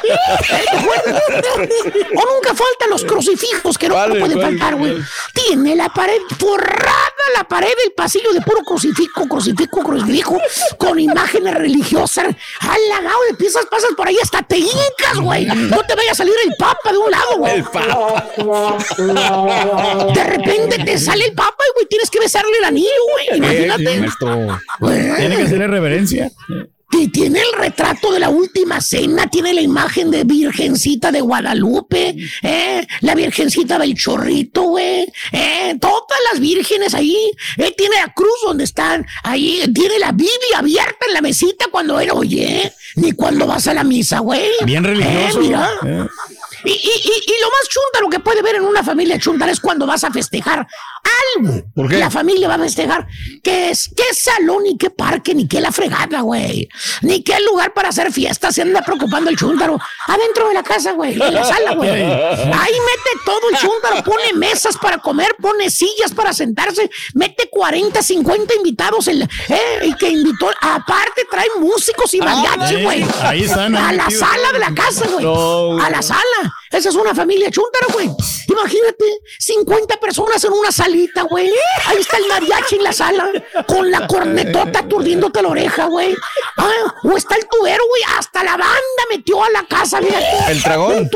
O 2.16 2.34
nunca 2.34 2.50
faltan 2.50 2.90
los 2.90 3.04
crucifijos 3.06 3.78
que 3.78 3.88
no, 3.88 3.96
no 3.96 4.16
¿Cuál, 4.16 4.20
pueden 4.20 4.42
faltar, 4.42 4.76
güey. 4.76 4.98
Tiene 5.34 5.76
la 5.76 5.90
pared 5.90 6.20
forrada, 6.38 7.14
la 7.36 7.44
pared 7.44 7.70
del 7.84 7.94
pasillo 7.94 8.32
de 8.34 8.42
puro 8.42 8.60
crucifijo, 8.64 9.28
crucifijo, 9.28 9.82
crucifijo, 9.82 10.38
con 10.78 11.00
imágenes 11.00 11.54
religiosas. 11.54 12.36
Halagado 12.60 13.20
de 13.30 13.36
piezas, 13.36 13.66
pasas 13.68 13.92
por 13.96 14.08
ahí 14.08 14.18
hasta 14.22 14.42
te 14.44 14.58
hincas, 14.58 15.20
güey. 15.20 15.46
No 15.46 15.82
te 15.84 15.96
vaya 15.96 16.12
a 16.12 16.16
salir 16.16 16.34
el 16.46 16.56
papa 16.58 16.92
de 16.92 16.98
un 16.98 17.12
lado, 17.12 17.38
güey. 17.38 17.56
El 17.56 17.64
papa. 17.64 18.26
De 20.14 20.24
repente 20.24 20.84
te 20.84 20.98
sale 20.98 21.26
el 21.26 21.34
papa 21.34 21.64
y, 21.70 21.74
güey, 21.76 21.86
tienes 21.88 22.10
que 22.10 22.20
besarle 22.20 22.58
el 22.58 22.66
anillo, 22.66 22.90
güey. 23.14 23.41
Imagínate. 23.42 23.94
Eh, 23.94 24.00
maestro. 24.00 24.60
Tiene 24.80 25.36
que 25.36 25.44
hacerle 25.44 25.68
reverencia. 25.68 26.32
Y 26.94 27.08
tiene 27.08 27.40
el 27.40 27.58
retrato 27.58 28.12
de 28.12 28.20
la 28.20 28.30
última 28.30 28.82
cena, 28.82 29.28
tiene 29.28 29.54
la 29.54 29.62
imagen 29.62 30.12
de 30.12 30.26
Virgencita 30.26 31.12
de 31.12 31.22
Guadalupe, 31.22 32.16
¿eh? 32.44 32.88
la 33.00 33.16
Virgencita 33.16 33.80
del 33.80 33.96
Chorrito, 33.96 34.64
güey, 34.64 35.08
¿eh? 35.32 35.78
todas 35.80 36.20
las 36.32 36.42
vírgenes 36.42 36.94
ahí, 36.94 37.16
¿eh? 37.58 37.74
tiene 37.78 37.96
la 37.96 38.14
cruz 38.14 38.36
donde 38.46 38.66
están, 38.66 39.06
ahí, 39.24 39.64
tiene 39.74 40.00
la 40.00 40.12
Biblia 40.12 40.60
abierta 40.60 41.06
en 41.08 41.14
la 41.14 41.22
mesita 41.22 41.66
cuando 41.72 41.98
él 42.00 42.10
oye, 42.12 42.74
ni 42.98 43.14
cuando 43.14 43.48
vas 43.48 43.68
a 43.68 43.74
la 43.74 43.86
misa, 43.86 44.20
güey. 44.20 44.50
Bien 44.66 44.84
religioso. 44.84 45.40
Eh, 45.40 45.44
mira. 45.44 46.10
Y, 46.64 46.72
y, 46.72 46.74
y, 46.74 47.32
y 47.32 47.42
lo 47.42 47.48
más 47.48 47.68
chuntaro 47.70 48.10
que 48.10 48.20
puede 48.20 48.42
ver 48.42 48.56
en 48.56 48.64
una 48.64 48.84
familia 48.84 49.20
chuntara 49.20 49.52
es 49.52 49.60
cuando 49.60 49.86
vas 49.86 50.04
a 50.04 50.12
festejar 50.12 50.68
algo. 51.38 51.64
¿Por 51.76 51.90
qué? 51.90 51.98
La 51.98 52.10
familia 52.10 52.48
va 52.48 52.56
a 52.56 52.60
festejar. 52.60 53.08
¿Qué 53.44 53.72
es? 53.72 53.90
¿Qué 53.96 54.04
salón, 54.14 54.64
ni 54.64 54.78
qué 54.78 54.90
parque, 54.90 55.34
ni 55.34 55.48
qué 55.48 55.62
la 55.62 55.72
fregada, 55.72 56.22
güey? 56.22 56.68
Ni 57.02 57.24
qué 57.24 57.40
lugar 57.42 57.74
para 57.74 57.90
hacer 57.90 58.12
fiestas 58.12 58.56
se 58.56 58.62
anda 58.62 58.82
preocupando 58.82 59.30
el 59.30 59.38
chuntaro. 59.38 59.80
Adentro 60.08 60.48
de 60.48 60.54
la 60.54 60.64
casa, 60.64 60.92
güey. 60.94 61.14
En 61.14 61.34
la 61.34 61.44
sala, 61.44 61.74
güey. 61.74 61.90
Ahí 61.90 62.04
mete 62.04 63.12
todo 63.26 63.50
el 63.50 63.58
chuntaro. 63.58 64.04
Pone 64.04 64.34
mesas 64.34 64.78
para 64.78 64.98
comer, 64.98 65.36
pone 65.42 65.70
sillas 65.70 66.12
para 66.14 66.34
sentarse. 66.34 66.90
Mete 67.14 67.50
40, 67.50 68.02
50 68.02 68.56
invitados. 68.56 69.08
El, 69.08 69.24
eh, 69.24 69.80
y 69.84 69.94
que 69.96 70.10
invitó. 70.10 70.50
Aparte, 70.62 71.26
trae 71.30 71.48
músicos 71.60 72.14
y 72.14 72.20
mariachi, 72.20 72.76
sí. 72.76 72.84
güey. 72.84 73.06
Ahí 73.22 73.44
están, 73.44 73.76
A 73.76 73.92
la 73.94 74.10
sala 74.10 74.52
de 74.54 74.60
la 74.60 74.74
casa, 74.74 75.08
güey. 75.08 75.24
No, 75.24 75.82
a 75.82 75.90
la 75.90 76.02
sala. 76.02 76.51
Esa 76.72 76.90
es 76.90 76.96
una 76.96 77.14
familia 77.14 77.50
chúntara, 77.52 77.88
güey. 77.94 78.10
Imagínate, 78.48 79.06
50 79.40 79.98
personas 80.00 80.44
en 80.44 80.54
una 80.54 80.72
salita, 80.72 81.24
güey. 81.24 81.50
Ahí 81.86 81.98
está 81.98 82.18
el 82.18 82.28
mariachi 82.28 82.76
en 82.76 82.84
la 82.84 82.94
sala, 82.94 83.30
con 83.68 83.90
la 83.92 84.08
cornetota 84.08 84.80
aturdiéndote 84.80 85.42
la 85.42 85.50
oreja, 85.50 85.86
güey. 85.86 86.16
Ah, 86.58 86.70
o 87.04 87.18
está 87.18 87.36
el 87.36 87.48
tubero, 87.48 87.84
güey. 87.90 88.02
Hasta 88.18 88.44
la 88.44 88.52
banda 88.58 89.04
metió 89.12 89.44
a 89.44 89.50
la 89.50 89.64
casa, 89.64 90.00
fíjate. 90.00 90.52
El 90.52 90.62
dragón. 90.62 91.10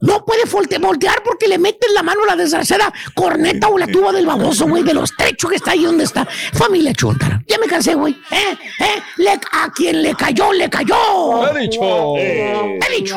No 0.00 0.22
puede 0.24 0.44
volte- 0.44 0.76
voltear 0.78 1.22
porque 1.22 1.48
le 1.48 1.56
meten 1.56 1.94
la 1.94 2.02
mano 2.02 2.24
a 2.24 2.26
la 2.26 2.36
desgraciada 2.36 2.92
corneta 3.14 3.68
o 3.68 3.78
la 3.78 3.86
tuba 3.86 4.12
del 4.12 4.26
baboso, 4.26 4.66
güey, 4.66 4.82
de 4.82 4.92
los 4.92 5.16
techos 5.16 5.48
que 5.48 5.56
está 5.56 5.70
ahí 5.70 5.84
donde 5.84 6.04
está. 6.04 6.26
Familia 6.52 6.92
Chuntara. 6.92 7.40
Ya 7.46 7.56
me 7.58 7.66
cansé, 7.66 7.94
güey. 7.94 8.12
¿Eh? 8.30 8.58
¿Eh? 8.80 9.02
Le- 9.16 9.40
a 9.52 9.72
quien 9.72 10.02
le 10.02 10.14
cayó, 10.14 10.52
le 10.52 10.68
cayó. 10.68 11.48
He 11.56 11.60
dicho. 11.60 12.16
He 12.18 12.96
dicho. 13.00 13.16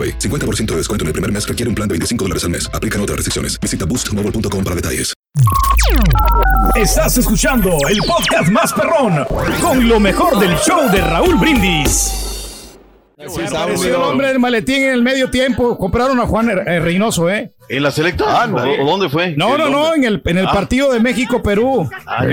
AroPay. 0.00 0.18
50% 0.18 0.66
de 0.66 0.76
descuento 0.76 1.04
en 1.04 1.08
el 1.08 1.12
primer 1.12 1.32
mes 1.32 1.46
requiere 1.46 1.68
un 1.68 1.74
plan 1.74 1.88
de 1.88 1.94
25 1.94 2.24
dólares 2.24 2.44
al 2.44 2.50
mes. 2.50 2.70
Aplican 2.72 3.00
otras 3.00 3.16
restricciones. 3.16 3.58
Visita 3.60 3.84
boostmobile.com 3.84 4.64
para 4.64 4.76
detalles. 4.76 5.12
Estás 6.74 7.16
escuchando 7.18 7.70
el 7.88 7.98
podcast 8.06 8.48
más 8.50 8.72
perrón 8.72 9.24
con 9.60 9.88
lo 9.88 10.00
mejor 10.00 10.38
del 10.38 10.56
show 10.58 10.90
de 10.90 11.00
Raúl 11.00 11.36
Brindis. 11.36 12.26
Apareció 13.18 13.88
el 13.88 13.94
hombre 14.02 14.28
del 14.28 14.38
maletín 14.38 14.82
en 14.84 14.94
el 14.94 15.02
medio 15.02 15.28
tiempo. 15.30 15.76
Compraron 15.76 16.18
a 16.20 16.26
Juan 16.26 16.48
eh, 16.50 16.80
Reynoso, 16.80 17.28
¿eh? 17.28 17.52
¿En 17.68 17.82
la 17.82 17.90
selecta? 17.90 18.46
¿O 18.80 18.86
dónde 18.86 19.10
fue? 19.10 19.36
No, 19.36 19.58
no, 19.58 19.68
no, 19.68 19.94
en 19.94 20.04
el, 20.04 20.22
en 20.24 20.38
el 20.38 20.46
Ah. 20.46 20.52
partido 20.52 20.90
de 20.92 21.00
México-Perú. 21.00 21.88
Ah, 22.06 22.24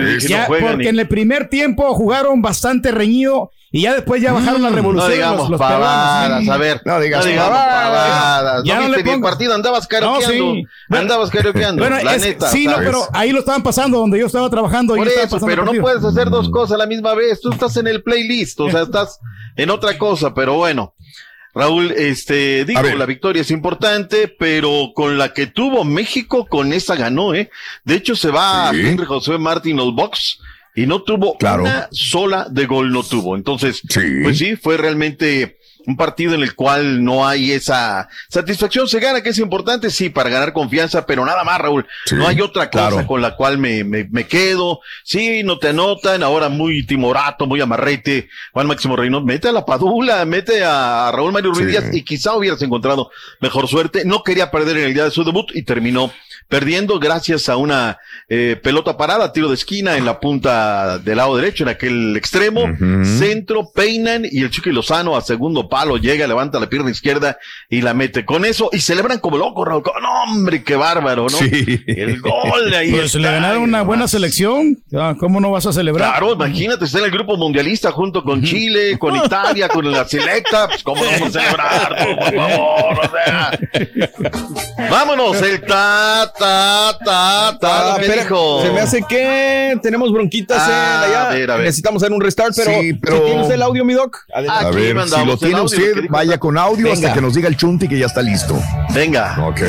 porque 0.48 0.76
ni- 0.78 0.88
en 0.88 0.98
el 1.00 1.08
primer 1.08 1.50
tiempo 1.50 1.94
jugaron 1.94 2.42
bastante 2.42 2.92
reñido 2.92 3.52
y 3.72 3.82
ya 3.82 3.94
después 3.96 4.22
ya 4.22 4.32
bajaron 4.34 4.62
la 4.62 4.70
revolución. 4.70 5.08
Mm, 5.08 5.10
No 5.10 5.16
digamos 5.16 5.38
los- 5.42 5.50
los 5.52 5.60
pavadas, 5.60 6.24
peruanos. 6.24 6.50
a 6.50 6.58
ver. 6.58 6.82
No 6.86 7.00
digas 7.00 7.26
digamos 7.26 7.50
pavadas. 7.50 7.84
pavadas. 7.84 8.64
Ya 8.64 8.76
no, 8.76 8.82
no 8.82 8.88
viste 8.88 9.04
le 9.04 9.12
pongo- 9.12 9.28
partido, 9.28 9.54
andabas 9.56 9.88
caroqueando. 9.88 10.46
No, 10.46 10.54
sí. 10.56 10.66
Andabas 10.90 11.30
caroqueando, 11.30 11.82
Bueno, 11.82 12.04
la 12.04 12.16
es- 12.16 12.22
neta. 12.22 12.50
sí, 12.50 12.66
no, 12.66 12.72
¿sabes? 12.74 12.86
pero 12.88 13.08
ahí 13.14 13.32
lo 13.32 13.40
estaban 13.40 13.64
pasando 13.64 13.98
donde 14.00 14.20
yo 14.20 14.26
estaba 14.28 14.50
trabajando. 14.50 14.96
Por 14.96 15.04
yo 15.06 15.10
estaba 15.10 15.26
eso, 15.28 15.36
pasando 15.36 15.48
pero 15.52 15.66
no 15.74 15.82
puedes 15.82 16.04
hacer 16.04 16.30
dos 16.30 16.50
cosas 16.50 16.76
a 16.76 16.78
la 16.78 16.86
misma 16.88 17.14
vez. 17.14 17.42
Tú 17.42 17.52
estás 17.52 17.76
en 17.78 17.88
el 17.88 18.04
playlist, 18.04 18.60
o 18.62 18.70
sea, 18.72 18.84
estás 18.84 19.20
en 19.56 19.70
otra 19.70 19.98
cosa, 19.98 20.34
pero 20.34 20.54
bueno. 20.54 20.94
Raúl, 21.54 21.92
este, 21.92 22.66
digo, 22.66 22.82
la 22.84 23.06
victoria 23.08 23.42
es 23.42 23.50
importante, 23.50 24.28
pero 24.28 24.92
con 24.94 25.18
la 25.18 25.34
que 25.34 25.48
tuvo 25.48 25.84
México, 25.84 26.46
con 26.46 26.72
esa 26.72 26.96
ganó, 26.96 27.34
¿eh? 27.34 27.50
De 27.84 27.96
hecho, 27.96 28.16
se 28.16 28.30
va 28.30 28.70
Sí. 28.72 28.82
Henry 28.86 29.06
José 29.08 29.40
Martín 29.40 29.80
al 29.80 29.92
box 29.92 30.38
y 30.78 30.86
no 30.86 31.02
tuvo 31.02 31.36
una 31.42 31.90
sola 31.92 32.46
de 32.52 32.68
gol, 32.68 32.92
no 32.92 33.02
tuvo. 33.02 33.36
Entonces, 33.36 33.82
pues 34.24 34.38
sí, 34.38 34.56
fue 34.56 34.78
realmente 34.78 35.58
un 35.88 35.98
partido 35.98 36.36
en 36.36 36.44
el 36.44 36.54
cual 36.54 37.04
no 37.04 37.28
hay 37.28 37.52
esa 37.52 38.08
satisfacción. 38.30 38.88
Se 38.88 39.00
gana, 39.00 39.24
que 39.24 39.30
es 39.30 39.40
importante, 39.40 39.90
sí, 39.90 40.10
para 40.10 40.30
ganar 40.30 40.54
confianza, 40.54 41.08
pero 41.08 41.26
nada 41.26 41.44
más, 41.44 41.60
Raúl. 41.60 41.88
no 42.12 42.28
hay 42.28 42.42
otra 42.42 42.70
cosa 42.70 42.90
claro. 42.90 43.08
con 43.08 43.24
la 43.24 43.36
cual 43.36 43.58
me, 43.58 43.84
me, 43.84 44.04
me 44.04 44.28
quedo. 44.28 44.82
Sí, 45.04 45.42
no 45.44 45.58
te 45.58 45.70
anotan, 45.70 46.22
ahora 46.22 46.48
muy 46.48 46.86
timorato, 46.86 47.48
muy 47.48 47.60
amarrete. 47.60 48.30
Juan 48.54 48.68
Máximo 48.68 48.96
Reynoso, 48.96 49.26
mete 49.26 49.48
a 49.48 49.54
la 49.54 49.66
Padula, 49.66 50.26
mete 50.26 50.64
a 50.64 51.10
Raúl 51.12 51.32
Mario 51.32 51.54
Ruiz 51.54 51.66
Sí. 51.66 51.72
Díaz 51.72 51.86
y 51.92 52.04
quizá 52.04 52.36
hubieras 52.36 52.62
encontrado 52.62 53.10
mejor 53.42 53.68
suerte. 53.68 54.06
No 54.06 54.22
quería 54.22 54.52
perder 54.52 54.78
en 54.78 54.84
el 54.84 54.94
día 54.94 55.06
de 55.06 55.12
su 55.12 55.24
debut 55.24 55.50
y 55.56 55.64
terminó 55.64 56.12
perdiendo 56.48 57.00
gracias 57.00 57.50
a 57.50 57.58
una 57.58 58.00
eh, 58.30 58.60
pelota 58.62 58.98
parada, 58.98 59.34
tiro 59.34 59.50
de 59.50 59.56
esquina 59.56 59.98
en 59.98 60.06
la 60.06 60.20
punta 60.20 60.98
del 61.00 61.18
lado 61.18 61.36
derecho, 61.36 61.64
en 61.64 61.70
aquel 61.70 62.16
extremo, 62.16 62.64
centro, 63.04 63.70
peinan 63.74 64.26
y 64.30 64.42
el 64.42 64.50
Chiqui 64.50 64.72
Lozano 64.72 65.16
a 65.16 65.22
segundo 65.22 65.68
palo 65.70 65.98
llega, 65.98 66.28
levanta 66.28 66.60
la 66.60 66.68
pierna 66.68 66.92
izquierda 66.92 67.38
y 67.70 67.82
la 67.82 67.94
mete. 67.94 68.26
Con 68.26 68.46
eso, 68.46 68.70
y 68.72 68.80
celebran 68.80 69.20
como 69.20 69.38
locos, 69.38 69.68
Raúl. 69.68 69.84
No, 70.02 70.24
hombre, 70.24 70.64
qué 70.64 70.76
bárbaro, 70.76 71.24
¿no? 71.24 71.38
Sí. 71.38 71.84
El 71.88 72.20
gol 72.22 72.70
de 72.70 72.78
ahí. 72.78 72.92
Pues 72.92 73.16
le 73.16 73.22
está. 73.22 73.32
ganaron 73.32 73.64
una 73.64 73.82
buena 73.82 74.08
selección. 74.08 74.78
¿Cómo 75.20 75.40
no 75.40 75.52
vas 75.52 75.66
a 75.66 75.74
celebrar? 75.74 76.12
Claro, 76.12 76.34
imagínate, 76.34 76.86
está 76.86 77.00
en 77.00 77.06
el 77.06 77.12
grupo 77.12 77.38
mundialista 77.38 77.92
junto 77.92 78.24
con 78.24 78.44
Chile, 78.44 78.98
con 78.98 79.16
Italia, 79.26 79.68
con 79.68 79.90
la 79.92 80.08
selecta, 80.08 80.68
pues 80.68 80.84
cómo 80.84 81.04
no 81.04 81.12
vamos 81.12 81.36
a 81.36 81.40
celebrar, 81.40 81.98
tú, 81.98 82.16
por 82.16 82.36
favor, 82.36 83.00
o 83.00 83.12
sea. 83.12 83.60
Vámonos, 84.90 85.42
el 85.42 85.62
ta, 85.62 86.32
ta, 86.40 86.98
ta, 87.04 87.58
ta, 87.60 87.94
Ah, 87.96 87.98
espera, 88.00 88.24
dijo. 88.24 88.62
Se 88.62 88.72
me 88.72 88.80
hace 88.80 89.02
que 89.08 89.78
tenemos 89.82 90.12
bronquitas 90.12 90.58
Ah, 90.62 91.04
en 91.06 91.10
allá. 91.12 91.30
a 91.30 91.34
ver, 91.34 91.52
a 91.52 91.56
ver. 91.56 91.66
Necesitamos 91.66 92.02
hacer 92.04 92.14
un 92.14 92.22
restart, 92.22 92.54
pero, 92.56 92.72
Sí, 92.82 92.94
pero- 92.94 93.18
¿sí 93.18 93.24
¿tiene 93.26 93.42
usted 93.42 93.56
el 93.56 93.62
audio, 93.62 93.86
mi 93.86 93.94
doc? 93.94 94.18
A 94.34 94.42
ver, 94.72 95.08
si 95.08 95.26
lo 95.26 95.38
tiene 95.38 95.62
usted, 95.62 96.06
vaya 96.10 96.38
con 96.38 96.58
audio 96.58 96.92
hasta 96.94 97.14
que 97.14 97.22
nos 97.22 97.34
diga 97.34 97.48
el 97.48 97.58
chunti 97.58 97.88
que 97.88 97.98
ya 98.00 98.06
está 98.08 98.22
listo. 98.22 98.60
Venga. 98.94 99.46
Ok. 99.48 99.62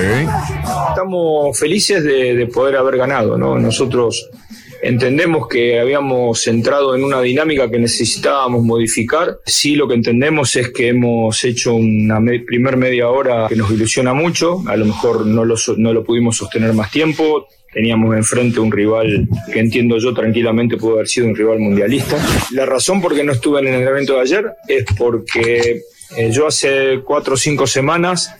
Estamos 0.90 1.58
felices 1.58 2.02
de, 2.04 2.34
de 2.34 2.46
poder 2.46 2.76
haber 2.76 2.96
ganado, 2.96 3.36
¿no? 3.38 3.58
Nosotros 3.58 4.28
entendemos 4.82 5.48
que 5.48 5.78
habíamos 5.80 6.46
entrado 6.46 6.94
en 6.94 7.04
una 7.04 7.20
dinámica 7.20 7.70
que 7.70 7.78
necesitábamos 7.78 8.62
modificar. 8.64 9.38
Sí, 9.46 9.74
lo 9.76 9.88
que 9.88 9.94
entendemos 9.94 10.54
es 10.56 10.70
que 10.70 10.88
hemos 10.88 11.42
hecho 11.44 11.74
una 11.74 12.20
me- 12.20 12.40
primer 12.40 12.76
media 12.76 13.08
hora 13.08 13.46
que 13.48 13.56
nos 13.56 13.70
ilusiona 13.70 14.14
mucho. 14.14 14.62
A 14.68 14.76
lo 14.76 14.86
mejor 14.86 15.26
no 15.26 15.44
lo, 15.44 16.04
pudimos 16.04 16.36
sostener 16.36 16.72
más 16.72 16.90
tiempo. 16.90 17.46
Teníamos 17.72 18.16
enfrente 18.16 18.60
un 18.60 18.72
rival 18.72 19.28
que 19.52 19.58
entiendo 19.60 19.98
yo 19.98 20.14
tranquilamente 20.14 20.76
pudo 20.78 20.94
haber 20.94 21.08
sido 21.08 21.26
un 21.26 21.36
rival 21.36 21.58
mundialista. 21.58 22.16
La 22.52 22.64
razón 22.64 23.00
por 23.02 23.14
qué 23.14 23.22
no 23.24 23.32
estuve 23.32 23.60
en 23.60 23.68
el 23.68 23.82
evento 23.86 24.14
de 24.14 24.20
ayer 24.20 24.46
es 24.68 24.84
porque 24.96 25.82
eh, 26.16 26.30
yo 26.32 26.46
hace 26.46 27.00
cuatro 27.04 27.34
o 27.34 27.36
cinco 27.36 27.66
semanas 27.66 28.30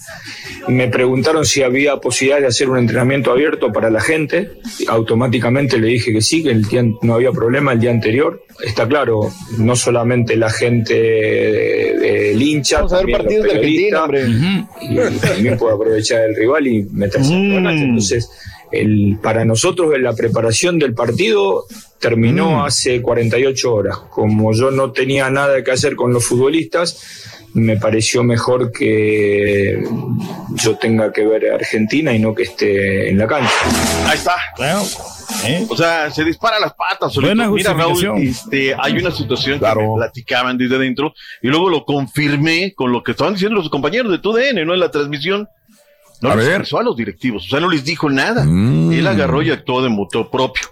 me 0.69 0.89
preguntaron 0.89 1.45
si 1.45 1.63
había 1.63 1.97
posibilidad 1.99 2.41
de 2.41 2.47
hacer 2.47 2.69
un 2.69 2.79
entrenamiento 2.79 3.31
abierto 3.31 3.73
para 3.73 3.91
la 3.91 4.01
gente. 4.01 4.53
Automáticamente 4.89 5.79
le 5.79 5.89
dije 5.89 6.13
que 6.13 6.21
sí, 6.21 6.43
que 6.43 6.51
el 6.51 6.63
día- 6.63 6.85
no 7.03 7.15
había 7.15 7.31
problema 7.33 7.73
el 7.73 7.81
día 7.81 7.91
anterior. 7.91 8.43
Está 8.65 8.87
claro, 8.89 9.31
no 9.59 9.77
solamente 9.77 10.37
la 10.37 10.51
gente 10.51 10.95
de- 10.95 11.99
del 12.01 12.43
hincha, 12.43 12.77
Vamos 12.79 12.93
a 12.93 12.97
ver 12.99 13.09
los 13.09 13.19
partidos 13.19 13.45
de 13.45 13.51
Argentina, 13.53 14.07
periodistas, 14.07 14.73
y 14.83 15.19
también 15.27 15.59
puede 15.59 15.75
aprovechar 15.75 16.21
el 16.29 16.37
rival 16.37 16.67
y 16.67 16.83
meterse 16.93 17.33
en 17.33 17.65
cancha. 17.65 17.85
Entonces, 17.85 18.31
el, 18.73 19.19
para 19.23 19.45
nosotros 19.45 19.93
la 19.99 20.15
preparación 20.15 20.79
del 20.79 20.93
partido 20.95 21.65
terminó 22.01 22.65
hace 22.65 23.01
48 23.01 23.73
horas. 23.75 23.97
Como 24.11 24.53
yo 24.53 24.71
no 24.71 24.93
tenía 24.93 25.31
nada 25.31 25.63
que 25.65 25.71
hacer 25.71 25.97
con 25.97 26.13
los 26.13 26.25
futbolistas, 26.25 27.38
me 27.55 27.77
pareció 27.77 28.23
mejor 28.23 28.73
que 28.73 29.83
yo 30.55 30.77
tenga 30.77 31.13
que 31.13 31.27
ver 31.27 31.51
a 31.51 31.55
Argentina 31.57 32.13
y 32.13 32.19
no 32.19 32.35
que 32.35 32.45
esté 32.45 33.11
en 33.11 33.19
la 33.19 33.27
cancha. 33.27 33.51
Ahí 34.07 34.17
está. 34.17 34.37
O 35.69 35.77
sea, 35.77 36.11
se 36.11 36.25
dispara 36.25 36.59
las 36.59 36.75
patas. 36.75 37.15
Buena 37.17 37.49
Mira, 37.51 37.73
Raúl, 37.73 38.19
este, 38.19 38.75
hay 38.79 38.95
una 38.95 39.11
situación 39.11 39.61
que 39.61 39.67
me 39.67 39.95
platicaban 39.97 40.59
desde 40.59 40.79
dentro 40.79 41.15
y 41.43 41.49
luego 41.49 41.69
lo 41.69 41.85
confirmé 41.85 42.75
con 42.75 42.93
lo 42.93 43.03
que 43.03 43.13
estaban 43.13 43.35
diciendo 43.35 43.57
los 43.57 43.71
compañeros 43.71 44.11
de 44.11 44.19
TUDN, 44.19 44.67
¿no? 44.67 44.75
En 44.75 44.81
la 44.81 44.91
transmisión. 44.91 45.49
No 46.21 46.31
A 46.31 46.37
les 46.37 46.73
a 46.73 46.83
los 46.83 46.97
directivos, 46.97 47.47
o 47.47 47.49
sea, 47.49 47.61
no 47.61 47.69
les 47.69 47.85
dijo 47.85 48.11
nada. 48.11 48.45
Mm. 48.45 48.93
Él 48.93 49.07
agarró 49.07 49.43
y 49.43 49.51
actuó 49.51 49.83
de 49.83 49.89
motor 49.89 50.31
propio. 50.31 50.69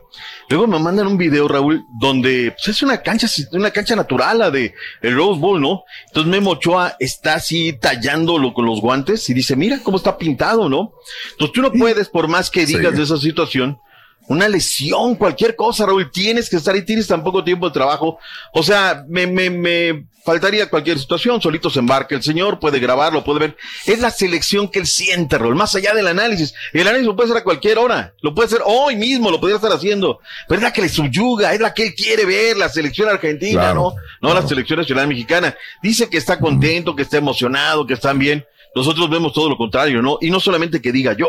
Luego 0.48 0.66
me 0.66 0.78
mandan 0.78 1.06
un 1.08 1.18
video, 1.18 1.48
Raúl, 1.48 1.84
donde 2.00 2.52
pues, 2.52 2.68
es 2.68 2.82
una 2.82 3.02
cancha, 3.02 3.26
una 3.52 3.70
cancha 3.70 3.96
natural, 3.96 4.38
la 4.38 4.50
de 4.50 4.74
el 5.02 5.14
Rose 5.14 5.40
Bowl, 5.40 5.60
¿no? 5.60 5.82
Entonces 6.06 6.30
Memo 6.30 6.52
Ochoa 6.52 6.96
está 7.00 7.34
así 7.34 7.72
tallándolo 7.72 8.54
con 8.54 8.64
los 8.64 8.80
guantes 8.80 9.28
y 9.28 9.34
dice, 9.34 9.56
mira 9.56 9.80
cómo 9.82 9.96
está 9.96 10.16
pintado, 10.18 10.68
¿no? 10.68 10.92
Entonces 11.32 11.52
tú 11.52 11.62
no 11.62 11.72
puedes, 11.72 12.08
por 12.08 12.28
más 12.28 12.50
que 12.50 12.64
digas 12.66 12.92
Sí. 12.92 12.98
de 12.98 13.02
esa 13.02 13.18
situación, 13.18 13.80
una 14.28 14.48
lesión, 14.48 15.14
cualquier 15.14 15.54
cosa, 15.54 15.86
Raúl, 15.86 16.10
tienes 16.10 16.50
que 16.50 16.56
estar 16.56 16.74
ahí, 16.74 16.82
tienes 16.82 17.06
tan 17.06 17.22
poco 17.22 17.44
tiempo 17.44 17.66
de 17.68 17.72
trabajo. 17.72 18.18
O 18.52 18.62
sea, 18.62 19.04
me, 19.08 19.26
me, 19.26 19.50
me 19.50 20.06
faltaría 20.24 20.68
cualquier 20.68 20.98
situación, 20.98 21.40
solito 21.40 21.70
se 21.70 21.78
embarca 21.78 22.14
el 22.16 22.22
señor, 22.22 22.58
puede 22.58 22.80
grabarlo, 22.80 23.22
puede 23.22 23.38
ver. 23.38 23.56
Es 23.86 24.00
la 24.00 24.10
selección 24.10 24.68
que 24.68 24.80
él 24.80 24.86
siente, 24.86 25.38
Raúl, 25.38 25.54
más 25.54 25.74
allá 25.76 25.94
del 25.94 26.08
análisis. 26.08 26.54
El 26.72 26.82
análisis 26.82 27.06
lo 27.06 27.14
puede 27.14 27.28
hacer 27.30 27.40
a 27.40 27.44
cualquier 27.44 27.78
hora, 27.78 28.14
lo 28.20 28.34
puede 28.34 28.46
hacer 28.46 28.60
hoy 28.64 28.96
mismo, 28.96 29.30
lo 29.30 29.38
podría 29.38 29.56
estar 29.56 29.72
haciendo. 29.72 30.18
Pero 30.48 30.58
es 30.58 30.64
la 30.64 30.72
que 30.72 30.82
le 30.82 30.88
subyuga, 30.88 31.54
es 31.54 31.60
la 31.60 31.72
que 31.72 31.86
él 31.86 31.94
quiere 31.94 32.24
ver, 32.24 32.56
la 32.56 32.68
selección 32.68 33.08
argentina, 33.08 33.60
Claro, 33.60 33.94
¿no? 34.20 34.28
No 34.28 34.34
la 34.34 34.46
selección 34.46 34.80
nacional 34.80 35.06
mexicana. 35.06 35.56
Dice 35.82 36.10
que 36.10 36.16
está 36.16 36.40
contento, 36.40 36.96
que 36.96 37.02
está 37.02 37.18
emocionado, 37.18 37.86
que 37.86 37.94
están 37.94 38.18
bien. 38.18 38.44
Nosotros 38.74 39.08
vemos 39.08 39.32
todo 39.32 39.48
lo 39.48 39.56
contrario, 39.56 40.02
¿no? 40.02 40.18
Y 40.20 40.28
no 40.30 40.38
solamente 40.38 40.82
que 40.82 40.92
diga, 40.92 41.14
yo 41.14 41.28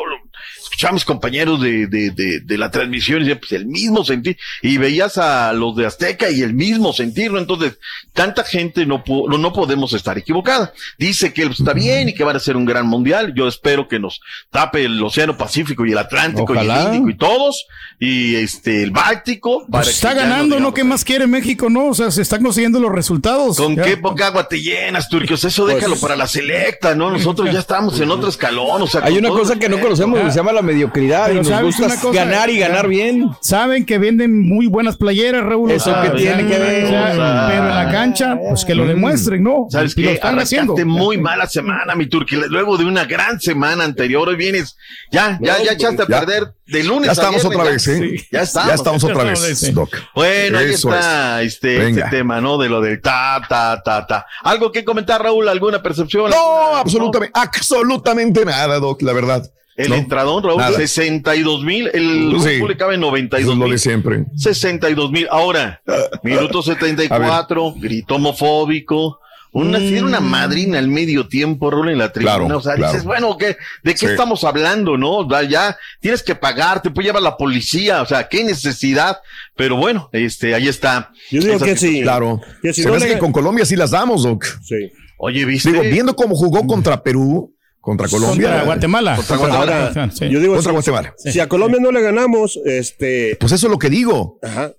mis 0.94 1.06
compañeros 1.06 1.62
de, 1.62 1.88
de, 1.88 2.12
de, 2.12 2.40
de 2.42 2.58
la 2.58 2.70
transmisión 2.72 3.22
y 3.22 3.26
decía, 3.26 3.40
pues 3.40 3.52
el 3.54 3.66
mismo 3.66 4.04
sentir. 4.04 4.38
Y 4.62 4.78
veías 4.78 5.18
a 5.18 5.52
los 5.54 5.76
de 5.76 5.86
Azteca 5.86 6.30
y 6.30 6.42
el 6.42 6.54
mismo 6.54 6.94
sentir, 6.94 7.32
¿no? 7.32 7.40
Entonces, 7.40 7.80
tanta 8.14 8.44
gente 8.44 8.86
no, 8.86 9.04
po- 9.04 9.28
no, 9.30 9.38
no 9.38 9.52
podemos 9.54 9.94
estar 9.94 10.18
equivocada. 10.18 10.74
Dice 10.98 11.34
que 11.34 11.44
está 11.44 11.74
bien 11.74 12.10
y 12.10 12.14
que 12.14 12.24
van 12.24 12.36
a 12.36 12.40
ser 12.40 12.56
un 12.58 12.66
gran 12.66 12.86
mundial. 12.88 13.34
Yo 13.36 13.48
espero 13.48 13.88
que 13.88 14.00
nos 14.00 14.20
tape 14.52 14.86
el 14.86 15.02
Océano 15.04 15.38
Pacífico 15.38 15.86
y 15.86 15.92
el 15.92 15.98
Atlántico 15.98 16.54
y 16.56 16.60
el 16.60 16.70
Índico 16.96 17.10
y 17.10 17.18
todos. 17.18 17.66
Y 18.00 18.36
este, 18.36 18.84
el 18.84 18.92
Báltico. 18.92 19.66
para 19.72 19.84
Pues 19.84 19.96
está 19.96 20.14
ganando, 20.14 20.60
¿no? 20.60 20.74
¿Qué 20.74 20.84
más 20.84 21.04
quiere 21.04 21.26
México, 21.28 21.70
no? 21.70 21.88
O 21.88 21.94
sea, 21.96 22.12
se 22.12 22.22
están 22.22 22.44
consiguiendo 22.44 22.80
los 22.80 22.92
resultados. 22.92 23.58
¿Con 23.58 23.76
Ya. 23.76 23.84
qué 23.84 23.98
poca 23.98 24.28
agua 24.28 24.48
te 24.48 24.62
llenas, 24.62 25.10
Turquios? 25.10 25.44
Eso 25.44 25.66
déjalo 25.66 25.96
para 26.00 26.16
la 26.16 26.28
selecta, 26.28 26.94
¿no? 26.94 27.10
Nosotros 27.10 27.52
ya 27.52 27.60
estamos 27.60 28.00
en 28.00 28.12
otro 28.12 28.30
escalón, 28.30 28.82
o 28.82 28.88
sea. 28.88 29.02
Hay 29.04 29.18
una 29.18 29.30
cosa 29.30 29.58
que 29.58 29.68
no 29.70 29.80
conocemos 29.80 30.20
que 30.20 30.30
se 30.32 30.38
llama 30.38 30.54
la 30.54 30.62
mediocridad 30.68 31.32
y 31.32 31.36
nos 31.36 31.47
¿sabes 31.47 31.78
gusta 31.78 31.99
cosa? 31.99 32.13
ganar 32.26 32.49
y 32.49 32.59
ganar 32.59 32.88
bien. 32.88 33.30
Saben 33.41 33.86
que 33.86 33.97
venden 33.97 34.39
muy 34.47 34.68
buenas 34.68 34.97
playeras, 34.97 35.43
Raúl. 35.43 35.72
Eso 35.72 35.93
que 36.03 36.09
tiene 36.11 36.45
que 36.47 36.59
ver. 36.59 36.86
o 36.86 36.89
sea, 36.89 37.47
pero 37.49 37.63
en 37.70 37.76
la 37.76 37.89
cancha, 37.91 38.38
pues 38.38 38.63
que 38.65 38.76
lo 38.76 38.84
Mm. 38.84 38.88
demuestren, 38.89 39.43
¿no? 39.43 39.65
¿Sabes 39.70 39.97
Y 39.97 40.03
lo 40.03 40.09
están 40.11 40.38
haciendo. 40.39 40.76
Muy 40.86 41.18
mala 41.18 41.47
semana, 41.47 41.95
mi 41.95 42.07
Turqui. 42.07 42.36
Luego 42.49 42.78
de 42.78 42.86
una 42.86 43.05
gran 43.05 43.39
semana 43.39 43.84
anterior, 43.84 44.28
hoy 44.30 44.36
vienes, 44.36 44.76
ya, 45.11 45.39
ya, 45.41 45.61
ya 45.63 45.72
echaste 45.72 46.03
a 46.03 46.07
Ya. 46.07 46.20
perder 46.20 46.53
de 46.68 46.84
lunes 46.84 47.05
Ya 47.05 47.11
a 47.11 47.13
estamos 47.13 47.41
viernes, 47.41 47.57
otra 47.59 47.72
vez, 47.72 47.88
¿eh? 47.88 47.97
Sí, 48.20 48.28
Ya 48.32 48.41
estamos. 48.41 48.68
Ya 48.70 48.76
estamos 48.76 49.03
otra 49.05 49.24
vez. 49.24 49.74
Doc. 49.74 49.89
Bueno, 50.13 50.57
ahí 50.59 50.65
Eso 50.74 50.93
está 50.93 51.41
este, 51.41 51.76
este 51.76 51.86
Venga. 51.86 52.09
tema, 52.09 52.41
¿no? 52.41 52.57
De 52.57 52.68
lo 52.70 52.82
del 52.82 53.01
ta, 53.01 53.41
ta, 53.47 53.82
ta, 53.84 54.05
ta. 54.05 54.26
¿Algo 54.43 54.72
que 54.72 54.84
comentar, 54.84 55.22
Raúl? 55.24 55.47
¿Alguna 55.47 55.82
percepción? 55.82 56.30
No, 56.30 56.36
¿Alguna- 56.65 56.80
absolutamente, 56.82 57.32
absolutamente 57.39 58.45
nada, 58.45 58.80
Doc, 58.80 59.01
la 59.01 59.13
verdad. 59.13 59.49
El 59.78 59.90
No, 59.90 59.96
entradón, 59.96 60.44
Raúl, 60.44 60.58
nada. 60.58 60.76
62 60.76 61.64
mil. 61.64 61.90
El 61.94 62.30
Pues 62.32 62.44
sí. 62.44 62.68
le 62.68 62.76
cabe 62.78 62.96
Eso 62.96 63.02
92 63.02 63.54
es 63.54 63.58
lo 63.60 63.64
de 63.66 63.70
mil. 63.70 63.80
siempre. 63.80 64.26
62 64.36 65.12
mil. 65.12 65.28
Ahora, 65.30 65.82
minuto 66.24 66.62
74, 66.64 67.74
grito 67.78 68.16
homofóbico. 68.16 69.20
Una, 69.54 69.80
tiene 69.80 70.04
una 70.04 70.20
madrina 70.20 70.78
al 70.78 70.88
medio 70.88 71.28
tiempo, 71.28 71.72
Raúl, 71.72 71.90
en 71.90 71.98
la 71.98 72.12
tribuna. 72.12 72.36
Claro, 72.38 72.58
o 72.58 72.62
sea, 72.62 72.76
claro. 72.76 72.92
dices, 72.92 73.06
bueno, 73.06 73.38
¿qué, 73.38 73.58
¿de 73.84 73.92
qué 73.94 73.98
Sí. 73.98 74.06
estamos 74.08 74.44
hablando, 74.44 74.98
no? 74.98 75.28
Ya, 75.28 75.42
ya 75.44 75.78
tienes 76.00 76.22
que 76.22 76.36
pagar, 76.36 76.82
te 76.82 76.92
puede 76.92 77.08
llevar 77.08 77.24
la 77.24 77.38
policía, 77.38 78.02
o 78.02 78.06
sea, 78.06 78.28
qué 78.28 78.44
necesidad. 78.44 79.18
Pero 79.56 79.78
bueno, 79.78 80.10
este, 80.12 80.54
ahí 80.54 80.68
está. 80.68 81.12
Yo 81.32 81.42
digo 81.42 81.60
que 81.60 81.76
sí. 81.78 82.02
Claro. 82.02 82.42
Que 82.62 82.72
si 82.74 82.82
Se 82.82 82.88
no 82.88 82.92
me 82.94 82.98
hace 82.98 83.08
le- 83.08 83.14
que 83.16 83.20
con 83.20 83.32
Colombia 83.32 83.66
sí 83.66 83.76
las 83.76 83.92
damos, 83.92 84.24
Doc. 84.24 84.46
Sí. 84.64 84.92
Oye, 85.18 85.46
¿viste? 85.46 85.72
Digo, 85.72 85.82
viendo 85.84 86.16
cómo 86.16 86.36
jugó 86.36 86.68
contra 86.68 87.02
Perú, 87.02 87.56
contra 87.88 88.10
Colombia. 88.10 88.48
Contra 88.50 88.66
Guatemala. 88.66 89.16
Contra 89.16 89.38
Guatemala. 89.38 90.12
Sí. 90.12 90.28
Yo 90.30 90.42
digo, 90.42 90.56
Contra 90.56 90.72
si, 90.72 90.74
Guatemala. 90.76 91.14
si 91.18 91.40
a 91.40 91.48
Colombia 91.48 91.80
no 91.82 91.90
le 91.94 92.02
ganamos, 92.02 92.60
este, 92.66 93.38
Pues 93.40 93.54
eso 93.54 93.68
es 93.68 93.72
lo 93.72 93.80
que 93.80 93.90
digo. 93.90 94.40
ajá, 94.44 94.74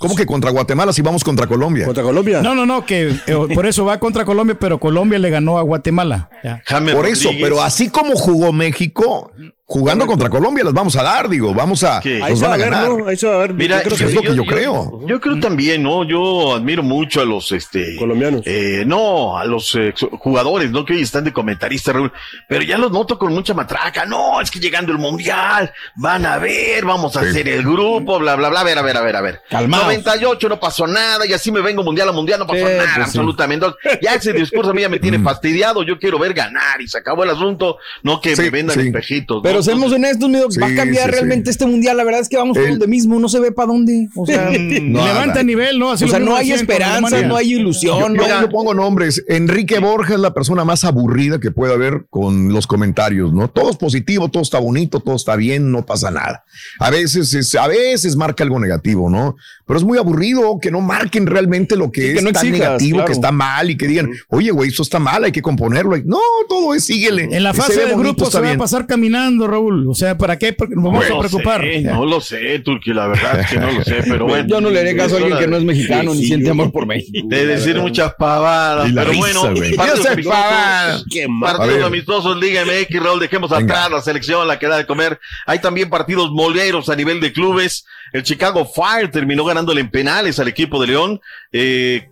¿Cómo 0.00 0.16
que 0.16 0.24
contra 0.24 0.50
Guatemala 0.50 0.94
si 0.94 1.02
vamos 1.02 1.22
contra 1.22 1.46
Colombia? 1.46 1.84
contra 1.84 2.02
Colombia. 2.02 2.40
No, 2.40 2.54
no, 2.54 2.64
no, 2.64 2.86
que 2.86 3.10
eh, 3.26 3.36
por 3.54 3.66
eso 3.66 3.84
va 3.84 4.00
contra 4.00 4.24
Colombia, 4.24 4.56
pero 4.58 4.80
Colombia 4.80 5.18
le 5.18 5.28
ganó 5.28 5.58
a 5.58 5.62
Guatemala. 5.62 6.30
Ya. 6.42 6.62
Por 6.94 7.06
eso, 7.06 7.30
pero 7.38 7.62
así 7.62 7.90
como 7.90 8.16
jugó 8.16 8.50
México, 8.52 9.30
jugando 9.66 10.06
contra 10.06 10.28
Colombia 10.28 10.62
las 10.62 10.74
vamos 10.74 10.94
a 10.96 11.02
dar, 11.02 11.28
digo, 11.28 11.54
vamos 11.54 11.82
a, 11.84 12.02
nos 12.04 12.40
van 12.40 12.50
a 12.50 12.54
a 12.54 12.56
ver, 12.58 12.70
ganar. 12.70 12.88
¿no? 12.90 13.06
Ahí 13.06 13.16
se 13.16 13.26
va 13.26 13.34
a 13.36 13.38
ver. 13.38 13.54
Mira, 13.54 13.78
Yo 13.82 13.90
creo 13.90 14.08
es 14.08 14.14
lo 14.14 14.22
que 14.22 14.36
yo 14.36 14.44
creo. 14.44 15.00
Yo 15.06 15.20
creo 15.20 15.40
también, 15.40 15.82
¿no? 15.82 16.04
Yo 16.04 16.54
admiro 16.54 16.82
mucho 16.82 17.22
a 17.22 17.24
los, 17.24 17.50
este... 17.52 17.96
Colombianos. 17.96 18.42
Eh, 18.44 18.84
no, 18.86 19.38
a 19.38 19.44
los 19.46 19.74
eh, 19.76 19.94
jugadores, 20.18 20.70
¿no? 20.70 20.84
Que 20.84 20.92
hoy 20.94 21.02
están 21.02 21.24
de 21.24 21.32
comentaristas, 21.32 21.94
Raúl. 21.94 22.12
Pero 22.48 22.62
ya 22.62 22.76
los 22.76 22.92
noto 22.92 23.18
con 23.18 23.32
mucha 23.32 23.54
matraca. 23.54 24.04
No, 24.04 24.40
es 24.40 24.50
que 24.50 24.60
llegando 24.60 24.92
el 24.92 24.98
mundial, 24.98 25.72
van 25.96 26.26
a 26.26 26.38
ver, 26.38 26.84
vamos 26.84 27.16
a 27.16 27.22
Sí. 27.22 27.28
hacer 27.28 27.48
el 27.48 27.62
grupo, 27.62 28.18
bla, 28.18 28.36
bla, 28.36 28.50
bla. 28.50 28.60
A 28.60 28.64
ver, 28.64 28.78
a 28.78 28.82
ver, 28.82 28.96
a 28.98 29.00
ver, 29.00 29.16
a 29.16 29.20
ver. 29.22 29.40
Calmaos. 29.48 29.84
98 29.84 30.48
no 30.50 30.60
pasó 30.60 30.86
nada 30.86 31.24
y 31.26 31.32
así 31.32 31.50
me 31.50 31.62
vengo 31.62 31.82
mundial 31.82 32.08
a 32.10 32.12
mundial, 32.12 32.38
no 32.40 32.46
pasó 32.46 32.58
Sí, 32.58 32.64
nada, 32.64 32.92
pues 32.96 33.06
absolutamente. 33.06 33.66
Ya 34.02 34.14
ese 34.14 34.32
discurso 34.34 34.72
a 34.72 34.74
mí 34.74 34.82
ya 34.82 34.88
me 34.90 34.98
tiene 34.98 35.18
fastidiado. 35.22 35.82
Yo 35.82 35.98
quiero 35.98 36.18
ver 36.18 36.34
ganar 36.34 36.82
y 36.82 36.88
se 36.88 36.98
acabó 36.98 37.24
el 37.24 37.30
asunto, 37.30 37.78
no 38.02 38.20
que 38.20 38.36
Sí, 38.36 38.42
me 38.42 38.50
vendan 38.50 38.78
sí. 38.78 38.86
espejitos. 38.88 39.36
¿no? 39.36 39.54
Seamos 39.64 39.92
honestos, 39.92 40.28
mi 40.28 40.38
doc, 40.38 40.52
va 40.62 40.66
a 40.66 40.70
Sí, 40.70 40.76
cambiar 40.76 41.06
sí, 41.06 41.10
realmente 41.12 41.50
este 41.50 41.66
mundial. 41.66 41.96
La 41.96 42.04
verdad 42.04 42.20
es 42.20 42.28
que 42.28 42.36
vamos 42.36 42.54
todos 42.56 42.68
El- 42.68 42.78
de 42.78 42.86
mismo, 42.86 43.18
no 43.18 43.28
se 43.28 43.40
ve 43.40 43.52
para 43.52 43.68
dónde. 43.68 44.08
O 44.14 44.26
sea, 44.26 44.50
No, 44.84 45.04
Levanta 45.04 45.26
nada. 45.26 45.42
nivel, 45.42 45.78
¿no? 45.78 45.90
Así 45.92 46.04
o 46.04 46.08
sea, 46.08 46.18
no 46.18 46.36
hay 46.36 46.52
esperanza, 46.52 47.22
no 47.22 47.36
hay 47.36 47.54
ilusión. 47.54 47.98
yo- 47.98 48.08
no 48.08 48.40
yo 48.42 48.48
pongo 48.50 48.74
nombres. 48.74 49.24
Enrique 49.28 49.78
Borja 49.78 50.14
es 50.14 50.20
la 50.20 50.34
persona 50.34 50.64
más 50.64 50.84
aburrida 50.84 51.40
que 51.40 51.50
puede 51.50 51.72
haber 51.72 52.06
con 52.10 52.52
los 52.52 52.66
comentarios, 52.66 53.32
¿no? 53.32 53.48
Todo 53.48 53.70
es 53.70 53.76
positivo, 53.76 54.28
todo 54.28 54.42
está 54.42 54.58
bonito, 54.58 55.00
todo 55.00 55.16
está 55.16 55.36
bien, 55.36 55.70
no 55.70 55.84
pasa 55.86 56.10
nada. 56.10 56.44
A 56.78 56.90
veces, 56.90 57.32
es, 57.34 57.54
a 57.54 57.66
veces 57.66 58.16
marca 58.16 58.44
algo 58.44 58.58
negativo, 58.60 59.10
¿no? 59.10 59.36
Pero 59.66 59.78
es 59.78 59.84
muy 59.84 59.98
aburrido 59.98 60.58
que 60.60 60.70
no 60.70 60.80
marquen 60.80 61.26
realmente 61.26 61.76
lo 61.76 61.90
que 61.90 62.02
Sí, 62.02 62.08
es 62.08 62.14
que 62.16 62.22
no 62.22 62.32
tan 62.32 62.46
exijas, 62.46 62.68
negativo, 62.68 62.96
claro. 62.96 63.06
que 63.06 63.12
está 63.12 63.32
mal 63.32 63.70
y 63.70 63.76
que 63.76 63.86
digan, 63.88 64.10
oye, 64.28 64.50
güey, 64.50 64.68
eso 64.70 64.82
está 64.82 64.98
mal, 64.98 65.24
hay 65.24 65.32
que 65.32 65.40
componerlo. 65.42 65.96
No, 66.04 66.18
todo 66.48 66.74
es 66.74 66.84
síguele. 66.84 67.28
En 67.30 67.42
la 67.42 67.52
Se 67.54 67.60
fase 67.62 67.86
de 67.86 67.94
grupo 67.94 68.30
se 68.30 68.40
va 68.40 68.50
a 68.52 68.56
pasar 68.58 68.86
caminando, 68.86 69.43
Raúl. 69.46 69.88
O 69.88 69.94
sea, 69.94 70.16
¿para 70.18 70.38
qué? 70.38 70.52
Porque 70.52 70.74
nos 70.74 70.84
vamos 70.84 71.08
no 71.08 71.16
a 71.16 71.18
preocupar. 71.20 71.60
sé, 71.62 71.80
no 71.82 72.04
lo 72.06 72.20
sé, 72.20 72.58
Turki, 72.60 72.92
la 72.92 73.06
verdad 73.08 73.40
es 73.40 73.50
que 73.50 73.58
no 73.58 73.70
lo 73.72 73.84
sé, 73.84 73.96
pero 74.08 74.24
bueno. 74.28 74.46
Yo 74.48 74.60
no 74.60 74.70
le 74.70 74.80
haré 74.80 74.96
caso 74.96 75.14
a 75.16 75.18
alguien 75.18 75.38
que 75.38 75.46
no 75.46 75.56
es 75.56 75.64
mexicano 75.64 76.12
ni 76.14 76.20
Sí, 76.20 76.26
siente 76.26 76.46
yo- 76.46 76.52
amor 76.52 76.72
por 76.72 76.86
México. 76.86 77.26
De 77.28 77.46
decir 77.46 77.76
muchas 77.80 78.14
pavadas, 78.14 78.92
la 78.92 79.02
pero 79.02 79.12
risa, 79.12 79.20
bueno, 79.40 79.56
güey. 79.60 79.74
partidos 79.74 79.98
Ya 79.98 80.02
se 80.04 80.12
amistosos, 80.12 80.40
pavada. 80.40 81.02
Qué 81.10 81.28
mal. 81.28 81.54
A 81.54 81.58
partidos 81.58 81.84
amistosos, 81.86 82.36
Liga 82.40 82.62
MX, 82.64 83.02
Raúl, 83.02 83.20
dejemos 83.20 83.50
Venga. 83.50 83.62
atrás 83.74 83.90
la 83.90 84.02
selección, 84.02 84.46
la 84.48 84.58
que 84.58 84.66
da 84.68 84.76
de 84.76 84.86
comer. 84.86 85.18
Hay 85.46 85.58
también 85.60 85.88
partidos 85.90 86.30
moleros 86.30 86.88
a 86.88 86.96
nivel 86.96 87.20
de 87.20 87.32
clubes. 87.32 87.84
El 88.12 88.22
Chicago 88.22 88.64
Fire 88.64 89.10
terminó 89.10 89.44
ganándole 89.44 89.80
en 89.80 89.90
penales 89.90 90.38
al 90.38 90.48
equipo 90.48 90.80
de 90.80 90.86
León. 90.86 91.20
Eh, 91.52 92.08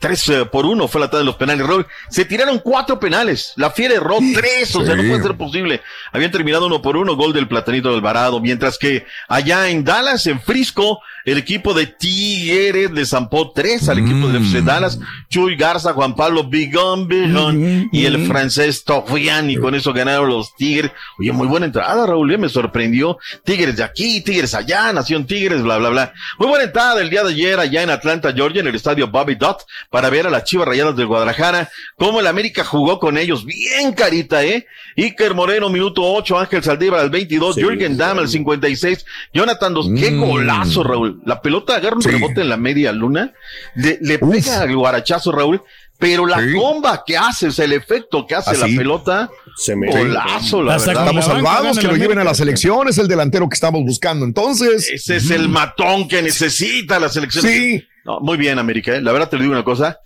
Tres 0.00 0.26
eh, 0.30 0.46
por 0.46 0.64
uno 0.64 0.88
fue 0.88 0.98
la 0.98 1.08
tarde 1.08 1.24
de 1.24 1.26
los 1.26 1.36
penales, 1.36 1.66
Raúl. 1.66 1.86
Se 2.08 2.24
tiraron 2.24 2.58
cuatro 2.60 2.98
penales. 2.98 3.52
La 3.56 3.70
Fiera 3.70 3.96
erró 3.96 4.16
tres, 4.34 4.74
o 4.74 4.82
sea, 4.82 4.96
no 4.96 5.02
puede 5.02 5.22
ser 5.22 5.36
posible. 5.36 5.82
Habían 6.10 6.30
terminado 6.30 6.66
uno 6.66 6.80
por 6.80 6.96
uno, 6.96 7.16
gol 7.16 7.34
del 7.34 7.46
Platanito 7.46 7.88
del 7.88 7.98
Alvarado. 7.98 8.40
Mientras 8.40 8.78
que 8.78 9.06
allá 9.28 9.68
en 9.68 9.84
Dallas, 9.84 10.26
en 10.26 10.40
Frisco, 10.40 11.02
el 11.24 11.38
equipo 11.38 11.74
de 11.74 11.86
Tigres 11.86 12.90
le 12.90 13.04
zampó 13.04 13.52
tres 13.52 13.88
al 13.88 13.98
equipo 13.98 14.28
de 14.28 14.38
FC 14.38 14.62
Dallas. 14.62 14.98
Chuy 15.28 15.56
Garza, 15.56 15.92
Juan 15.92 16.14
Pablo 16.14 16.44
Bigón, 16.44 17.08
Bigón 17.08 17.88
y 17.92 18.04
el 18.04 18.26
francés 18.26 18.84
Tofian. 18.84 19.50
Y 19.50 19.56
con 19.56 19.74
eso 19.74 19.92
ganaron 19.92 20.28
los 20.28 20.54
Tigres. 20.56 20.90
Oye, 21.18 21.32
muy 21.32 21.46
buena 21.46 21.66
entrada, 21.66 22.06
Raúl, 22.06 22.32
eh, 22.32 22.38
me 22.38 22.48
sorprendió. 22.48 23.18
Tigres 23.44 23.76
de 23.76 23.84
aquí, 23.84 24.20
Tigres 24.22 24.54
allá, 24.54 24.92
Nación 24.92 25.26
Tigres, 25.26 25.62
bla, 25.62 25.78
bla, 25.78 25.88
bla. 25.90 26.12
Muy 26.38 26.48
buena 26.48 26.64
entrada 26.64 27.00
el 27.00 27.10
día 27.10 27.22
de 27.22 27.30
ayer 27.32 27.58
allá 27.60 27.82
en 27.82 27.90
Atlanta, 27.90 28.32
Georgia, 28.32 28.60
en 28.60 28.66
el 28.68 28.74
estadio 28.74 29.08
Bobby 29.08 29.34
Dott, 29.34 29.62
para 29.90 30.10
ver 30.10 30.26
a 30.26 30.30
las 30.30 30.44
Chivas 30.44 30.66
Rayadas 30.68 30.96
del 30.96 31.06
Guadalajara. 31.06 31.68
Cómo 31.96 32.20
el 32.20 32.26
América 32.26 32.64
jugó 32.64 32.98
con 32.98 33.18
ellos. 33.18 33.44
Bien 33.44 33.92
carita, 33.92 34.44
¿eh? 34.44 34.66
Iker 34.96 35.34
Moreno, 35.34 35.68
minuto 35.70 36.02
8, 36.02 36.38
Ángel 36.38 36.62
Saldívar 36.62 37.00
al 37.00 37.10
22, 37.10 37.54
Sí, 37.54 37.62
Jürgen 37.62 37.96
Damm 37.96 38.18
al 38.18 38.28
56, 38.28 39.04
Jonathan 39.32 39.74
Dos. 39.74 39.88
Qué 39.98 40.10
Mm. 40.10 40.20
golazo, 40.20 40.82
Raúl. 40.82 41.09
La 41.24 41.40
pelota 41.42 41.76
agarra 41.76 41.96
un 41.96 42.02
Sí. 42.02 42.10
rebote 42.10 42.40
en 42.40 42.48
la 42.48 42.56
media 42.56 42.92
luna, 42.92 43.32
le, 43.74 44.18
pega 44.18 44.62
al 44.62 44.74
guarachazo, 44.76 45.32
Raúl. 45.32 45.62
Pero 45.98 46.24
la 46.26 46.38
Sí. 46.40 46.54
bomba 46.54 47.02
que 47.06 47.16
hace, 47.18 47.48
o 47.48 47.50
sea, 47.52 47.66
el 47.66 47.74
efecto 47.74 48.26
que 48.26 48.34
hace 48.34 48.52
Así. 48.52 48.60
la 48.60 48.66
pelota, 48.78 49.30
Se 49.56 49.76
me 49.76 49.88
golazo, 49.90 50.62
la 50.62 50.78
verdad. 50.78 50.88
Estamos 51.02 51.24
salvados, 51.26 51.78
que 51.78 51.86
lo 51.86 51.96
lleven 51.96 52.18
a 52.18 52.24
la 52.24 52.32
selección, 52.32 52.88
es 52.88 52.96
el 52.96 53.06
delantero 53.06 53.46
que 53.50 53.54
estamos 53.54 53.82
buscando. 53.82 54.24
Entonces, 54.24 54.88
Ese 54.90 55.16
es 55.16 55.30
el 55.30 55.48
matón 55.50 56.08
que 56.08 56.22
necesita 56.22 56.98
la 56.98 57.10
selección. 57.10 57.44
sí, 57.44 57.84
No, 58.02 58.18
muy 58.20 58.38
bien, 58.38 58.58
América. 58.58 58.96
¿eh? 58.96 59.02
La 59.02 59.12
verdad 59.12 59.28
te 59.28 59.36
lo 59.36 59.42
digo 59.42 59.52
una 59.52 59.62
cosa. 59.62 59.98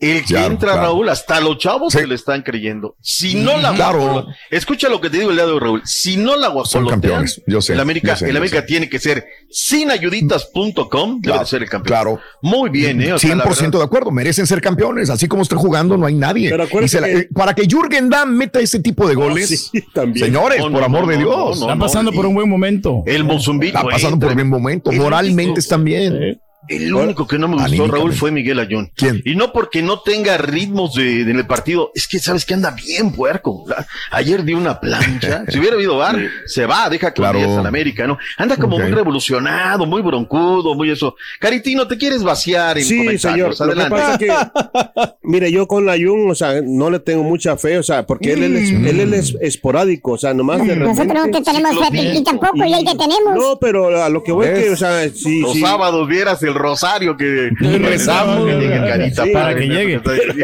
El 0.00 0.20
que 0.20 0.26
Claro, 0.34 0.52
entra, 0.52 0.72
claro. 0.74 0.86
Raúl, 0.88 1.08
hasta 1.08 1.40
los 1.40 1.58
chavos 1.58 1.92
se 1.92 2.06
le 2.06 2.14
están 2.14 2.42
creyendo. 2.42 2.94
Si 3.00 3.34
no 3.34 3.58
la 3.58 3.74
Claro. 3.74 4.26
escucha 4.48 4.88
lo 4.88 5.00
que 5.00 5.10
te 5.10 5.18
digo 5.18 5.30
el 5.30 5.36
día 5.36 5.44
de 5.46 5.52
hoy, 5.52 5.58
Raúl. 5.58 5.82
Si 5.84 6.16
no 6.16 6.36
la 6.36 6.52
campeones. 6.88 7.42
Yo 7.48 7.60
sé. 7.60 7.72
el 7.72 7.80
América, 7.80 8.12
yo 8.12 8.16
sé, 8.16 8.28
el 8.30 8.36
América 8.36 8.60
sé. 8.60 8.66
tiene 8.66 8.88
que 8.88 9.00
ser 9.00 9.24
sinayuditas.com, 9.50 11.20
debe 11.20 11.38
de 11.40 11.46
ser 11.46 11.62
el 11.62 11.68
campeón. 11.68 11.88
Claro. 11.88 12.20
Muy 12.42 12.70
bien, 12.70 13.00
¿eh? 13.02 13.12
O 13.12 13.18
sea, 13.18 13.34
la 13.34 13.44
100% 13.44 13.58
verdad- 13.72 13.78
de 13.80 13.84
acuerdo, 13.84 14.10
merecen 14.10 14.46
ser 14.46 14.60
campeones. 14.60 15.10
Así 15.10 15.26
como 15.28 15.42
están 15.42 15.58
jugando, 15.58 15.96
no 15.96 16.06
hay 16.06 16.14
nadie. 16.14 16.50
Pero 16.50 16.88
se 16.88 17.00
la- 17.00 17.08
eh, 17.08 17.28
para 17.34 17.54
que 17.54 17.66
Jürgen 17.66 18.08
Damm 18.08 18.36
meta 18.36 18.60
ese 18.60 18.80
tipo 18.80 19.08
de 19.08 19.14
goles, 19.14 19.70
sí, 19.72 19.82
también. 19.94 20.26
señores, 20.26 20.58
No, 20.60 20.68
no, 20.68 20.74
por 20.76 20.84
amor 20.84 21.02
no, 21.02 21.08
de 21.08 21.16
Dios, 21.18 21.58
no, 21.58 21.64
Están 21.66 21.78
pasando 21.78 22.12
por 22.12 22.26
un 22.26 22.34
buen 22.34 22.48
momento. 22.48 23.02
El 23.06 23.24
Mozumbico. 23.24 23.76
está 23.78 23.88
pasando 23.88 24.18
por 24.18 24.28
un 24.30 24.34
buen 24.36 24.48
momento. 24.48 24.92
Moralmente 24.92 25.60
están 25.60 25.84
bien. 25.84 26.40
El 26.66 26.92
único 26.92 27.26
que 27.26 27.38
no 27.38 27.46
me 27.48 27.54
gustó. 27.56 27.86
Raúl, 27.86 28.12
fue 28.12 28.30
Miguel 28.30 28.58
Ayón. 28.58 28.90
¿Quién? 28.94 29.22
Y 29.24 29.36
no 29.36 29.52
porque 29.52 29.80
no 29.80 30.00
tenga 30.00 30.36
ritmos 30.38 30.94
de, 30.94 31.24
de 31.24 31.30
en 31.30 31.38
el 31.38 31.46
partido, 31.46 31.92
es 31.94 32.08
que 32.08 32.18
sabes 32.18 32.44
que 32.44 32.54
anda 32.54 32.72
bien 32.72 33.12
puerco. 33.12 33.64
Ayer 34.10 34.42
dio 34.44 34.58
una 34.58 34.78
plancha. 34.80 35.44
si 35.48 35.58
hubiera 35.58 35.76
habido 35.76 35.96
bar, 35.98 36.18
se 36.46 36.66
va, 36.66 36.88
deja 36.90 37.14
con 37.14 37.22
Claro. 37.24 37.58
al 37.60 37.66
América, 37.66 38.06
¿no? 38.06 38.18
Anda 38.36 38.56
como 38.56 38.78
muy 38.78 38.90
revolucionado, 38.90 39.86
muy 39.86 40.02
broncudo, 40.02 40.74
muy 40.74 40.90
eso. 40.90 41.14
Caritino, 41.40 41.86
te 41.86 41.96
quieres 41.96 42.22
vaciar 42.22 42.76
en 42.78 42.84
Sí, 42.84 43.18
señor. 43.18 43.54
comentarios. 43.54 43.60
Lo 43.60 43.66
que 43.66 43.80
Adelante. 43.80 43.96
pasa 43.96 44.12
es 44.12 44.18
que, 44.18 45.12
mire, 45.22 45.52
yo 45.52 45.66
con 45.68 45.86
la 45.86 45.94
Jun, 45.96 46.30
o 46.30 46.34
sea, 46.34 46.60
no 46.62 46.90
le 46.90 46.98
tengo 46.98 47.22
mucha 47.22 47.56
fe, 47.56 47.78
o 47.78 47.82
sea, 47.82 48.04
porque 48.06 48.32
él, 48.32 48.42
él 48.42 48.56
es, 48.56 48.70
él, 48.70 49.00
él 49.00 49.14
es 49.14 49.34
esporádico, 49.40 50.12
o 50.12 50.18
sea, 50.18 50.34
nomás 50.34 50.58
de 50.66 50.76
Nosotros 50.76 50.98
repente. 51.08 51.14
no 51.14 51.38
te 51.38 51.50
tenemos 51.52 51.78
fe, 51.86 51.90
Pipi, 51.92 52.24
tampoco, 52.24 52.64
y 52.64 52.72
el 52.74 52.84
que 52.84 52.94
tenemos. 52.96 53.34
No, 53.36 53.58
pero 53.60 54.02
a 54.02 54.08
lo 54.08 54.22
que 54.22 54.32
voy 54.32 54.46
es 54.46 54.58
que, 54.64 54.70
o 54.70 54.76
sea, 54.76 55.08
sí, 55.08 55.40
Los 55.40 55.52
sí. 55.52 55.60
sábados 55.60 56.06
vieras 56.08 56.42
el 56.48 56.54
rosario 56.54 57.16
que 57.16 57.50
rezamos, 57.60 58.46
que 58.46 58.56
llegue. 58.58 58.76
Carita 58.88 59.24
Sí, 59.24 59.30
para 59.30 59.54
que 59.54 59.66
¿no? 59.66 59.74
llegue. 59.74 60.00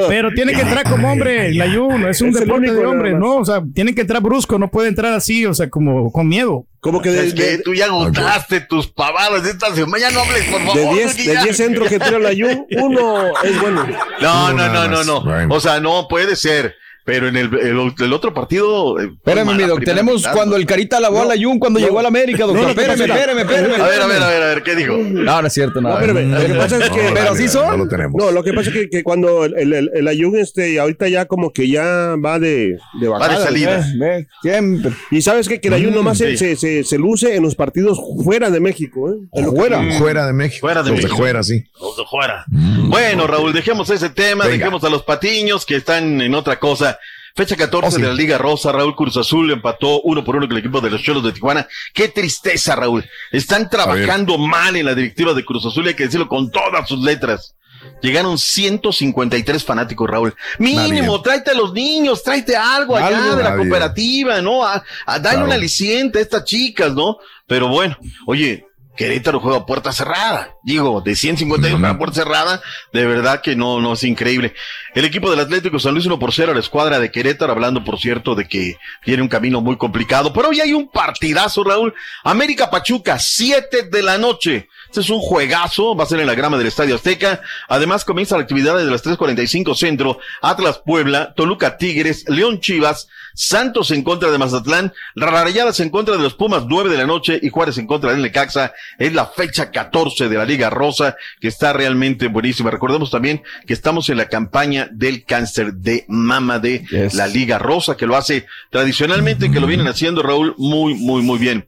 Pero 0.09 0.31
tiene 0.33 0.53
que 0.53 0.61
entrar 0.63 0.85
como 0.89 1.11
hombre, 1.13 1.49
el 1.51 1.61
ayuno, 1.61 2.09
es 2.09 2.21
un 2.21 2.29
Es 2.29 2.41
deporte 2.41 2.71
único, 2.71 2.91
de 2.93 3.11
más. 3.13 3.21
¿no? 3.21 3.37
O 3.37 3.45
sea, 3.45 3.63
tiene 3.75 3.95
que 3.95 4.03
entrar 4.03 4.23
brusco, 4.23 4.59
no 4.59 4.71
puede 4.71 4.89
entrar 4.89 5.13
así, 5.15 5.45
o 5.47 5.55
sea, 5.55 5.69
como 5.69 6.13
con 6.13 6.29
miedo. 6.29 6.67
Como 6.81 7.01
que 7.01 7.11
de, 7.11 7.27
Es 7.29 7.35
que 7.35 7.43
de, 7.43 7.59
tú 7.59 7.73
ya 7.75 7.87
agotaste 7.87 8.61
tus 8.61 8.87
pavadas 8.89 9.43
de 9.43 9.51
esta 9.51 9.75
semana. 9.75 9.99
Ya 9.99 10.11
no 10.11 10.21
hables, 10.21 10.45
por 10.45 10.61
favor. 10.61 10.77
de 10.77 10.95
10 11.03 11.15
que 11.15 11.23
de 11.29 11.35
ya- 11.35 11.43
10 11.45 11.57
centros 11.57 11.89
que 11.89 11.99
tira 11.99 12.19
la 12.19 12.31
Jun, 12.31 12.67
uno 12.79 13.25
es 13.43 13.61
bueno. 13.61 13.87
No, 14.21 14.53
no, 14.53 14.69
no, 14.69 14.89
no, 14.89 15.03
no. 15.05 15.25
Bueno. 15.25 15.55
O 15.55 15.61
sea, 15.61 15.81
no 15.81 16.07
puede 16.09 16.37
ser. 16.37 16.75
Pero 17.05 17.29
en 17.29 17.37
el, 17.37 17.53
el, 17.59 17.93
el 17.99 18.13
otro 18.15 18.33
partido. 18.33 18.99
eh, 18.99 19.11
Espérame, 19.15 19.55
mi 19.57 19.65
doc, 19.65 19.85
tenemos 19.85 20.17
mitad, 20.17 20.33
cuando 20.33 20.53
¿no? 20.53 20.57
el 20.61 20.67
Carita 20.67 20.99
lavó 21.01 21.21
a 21.21 21.27
la 21.27 21.35
Jun 21.39 21.59
cuando 21.59 21.79
no. 21.79 21.85
llegó 21.87 21.99
a 21.99 22.03
la 22.03 22.09
América, 22.09 22.47
doctor. 22.47 22.63
No, 22.65 22.69
espérame, 22.71 23.01
espérame, 23.03 23.39
espérame. 23.41 23.81
A 23.83 23.87
ver, 23.87 24.01
a 24.01 24.07
ver, 24.07 24.23
a 24.23 24.29
ver, 24.29 24.43
a 24.43 24.47
ver, 24.47 24.63
¿qué 24.63 24.75
dijo? 24.75 24.97
No, 24.97 25.43
no 25.43 25.47
es 25.47 25.53
cierto, 25.53 25.83
no. 25.83 25.91
No, 25.91 25.95
espérame, 26.01 26.31
lo 26.33 26.47
que 26.47 26.55
pasa 26.55 26.79
es 26.83 26.91
que. 26.91 27.11
Pero 27.13 27.31
así 27.33 27.49
son. 27.49 27.67
No 27.79 27.85
lo 27.85 27.89
tenemos. 27.89 28.15
No, 28.17 28.31
lo 28.31 28.43
que 28.43 28.55
pasa 28.55 28.71
es 28.71 28.75
que, 28.77 28.89
que 28.89 29.03
cuando 29.03 29.45
el, 29.45 29.55
el, 29.59 29.73
el, 29.75 29.91
el 29.95 30.09
Ayun, 30.09 30.37
este, 30.39 30.81
ahorita 30.81 31.07
ya 31.09 31.27
como 31.27 31.53
que 31.53 31.69
ya 31.69 32.17
va 32.17 32.39
de, 32.39 32.79
de 33.01 33.09
Va 33.09 33.19
bajada. 33.19 33.39
de 33.41 33.45
salida. 33.45 33.87
Eh, 34.03 34.27
siempre. 34.41 34.93
Y 35.11 35.21
sabes 35.21 35.47
que, 35.49 35.61
que 35.61 35.69
el 35.69 35.75
Ayun 35.75 35.93
Mm, 35.93 35.97
nomás 35.97 36.17
se, 36.19 36.31
sí. 36.31 36.37
se, 36.39 36.57
se, 36.57 36.85
se 36.85 36.99
luce 36.99 37.37
en 37.37 37.43
los 37.43 37.55
partidos 37.55 38.01
fuera 38.25 38.49
de 38.51 38.61
México, 38.61 39.11
¿eh? 39.11 39.17
Que- 39.35 39.45
Fuera, 39.45 39.83
fuera 39.99 40.27
de 40.27 40.33
México. 40.33 40.67
Fuera 40.67 40.83
de 40.83 40.91
Los 40.91 40.99
México. 41.01 41.17
fuera, 41.19 41.43
sí. 41.43 41.63
Los 41.81 41.97
de 41.99 42.05
fuera. 42.11 42.45
Bueno, 42.49 43.27
Raúl, 43.27 43.53
dejemos 43.53 43.91
ese 43.91 44.09
tema, 44.11 44.45
Venga. 44.45 44.57
dejemos 44.59 44.83
a 44.85 44.89
los 44.89 45.03
patiños 45.03 45.67
que 45.67 45.77
están 45.77 46.21
en 46.23 46.35
otra 46.35 46.59
cosa. 46.59 46.94
Fecha 47.37 47.57
14 47.57 47.87
Oh, 47.89 47.91
sí. 47.91 48.01
de 48.03 48.09
la 48.09 48.14
Liga 48.14 48.39
Rosa, 48.39 48.70
Raúl 48.70 48.95
Cruz 48.95 49.16
Azul 49.16 49.51
empató 49.51 50.01
uno 50.03 50.22
por 50.24 50.37
uno 50.37 50.47
con 50.47 50.53
el 50.57 50.61
equipo 50.61 50.80
de 50.80 50.91
los 50.91 51.03
Cholos 51.03 51.24
de 51.24 51.32
Tijuana. 51.32 51.66
Qué 51.93 52.09
tristeza, 52.09 52.76
Raúl. 52.76 53.05
Están 53.32 53.68
trabajando 53.68 54.39
mal 54.39 54.76
en 54.76 54.87
la 54.87 54.95
directiva 54.95 55.35
de 55.35 55.45
Cruz 55.45 55.66
Azul, 55.66 55.87
hay 55.89 55.95
que 55.95 56.05
decirlo 56.05 56.28
con 56.28 56.51
todas 56.53 56.89
sus 56.89 57.03
letras. 57.03 57.57
Llegaron 58.01 58.39
153 58.39 59.64
fanáticos, 59.64 60.09
Raúl. 60.09 60.35
Mínimo, 60.59 61.20
tráete 61.22 61.51
a 61.51 61.55
los 61.55 61.72
niños, 61.72 62.22
tráete 62.22 62.57
algo 62.57 62.97
allá 62.97 63.09
Algo. 63.24 63.37
de 63.37 63.43
la 63.43 63.57
cooperativa, 63.57 64.41
¿no? 64.41 64.64
A, 64.64 64.82
a 65.05 65.18
darle 65.18 65.30
Claro. 65.30 65.45
un 65.47 65.53
aliciente 65.53 66.20
a 66.20 66.22
estas 66.22 66.45
chicas, 66.45 66.95
¿no? 66.95 67.18
Pero 67.47 67.66
bueno, 67.68 67.99
oye, 68.26 68.64
Querétaro 68.97 69.41
juega 69.41 69.59
a 69.59 69.67
puerta 69.67 69.93
cerrada. 69.93 70.57
Digo, 70.63 71.01
de 71.01 71.17
151 71.17 71.79
juega 71.79 71.95
a 71.95 71.99
puerta 71.99 72.23
cerrada, 72.23 72.63
de 72.93 73.07
verdad 73.07 73.41
que 73.41 73.57
no, 73.57 73.81
no 73.81 73.95
es 73.95 74.05
increíble. 74.05 74.55
El 74.95 75.05
equipo 75.05 75.31
del 75.31 75.41
Atlético 75.41 75.79
San 75.79 75.95
Luis 75.95 76.07
1 76.07 76.19
por 76.19 76.33
0 76.33 76.53
a 76.53 76.55
la 76.55 76.61
escuadra 76.61 76.99
de 77.01 77.11
Querétaro, 77.11 77.53
hablando 77.53 77.83
por 77.83 77.99
cierto 77.99 78.35
de 78.35 78.47
que 78.47 78.77
tiene 79.05 79.23
un 79.23 79.29
camino 79.29 79.61
muy 79.61 79.77
complicado. 79.77 80.33
Pero 80.33 80.49
hoy 80.49 80.61
hay 80.61 80.73
un 80.73 80.89
partidazo, 80.89 81.65
Raúl. 81.65 81.95
América 82.23 82.71
Pachuca, 82.71 83.19
7 83.19 83.89
de 83.91 84.03
la 84.03 84.19
noche. 84.19 84.69
Este 84.95 85.01
es 85.01 85.11
un 85.11 85.19
juegazo, 85.19 85.97
va 85.97 86.05
a 86.05 86.07
ser 86.07 86.21
en 86.21 86.29
la 86.29 86.37
grama 86.37 86.57
del 86.57 86.69
Estadio 86.69 86.95
Azteca. 86.95 87.41
Además 87.69 88.05
comienza 88.05 88.37
la 88.37 88.43
actividad 88.43 88.77
desde 88.77 88.93
las 88.93 89.05
3.45 89.05 89.75
centro, 89.75 90.21
Atlas 90.41 90.83
Puebla, 90.87 91.35
Toluca 91.35 91.79
Tigres, 91.79 92.25
León 92.29 92.61
Chivas, 92.61 93.09
Santos 93.35 93.91
en 93.91 94.05
contra 94.05 94.31
de 94.31 94.39
Mazatlán, 94.39 94.93
Rayadas 95.17 95.81
en 95.81 95.91
contra 95.91 96.17
de 96.17 96.23
los 96.23 96.35
Pumas 96.35 96.67
9 96.69 96.91
de 96.91 96.97
la 96.99 97.07
noche 97.07 97.41
y 97.43 97.49
Juárez 97.49 97.77
en 97.79 97.89
contra 97.89 98.13
del 98.13 98.23
Necaxa. 98.23 98.73
Es 98.97 99.13
la 99.13 99.27
fecha 99.27 99.73
14 99.73 100.29
de 100.29 100.37
la 100.37 100.45
Liga 100.45 100.71
Rosa, 100.71 101.17
que 101.41 101.49
está 101.49 101.73
realmente 101.73 102.29
buenísima. 102.29 102.71
Recordemos 102.71 103.11
también 103.11 103.43
que 103.67 103.75
estamos 103.75 104.09
en 104.11 104.19
la 104.19 104.29
campaña 104.29 104.89
del 104.93 105.25
cáncer 105.25 105.75
de 105.75 106.05
mama 106.07 106.61
de 106.61 106.85
Yes. 106.89 107.15
la 107.15 107.27
Liga 107.27 107.59
Rosa, 107.59 107.97
que 107.97 108.07
lo 108.07 108.15
hace 108.15 108.47
tradicionalmente, 108.71 109.51
que 109.51 109.59
lo 109.59 109.67
vienen 109.67 109.89
haciendo 109.89 110.23
Raúl 110.23 110.55
muy, 110.57 110.95
muy, 110.95 111.21
muy 111.23 111.41
bien. 111.41 111.67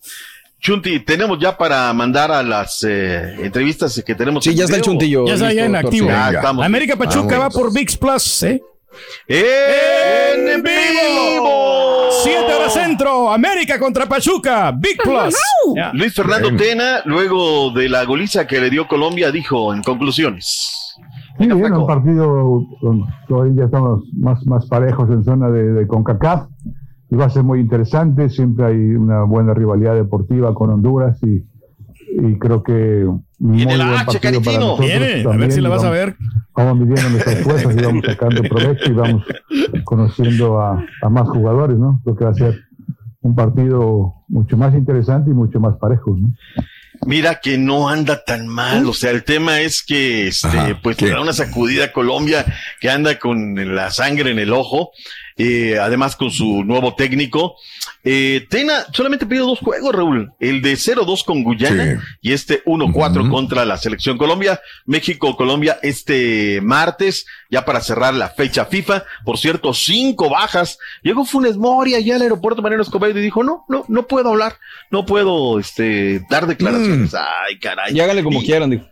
Chunti, 0.59 1.00
tenemos 1.00 1.38
ya 1.38 1.57
para 1.57 1.92
mandar 1.92 2.32
a 2.32 2.42
las 2.42 2.82
eh, 2.82 3.36
entrevistas 3.44 4.02
que 4.04 4.14
tenemos. 4.14 4.42
Sí, 4.42 4.50
en 4.50 4.57
ya 4.57 4.64
está 4.64 4.76
el 4.76 4.82
chuntillo. 4.82 5.26
Ya 5.26 5.34
está 5.34 5.52
ya 5.52 5.66
en 5.66 5.76
activo. 5.76 6.09
estamos. 6.11 6.64
América 6.64 6.96
Pachuca 6.96 7.38
Vamos. 7.38 7.57
va 7.57 7.61
por 7.61 7.72
VIX 7.72 7.96
Plus, 7.96 8.42
¿eh? 8.42 8.62
¡En 9.28 10.62
vivo! 10.62 12.09
7 12.22 12.54
horas 12.54 12.72
centro, 12.72 13.30
América 13.30 13.78
contra 13.78 14.07
Pachuca, 14.07 14.72
Big 14.72 14.96
Plus. 15.02 15.36
Luis 15.92 16.14
Fernando 16.14 16.48
Bien. 16.48 16.57
Tena, 16.59 17.02
luego 17.04 17.70
de 17.70 17.88
la 17.88 18.04
goliza 18.04 18.46
que 18.46 18.61
le 18.61 18.70
dio 18.70 18.88
Colombia, 18.88 19.30
dijo 19.30 19.74
en 19.74 19.82
conclusiones. 19.82 20.94
Sí, 21.38 21.46
Venga, 21.46 21.54
bien, 21.54 21.74
un 21.74 21.86
partido, 21.86 22.66
ya 23.54 23.64
estamos 23.64 24.04
más, 24.16 24.44
más 24.46 24.66
parejos 24.66 25.11
en 25.11 25.22
zona 25.22 25.50
de, 25.50 25.72
de 25.72 25.86
CONCACAF 25.86 26.48
y 27.11 27.16
va 27.16 27.26
a 27.26 27.30
ser 27.30 27.42
muy 27.44 27.61
interesante, 27.61 28.28
siempre 28.30 28.66
hay 28.66 28.76
una 28.76 29.22
buena 29.24 29.54
rivalidad 29.54 29.94
deportiva 29.94 30.54
con 30.54 30.70
Honduras 30.70 31.18
y, 31.22 31.44
y 32.26 32.38
creo 32.38 32.62
que 32.62 33.07
Viene 33.38 33.76
la 33.76 34.00
H, 34.00 34.18
Caritino. 34.18 34.78
Viene, 34.78 34.94
a 34.96 34.98
ver 35.09 35.22
también, 35.24 35.52
si 35.52 35.61
la 35.61 35.68
vas 35.68 35.84
a 35.84 35.90
vamos- 35.90 35.98
ver. 35.98 36.16
Vamos 36.54 36.78
midiendo 36.78 37.11
nuestras 37.11 37.38
fuerzas 37.42 37.76
y 37.76 37.82
vamos 37.84 38.02
sacando 38.07 38.42
provecho 38.44 38.90
y 38.90 38.94
vamos 38.94 39.24
conociendo 39.84 40.61
a, 40.61 40.84
a 41.02 41.09
más 41.11 41.28
jugadores, 41.28 41.76
¿no? 41.78 42.00
Creo 42.04 42.16
que 42.16 42.24
va 42.24 42.30
a 42.30 42.34
ser 42.34 42.61
un 43.20 43.34
partido 43.34 44.14
mucho 44.28 44.57
más 44.57 44.74
interesante 44.74 45.30
y 45.30 45.34
mucho 45.34 45.61
más 45.61 45.76
parejo, 45.76 46.16
¿no? 46.18 46.28
Mira 47.07 47.40
que 47.42 47.59
no 47.59 47.90
anda 47.90 48.24
tan 48.24 48.48
mal, 48.48 48.86
o 48.86 48.94
sea, 48.94 49.11
el 49.11 49.22
tema 49.22 49.61
es 49.61 49.84
que, 49.84 50.28
este, 50.28 50.48
Ajá, 50.48 50.80
pues, 50.82 50.96
¿qué? 50.96 51.07
le 51.07 51.11
da 51.12 51.20
una 51.20 51.34
sacudida 51.34 51.84
a 51.86 51.92
Colombia 51.92 52.46
que 52.80 52.88
anda 52.88 53.18
con 53.18 53.54
la 53.76 53.90
sangre 53.90 54.30
en 54.30 54.38
el 54.38 54.50
ojo, 54.52 54.90
eh, 55.37 55.78
además 55.80 56.16
con 56.16 56.30
su 56.30 56.64
nuevo 56.64 56.95
técnico. 56.95 57.57
Eh, 58.09 58.47
Tena 58.49 58.87
solamente 58.93 59.26
pidió 59.26 59.47
dos 59.47 59.59
juegos, 59.59 59.93
Raúl, 59.95 60.32
el 60.39 60.62
de 60.62 60.74
0-2 60.76 61.24
con 61.24 61.43
Guyana 61.43 61.84
Sí. 62.01 62.07
y 62.22 62.32
este 62.32 62.62
1-4 62.64 63.22
Ujú. 63.22 63.30
contra 63.30 63.64
la 63.64 63.76
selección 63.76 64.16
Colombia, 64.16 64.61
México-Colombia 64.87 65.78
este 65.82 66.61
martes, 66.62 67.26
ya 67.51 67.64
para 67.64 67.80
cerrar 67.80 68.14
la 68.14 68.28
fecha 68.28 68.64
FIFA. 68.66 69.05
Por 69.24 69.39
cierto, 69.39 69.72
cinco 69.74 70.28
bajas. 70.30 70.78
Llegó 71.03 71.24
Funes 71.24 71.57
Mori 71.57 71.95
allá 71.95 72.16
al 72.16 72.22
aeropuerto 72.22 72.62
Mariano 72.62 72.82
Escobedo 72.82 73.18
y 73.18 73.22
dijo, 73.22 73.43
no, 73.43 73.64
no, 73.68 73.84
no 73.89 74.07
puedo 74.07 74.30
hablar, 74.30 74.57
no 74.91 75.05
puedo, 75.07 75.59
este, 75.59 76.20
dar 76.30 76.47
declaraciones. 76.47 77.12
Ay, 77.14 77.59
caray. 77.59 77.95
Y 77.95 78.01
háganle 78.01 78.22
como 78.22 78.41
Y- 78.43 78.47
quieran, 78.47 78.70
digo. 78.70 78.87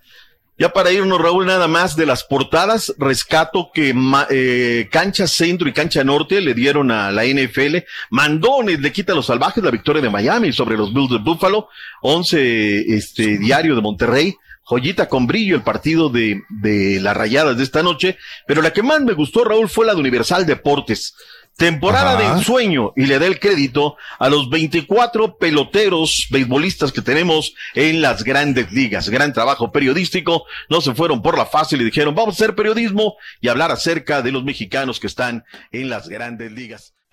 Ya 0.58 0.68
para 0.72 0.92
irnos, 0.92 1.20
Raúl, 1.20 1.46
nada 1.46 1.66
más 1.68 1.96
de 1.96 2.06
las 2.06 2.22
portadas, 2.24 2.94
rescato 2.98 3.70
que 3.74 3.92
ma- 3.92 4.26
eh, 4.30 4.88
Cancha 4.90 5.26
Centro 5.26 5.68
y 5.68 5.72
Cancha 5.72 6.04
Norte 6.04 6.40
le 6.40 6.54
dieron 6.54 6.90
a 6.92 7.10
la 7.10 7.24
NFL. 7.24 7.78
Mandones 8.10 8.80
le 8.80 8.92
quita 8.92 9.12
a 9.12 9.16
los 9.16 9.26
salvajes 9.26 9.64
la 9.64 9.70
victoria 9.70 10.00
de 10.00 10.10
Miami 10.10 10.52
sobre 10.52 10.76
los 10.76 10.94
Bills 10.94 11.10
de 11.10 11.18
Buffalo. 11.18 11.68
11, 12.02 12.94
este, 12.94 13.38
diario 13.38 13.74
de 13.74 13.82
Monterrey. 13.82 14.34
Joyita 14.66 15.08
con 15.10 15.26
brillo 15.26 15.56
el 15.56 15.62
partido 15.62 16.08
de, 16.08 16.40
de 16.48 16.98
las 17.00 17.14
rayadas 17.16 17.56
de 17.58 17.64
esta 17.64 17.82
noche. 17.82 18.16
Pero 18.46 18.62
la 18.62 18.72
que 18.72 18.82
más 18.82 19.00
me 19.02 19.12
gustó, 19.12 19.44
Raúl, 19.44 19.68
fue 19.68 19.84
la 19.84 19.92
de 19.94 20.00
Universal 20.00 20.46
Deportes. 20.46 21.14
Temporada 21.56 22.18
Ajá. 22.18 22.18
de 22.18 22.38
ensueño 22.38 22.92
y 22.96 23.06
le 23.06 23.18
da 23.18 23.26
el 23.26 23.38
crédito 23.38 23.96
a 24.18 24.28
los 24.28 24.50
24 24.50 25.38
peloteros 25.38 26.26
beisbolistas 26.30 26.90
que 26.90 27.00
tenemos 27.00 27.54
en 27.74 28.02
las 28.02 28.24
grandes 28.24 28.72
ligas. 28.72 29.08
Gran 29.08 29.32
trabajo 29.32 29.70
periodístico. 29.70 30.44
No 30.68 30.80
se 30.80 30.94
fueron 30.94 31.22
por 31.22 31.38
la 31.38 31.46
fácil 31.46 31.80
y 31.80 31.84
dijeron, 31.84 32.14
vamos 32.14 32.34
a 32.34 32.44
hacer 32.44 32.56
periodismo 32.56 33.16
y 33.40 33.48
hablar 33.48 33.70
acerca 33.70 34.20
de 34.20 34.32
los 34.32 34.42
mexicanos 34.42 34.98
que 34.98 35.06
están 35.06 35.44
en 35.70 35.90
las 35.90 36.08
grandes 36.08 36.50
ligas. 36.50 36.93